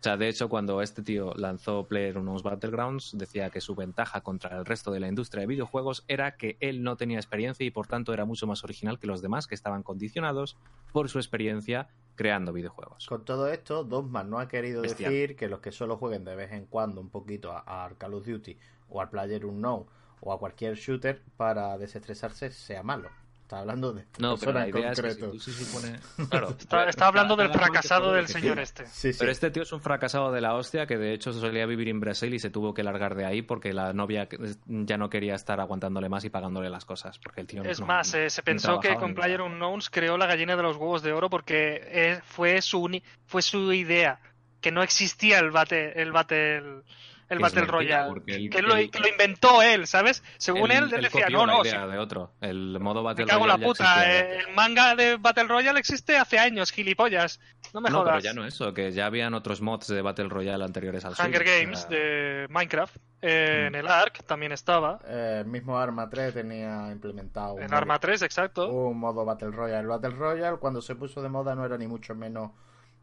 [0.00, 4.56] O sea, de hecho, cuando este tío lanzó PlayerUnknown's Battlegrounds, decía que su ventaja contra
[4.56, 7.86] el resto de la industria de videojuegos era que él no tenía experiencia y por
[7.86, 10.56] tanto era mucho más original que los demás que estaban condicionados
[10.92, 13.06] por su experiencia creando videojuegos.
[13.06, 15.12] Con todo esto, Dogman no ha querido Bestial.
[15.12, 18.14] decir que los que solo jueguen de vez en cuando un poquito a, a Call
[18.14, 18.56] of Duty
[18.88, 19.86] o al PlayerUnknown
[20.20, 23.10] o a cualquier shooter para desestresarse sea malo.
[23.46, 25.30] Está hablando de No, pero la en idea es que si concreto.
[25.30, 26.00] tú se supone...
[26.28, 28.86] Claro, Está, está hablando del fracasado del señor este.
[28.86, 29.18] Sí, sí.
[29.20, 32.00] Pero este tío es un fracasado de la hostia que de hecho solía vivir en
[32.00, 34.28] Brasil y se tuvo que largar de ahí porque la novia
[34.66, 37.20] ya no quería estar aguantándole más y pagándole las cosas.
[37.20, 39.14] Porque el tío Es no- más, eh, se no pensó que con.
[39.14, 43.04] Player Unknowns creó la gallina de los huevos de oro porque eh, fue su uni-
[43.26, 44.18] fue su idea,
[44.60, 46.82] que no existía el Battle, el Battle, el
[47.28, 47.66] Es Battle mentira,
[48.06, 48.22] Royale.
[48.26, 50.22] él- que, lo, él- que lo inventó él, ¿sabes?
[50.38, 52.32] Según él, él decía, no, la no, idea sí, de otro.
[52.40, 54.12] El modo Battle me cago en la Royale ya puta.
[54.12, 57.40] eh, el manga de Battle Royale existe hace años, gilipollas.
[57.74, 58.12] No me No, jodas.
[58.22, 61.42] pero ya no eso, que ya habían otros mods de Battle Royale anteriores al Hunger
[61.42, 62.96] suyo, o Games sea, de Minecraft.
[63.22, 63.66] eh, Mm.
[63.66, 65.00] En el ARC también estaba.
[65.06, 68.68] Eh, el mismo Arma 3 tenía implementado un En modo- Arma 3, exacto.
[68.68, 69.80] un modo Battle Royale.
[69.80, 72.52] El Battle Royale cuando se puso de moda no era ni mucho menos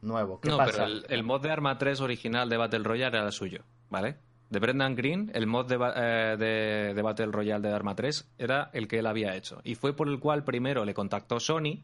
[0.01, 0.39] nuevo.
[0.39, 0.71] ¿Qué No, pasa?
[0.71, 3.63] pero el, el mod de Arma 3 original de Battle Royale era el suyo,
[3.93, 4.17] ¿vale?
[4.49, 8.69] De Brendan Green, el mod de, eh, de- de Battle Royale de Arma 3 era
[8.73, 9.61] el que él había hecho.
[9.63, 11.81] Y fue por el cual primero le contactó Sony,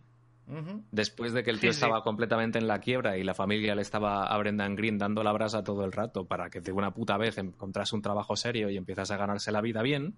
[0.92, 1.86] después de que el tío Sí, sí.
[1.86, 5.32] estaba completamente en la quiebra y la familia le estaba a Brendan Green dando la
[5.32, 8.76] brasa todo el rato para que de una puta vez encontrase un trabajo serio y
[8.78, 10.16] empiezas a ganarse la vida bien,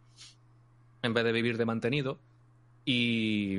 [1.04, 2.18] en vez de vivir de mantenido.
[2.86, 3.58] Y,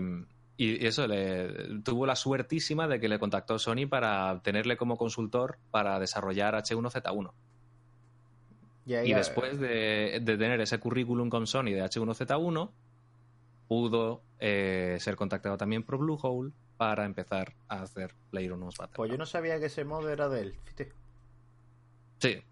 [0.56, 5.59] y eso, le, tuvo la suertísima de que le contactó Sony para tenerle como consultor
[5.70, 7.32] para desarrollar H1Z1.
[8.86, 12.70] Y, después de, de tener ese currículum con Sony de H1Z1,
[13.68, 18.96] pudo eh, ser contactado también por Bluehole para empezar a hacer PlayerUnknown's Battle.
[18.96, 20.54] Pues yo no sabía que ese modo era de él.
[20.64, 20.92] fíjate.
[22.18, 22.42] Sí,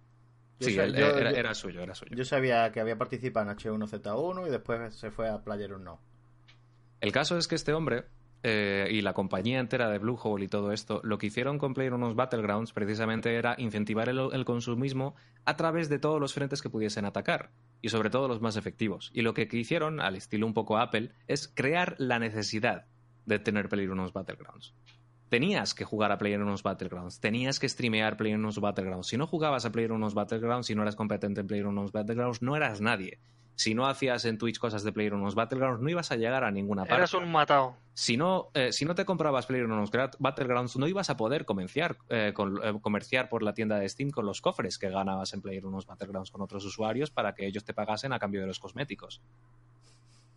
[0.60, 2.14] Yo sí, él- yo- era, yo- era suyo, era suyo.
[2.16, 5.98] Yo sabía que había participado en H1Z1 y después se fue a PlayerUnknown.
[7.00, 8.04] El caso es que este hombre
[8.42, 12.16] eh, y la compañía entera de Bluehole y todo esto, lo que hicieron con PlayerUnknown's
[12.16, 15.14] Battlegrounds precisamente era incentivar el, consumismo
[15.44, 17.50] a través de todos los frentes que pudiesen atacar
[17.82, 19.10] y sobre todo los más efectivos.
[19.12, 22.86] Y lo que hicieron, al estilo un poco Apple, es crear la necesidad
[23.26, 24.74] de tener PlayerUnknown's Battlegrounds.
[25.28, 29.06] Tenías que jugar a PlayerUnknown's Battlegrounds, tenías que streamear PlayerUnknown's Battlegrounds.
[29.06, 32.80] Si no jugabas a PlayerUnknown's Battlegrounds, si no eras competente en PlayerUnknown's Battlegrounds, no eras
[32.80, 33.20] nadie.
[33.60, 36.84] Si no hacías en Twitch cosas de PlayerUnknown's Battlegrounds, no ibas a llegar a ninguna
[36.86, 37.76] parte Eras un matado.
[37.92, 42.32] si no, eh, si no te comprabas PlayerUnknown's Battlegrounds, no ibas a poder comerciar, eh,
[42.34, 45.84] con- eh, comerciar por la tienda de Steam con los cofres que ganabas en PlayerUnknown's
[45.84, 49.20] Battlegrounds con otros usuarios para que ellos te pagasen a cambio de los cosméticos.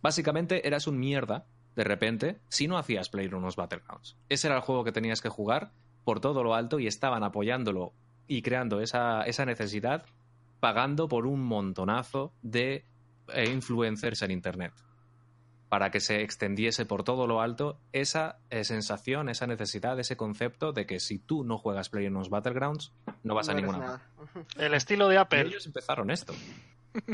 [0.02, 1.46] Básicamente eras un mierda,
[1.76, 4.16] de repente, si no hacías PlayerUnknown's Battlegrounds.
[4.28, 5.70] Ese era el juego que tenías que jugar
[6.04, 7.94] por todo lo alto y estaban apoyándolo
[8.28, 10.04] y creando esa, esa necesidad
[10.60, 12.84] pagando por un montonazo de
[13.46, 14.72] influencers en Internet
[15.68, 20.72] para que se extendiese por todo lo alto esa eh, sensación, esa necesidad, ese concepto
[20.72, 22.92] de que si tú no juegas PlayerUnknown's Battlegrounds,
[23.24, 24.02] no vas a No ninguna nada.
[24.56, 25.40] El estilo de Y Apple.
[25.40, 26.32] ellos empezaron esto.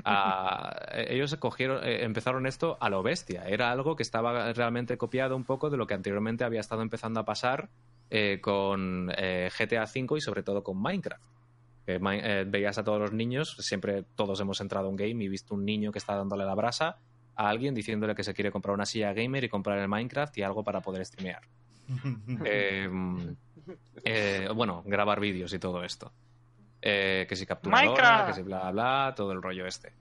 [0.05, 3.45] A- eh, ellos cogieron, eh, empezaron esto a lo bestia.
[3.49, 7.21] Era algo que estaba realmente copiado un poco de lo que anteriormente había estado empezando
[7.21, 7.71] a pasar
[8.11, 11.23] eh, con eh, GTA V y sobre todo con Minecraft.
[11.87, 15.29] Que eh, veías a todos los niños, siempre todos hemos entrado a un game y
[15.29, 16.99] visto un niño que está dándole la brasa
[17.37, 20.43] a alguien diciéndole que se quiere comprar una silla gamer y comprar el Minecraft y
[20.43, 21.43] algo para poder streamear.
[22.45, 22.89] Eh,
[24.05, 26.13] eh, bueno, grabar vídeos y todo esto.
[26.83, 29.93] Eh, que si capturadora, que si bla bla, todo el rollo este.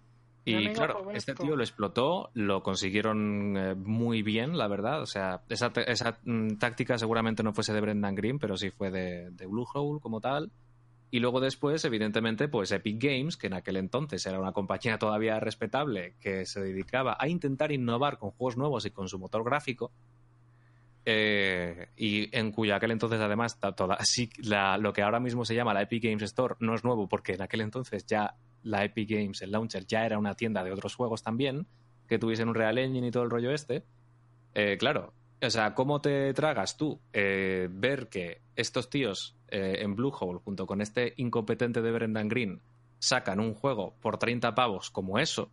[0.45, 5.01] Y claro, este tío lo explotó, lo consiguieron eh, muy bien, la verdad.
[5.01, 8.89] O sea, esa, esa mm, táctica seguramente no fuese de Brendan Green, pero sí fue
[8.89, 10.51] de, de Bluehole como tal.
[11.11, 15.39] Y luego después, evidentemente, pues Epic Games, que en aquel entonces era una compañía todavía
[15.39, 19.91] respetable, que se dedicaba a intentar innovar con juegos nuevos y con su motor gráfico,
[21.05, 25.55] eh, y en cuyo aquel entonces además toda, sí, la- lo que ahora mismo se
[25.55, 29.09] llama la Epic Games Store no es nuevo porque en aquel entonces ya la Epic
[29.09, 31.65] Games, el launcher, ya era una tienda de otros juegos también,
[32.07, 33.83] que tuviesen un Real Engine y todo el rollo este.
[34.53, 39.95] Eh, claro, o sea, ¿cómo te tragas tú eh, ver que estos tíos eh, en
[39.95, 42.61] Bluehole, junto con este incompetente de Brendan Green,
[42.99, 45.49] sacan un juego por 30 pavos como eso,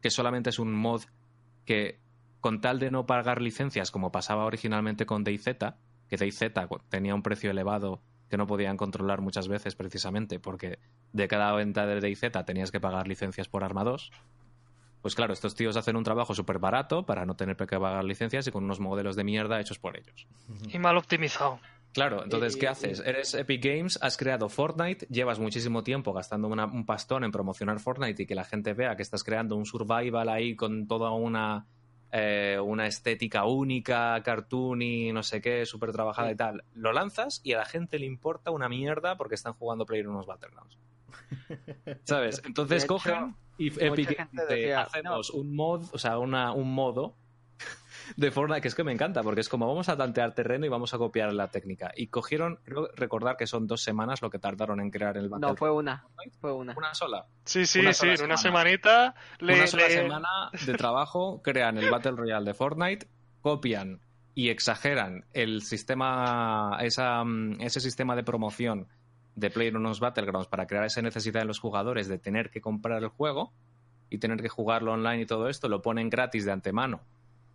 [0.00, 1.02] que solamente es un mod
[1.64, 1.98] que
[2.40, 5.46] con tal de no pagar licencias como pasaba originalmente con DayZ,
[6.08, 6.52] que DayZ
[6.88, 8.00] tenía un precio elevado
[8.30, 10.78] que no podían controlar muchas veces precisamente porque
[11.12, 14.10] de cada venta de DayZ tenías que pagar licencias por Arma 2.
[15.06, 18.44] Pues claro, estos tíos hacen un trabajo súper barato para no tener que pagar licencias
[18.48, 20.26] y con unos modelos de mierda hechos por ellos.
[20.72, 21.60] Y mal optimizado.
[21.92, 22.98] Claro, entonces, ¿qué haces?
[23.06, 27.78] Eres Epic Games, has creado Fortnite, llevas muchísimo tiempo gastando una- un pastón en promocionar
[27.78, 31.66] Fortnite y que la gente vea que estás creando un survival ahí con toda una,
[32.10, 36.34] eh, una estética única, cartoon y no sé qué, súper trabajada Sí.
[36.34, 36.64] y tal.
[36.74, 40.76] Lo lanzas y a la gente le importa una mierda porque están jugando PlayerUnknown's Battlegrounds.
[42.02, 42.42] ¿Sabes?
[42.44, 47.16] Entonces hecho, cogen y mucha Epic decía, hacemos un mod, o sea, una, un modo
[48.16, 50.68] de Fortnite, que es que me encanta, porque es como vamos a tantear terreno y
[50.68, 51.92] vamos a copiar la técnica.
[51.96, 55.48] Y cogieron, creo recordar que son dos semanas lo que tardaron en crear el Battle
[55.48, 56.04] No, fue una.
[56.40, 56.74] Fue una.
[56.76, 57.26] Una sola.
[57.44, 58.36] Sí, sí, Una sí, una semana.
[58.36, 60.28] semanita le, una sola le- semana
[60.66, 63.08] de trabajo, crean el Battle Royale de Fortnite,
[63.40, 64.00] copian
[64.34, 68.86] y exageran el sistema, esa, mm, ese sistema de promoción
[69.36, 73.10] de PlayerUnknown's Battlegrounds para crear esa necesidad en los jugadores de tener que comprar el
[73.10, 73.52] juego
[74.10, 77.00] y tener que jugarlo online y todo esto, lo ponen gratis de antemano.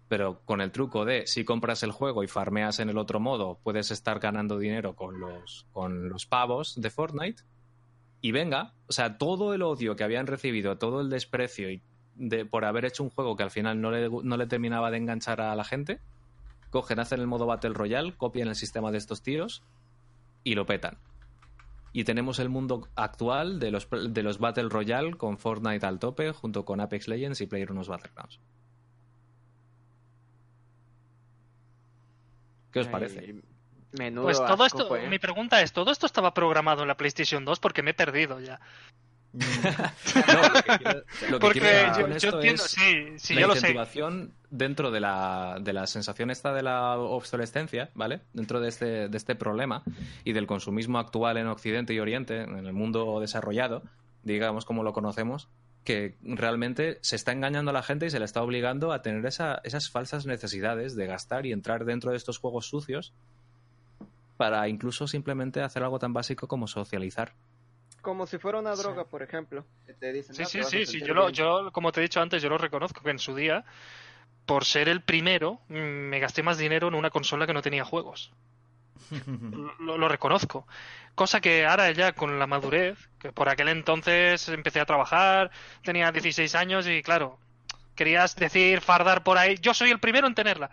[0.08, 3.60] Pero con el truco de si compras el juego y farmeas en el otro modo,
[3.64, 7.44] puedes estar ganando dinero con los, con los pavos de Fortnite.
[8.22, 11.82] Y venga, o sea, todo el odio que habían recibido, todo el desprecio y
[12.16, 14.98] de, por haber hecho un juego que al final no le, no le terminaba de
[14.98, 16.00] enganchar a la gente,
[16.70, 19.64] cogen, hacen el modo Battle Royale, copian el sistema de estos tiros
[20.44, 20.98] y lo petan.
[21.94, 26.32] Y tenemos el mundo actual de los, de los Battle Royale con Fortnite al tope,
[26.32, 28.40] junto con Apex Legends y PlayerUnknown's Battlegrounds.
[32.72, 33.20] ¿Qué os parece?
[33.20, 33.42] Ay,
[33.92, 35.08] Menudo Pues todo asco esto, fue.
[35.10, 37.60] mi pregunta es, ¿todo esto estaba programado en la PlayStation 2?
[37.60, 38.60] Porque me he perdido ya.
[39.34, 41.00] No, lo que quiero-
[41.30, 43.60] lo que Porque yo, con yo esto entiendo, es sí, sí, la yo lo sé.
[43.60, 48.22] incentivación dentro de la, de la sensación esta de la obsolescencia, ¿vale?
[48.34, 49.84] Dentro de este, de este problema
[50.26, 53.84] y del consumismo actual en Occidente y Oriente, en el mundo desarrollado,
[54.24, 55.48] digamos como lo conocemos,
[55.86, 59.26] que realmente se está engañando a la gente y se le está obligando a tener
[59.26, 63.14] esa- esas falsas necesidades de gastar y entrar dentro de estos juegos sucios
[64.38, 67.34] para incluso simplemente hacer algo tan básico como socializar.
[68.02, 69.66] Como si fuera una droga, por ejemplo.
[69.86, 71.34] que Te dicen, Sí, "No, sí, te sí, sí, yo, lo, bien".
[71.36, 73.64] yo, como te he dicho antes, yo lo reconozco que en su día,
[74.46, 77.84] por ser el primero, mm, me gasté más dinero en una consola que no tenía
[77.86, 78.32] juegos.
[79.80, 80.68] Lo, lo reconozco.
[81.16, 85.52] Cosa que ahora ya con la madurez, que por aquel entonces empecé a trabajar,
[85.84, 87.38] tenía 16 años y claro,
[87.96, 90.72] querías decir, fardar por ahí, yo soy el primero en tenerla.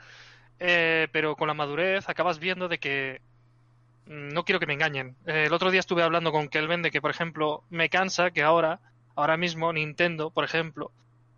[0.61, 3.21] Eh, pero con la madurez acabas viendo de que
[4.09, 5.17] no quiero que me engañen.
[5.27, 8.43] Eh, el otro día estuve hablando con Kelvin de que, por ejemplo, me cansa que
[8.43, 8.81] ahora,
[9.15, 10.91] ahora mismo, Nintendo, por ejemplo,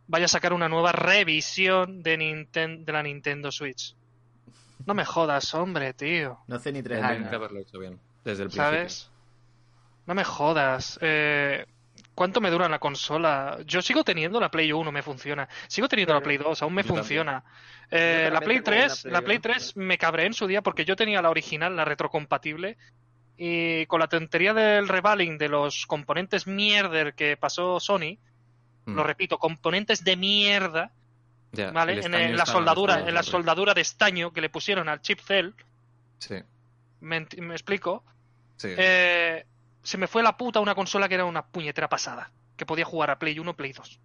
[0.06, 3.94] vaya a sacar una nueva revisión de, Ninten- de la Nintendo Switch.
[4.86, 6.38] No me jodas, hombre, tío.
[6.47, 7.32] No hace ni tres años.
[7.32, 8.64] haberlo hecho bien desde el principio.
[8.64, 9.10] ¿Sabes?
[10.06, 10.98] No me jodas.
[11.02, 11.66] Eh,
[12.20, 13.60] ¿Cuánto me dura la consola?
[13.64, 15.48] Yo sigo teniendo la Play 1, me funciona.
[15.68, 17.42] Sigo teniendo la Play 2, aún me funciona.
[17.90, 19.42] Eh, la Play tengo una 3, Play la Play 1.
[19.42, 22.76] 3 me cabré en su día porque yo tenía la original, la retrocompatible.
[23.38, 28.18] Y con la tontería del revaling de los componentes mierder que pasó Sony,
[28.84, 28.97] Mm.
[28.97, 30.90] lo repito, componentes de mierda,
[31.52, 32.02] Ya, ¿vale?
[32.05, 35.52] En, la soldadura, en la soldadura de estaño que le pusieron al chip Cell,
[36.18, 36.34] Sí,
[37.01, 37.16] me
[37.55, 38.05] explico,
[38.59, 38.68] sí.
[38.76, 39.47] eh,
[39.82, 42.31] se me fue la puta una consola que era una puñetera pasada.
[42.57, 43.98] Que podía jugar a Play 1, Play 2.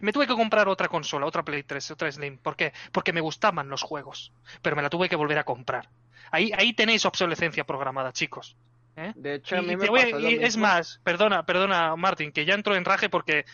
[0.00, 2.38] Me tuve que comprar otra consola, otra Play 3, otra Slim.
[2.38, 2.72] ¿Por qué?
[2.90, 4.32] Porque me gustaban los juegos.
[4.62, 5.88] Pero me la tuve que volver a comprar.
[6.32, 8.56] Ahí, ahí tenéis obsolescencia programada, chicos.
[8.96, 9.12] ¿eh?
[9.14, 12.32] De hecho, a mí me voy a- pasó lo y es más, perdona, perdona, Martin,
[12.32, 13.44] que ya entro en raje porque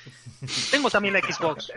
[0.70, 1.70] tengo también la Xbox.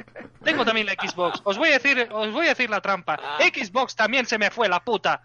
[0.44, 1.42] Tengo también la Xbox.
[1.44, 3.20] Os voy a decir, os voy a decir la trampa.
[3.40, 5.22] Xbox también se me fue la puta.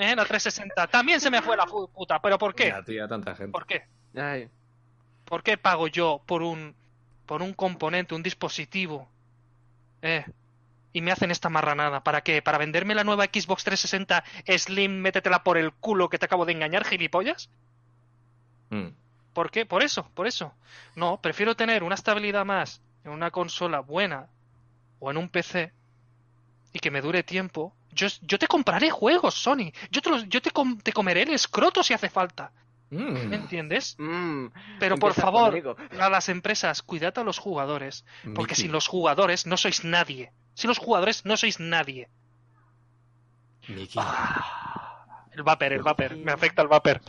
[0.00, 0.16] ¿Eh?
[0.16, 2.22] La 360 también se me fue la puta.
[2.22, 2.72] ¿Pero por qué?
[2.86, 3.52] Ya, tanta gente.
[3.52, 3.84] ¿Por qué?
[4.16, 4.48] Ay,
[5.26, 6.74] ¿Por qué pago yo por un
[7.26, 9.06] por un componente, un dispositivo?
[10.00, 10.24] Eh,
[10.94, 12.02] y me hacen esta marranada.
[12.02, 12.40] ¿Para qué?
[12.40, 14.24] ¿Para venderme la nueva Xbox 360
[14.56, 15.02] Slim?
[15.02, 17.50] Métetela por el culo que te acabo de engañar, gilipollas.
[18.70, 18.88] Mm.
[19.34, 19.66] ¿Por qué?
[19.66, 20.54] Por eso, por eso.
[20.96, 24.28] No, prefiero tener una estabilidad más en una consola buena
[24.98, 25.72] o en un PC
[26.72, 27.74] y que me dure tiempo.
[27.92, 29.72] Yo, yo te compraré juegos, Sony.
[29.90, 32.52] Yo te, los- yo te, com- te comeré el escroto si hace falta.
[32.90, 33.28] Mm.
[33.28, 33.94] ¿Me entiendes?
[33.98, 34.46] mm,
[34.80, 35.76] Pero por empieza favor, conmigo.
[36.00, 38.04] a las empresas, cuidad a los jugadores.
[38.34, 40.32] Porque sin los jugadores no sois nadie.
[40.54, 42.08] Sin los jugadores no sois nadie.
[43.96, 46.16] Ah, el vapor, el vapor.
[46.16, 47.00] Me afecta el vapor.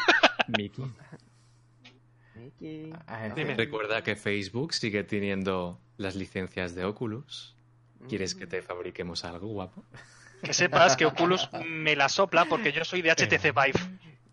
[0.58, 0.82] Miki.
[2.34, 2.92] Miki.
[3.06, 3.54] Ah, Dime.
[3.54, 7.54] Recuerda que Facebook sigue teniendo las licencias de Oculus.
[8.08, 9.82] ¿Quieres que te fabriquemos algo guapo?
[10.42, 13.80] Que sepas que Oculus me la sopla porque yo soy de HTC Vive.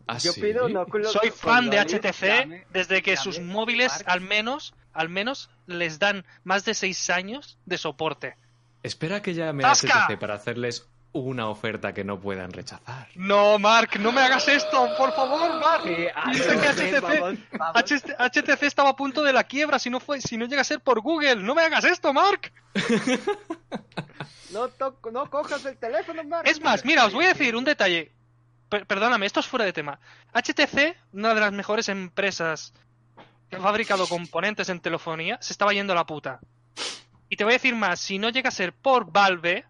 [0.05, 0.41] ¿Ah, Yo sí?
[0.41, 1.80] pido un Oculus Soy fan de.
[1.80, 7.09] HTC llame- desde que sus móviles al menos, al menos les dan más de 6
[7.09, 8.35] años de soporte.
[8.84, 9.71] Espera que llame a.
[9.71, 13.07] HTC para hacerles una oferta que no puedan rechazar.
[13.15, 15.84] No, Mark, no me hagas esto, por favor, Mark.
[15.85, 17.84] Sí, HTC, vamos, vamos.
[17.84, 20.65] HT HTC estaba a punto de la quiebra si no fue, si no llega a
[20.65, 21.35] ser por Google.
[21.38, 22.52] No me hagas esto, Mark.
[24.52, 24.69] No,
[25.11, 26.48] no cojas el teléfono, Mark.
[26.48, 28.11] Es más, mira, os voy a decir un detalle.
[28.69, 29.99] Per- perdóname, esto es fuera de tema.
[30.34, 32.73] HTC, una de las mejores empresas
[33.49, 36.40] que ha fabricado componentes en telefonía, se estaba yendo a la puta.
[37.30, 39.65] Y te voy a decir más, si no llega a ser por Valve,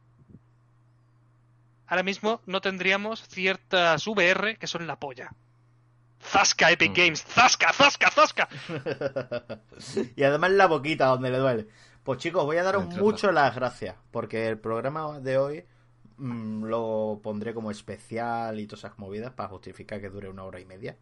[1.88, 5.32] ahora mismo no tendríamos ciertas VR que son la polla.
[6.22, 6.94] Zasca Epic Mm.
[6.94, 8.48] Games, zasca, zasca, zasca.
[10.16, 11.68] y además la boquita donde le duele.
[12.04, 15.66] Pues chicos, voy a daros mucho las gracias, porque el programa de hoy
[16.18, 20.60] mm, lo pondré como especial y todas esas movidas para justificar que dure una hora
[20.60, 20.98] y media.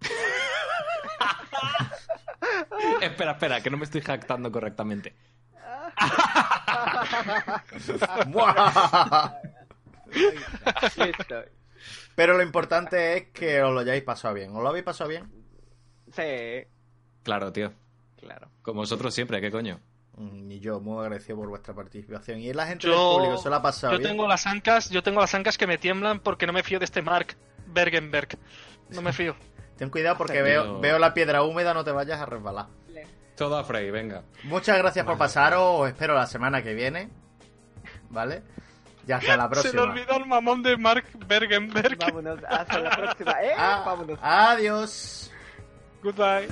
[3.00, 5.14] espera, espera, que no me estoy jactando correctamente.
[10.12, 11.42] Listo.
[12.14, 14.54] Pero lo importante es que os lo hayáis pasado bien.
[14.54, 15.30] ¿Os lo habéis pasado bien?
[16.12, 16.66] Sí,
[17.22, 17.72] Claro, tío.
[18.20, 18.48] claro.
[18.62, 19.80] Como vosotros siempre, ¿qué coño?
[20.16, 22.38] Mm, Y yo muy agradecido por vuestra participación.
[22.40, 24.10] Y la gente Yo- del público se lo ha pasado Yo bien.
[24.10, 26.84] tengo las ancas, yo tengo las ancas que me tiemblan porque no me fío de
[26.84, 27.34] este Mark
[27.66, 28.38] Bergenberg.
[28.90, 29.34] No me fío.
[29.78, 32.66] Ten cuidado porque veo, veo la piedra húmeda, no te vayas a resbalar.
[33.36, 34.22] Todo a Frey, venga.
[34.44, 35.80] Muchas gracias por pasaros.
[35.80, 37.08] Os espero la semana que viene.
[38.10, 38.42] ¿Vale?
[39.06, 39.82] Ya hasta la Se le próxima.
[39.82, 41.98] olvidó el mamón de Mark Bergenberg.
[41.98, 43.32] Vámonos, hasta la próxima.
[43.42, 43.52] ¿Eh?
[43.56, 44.18] Ah, Vámonos.
[44.22, 45.30] adiós.
[46.02, 46.48] Goodbye.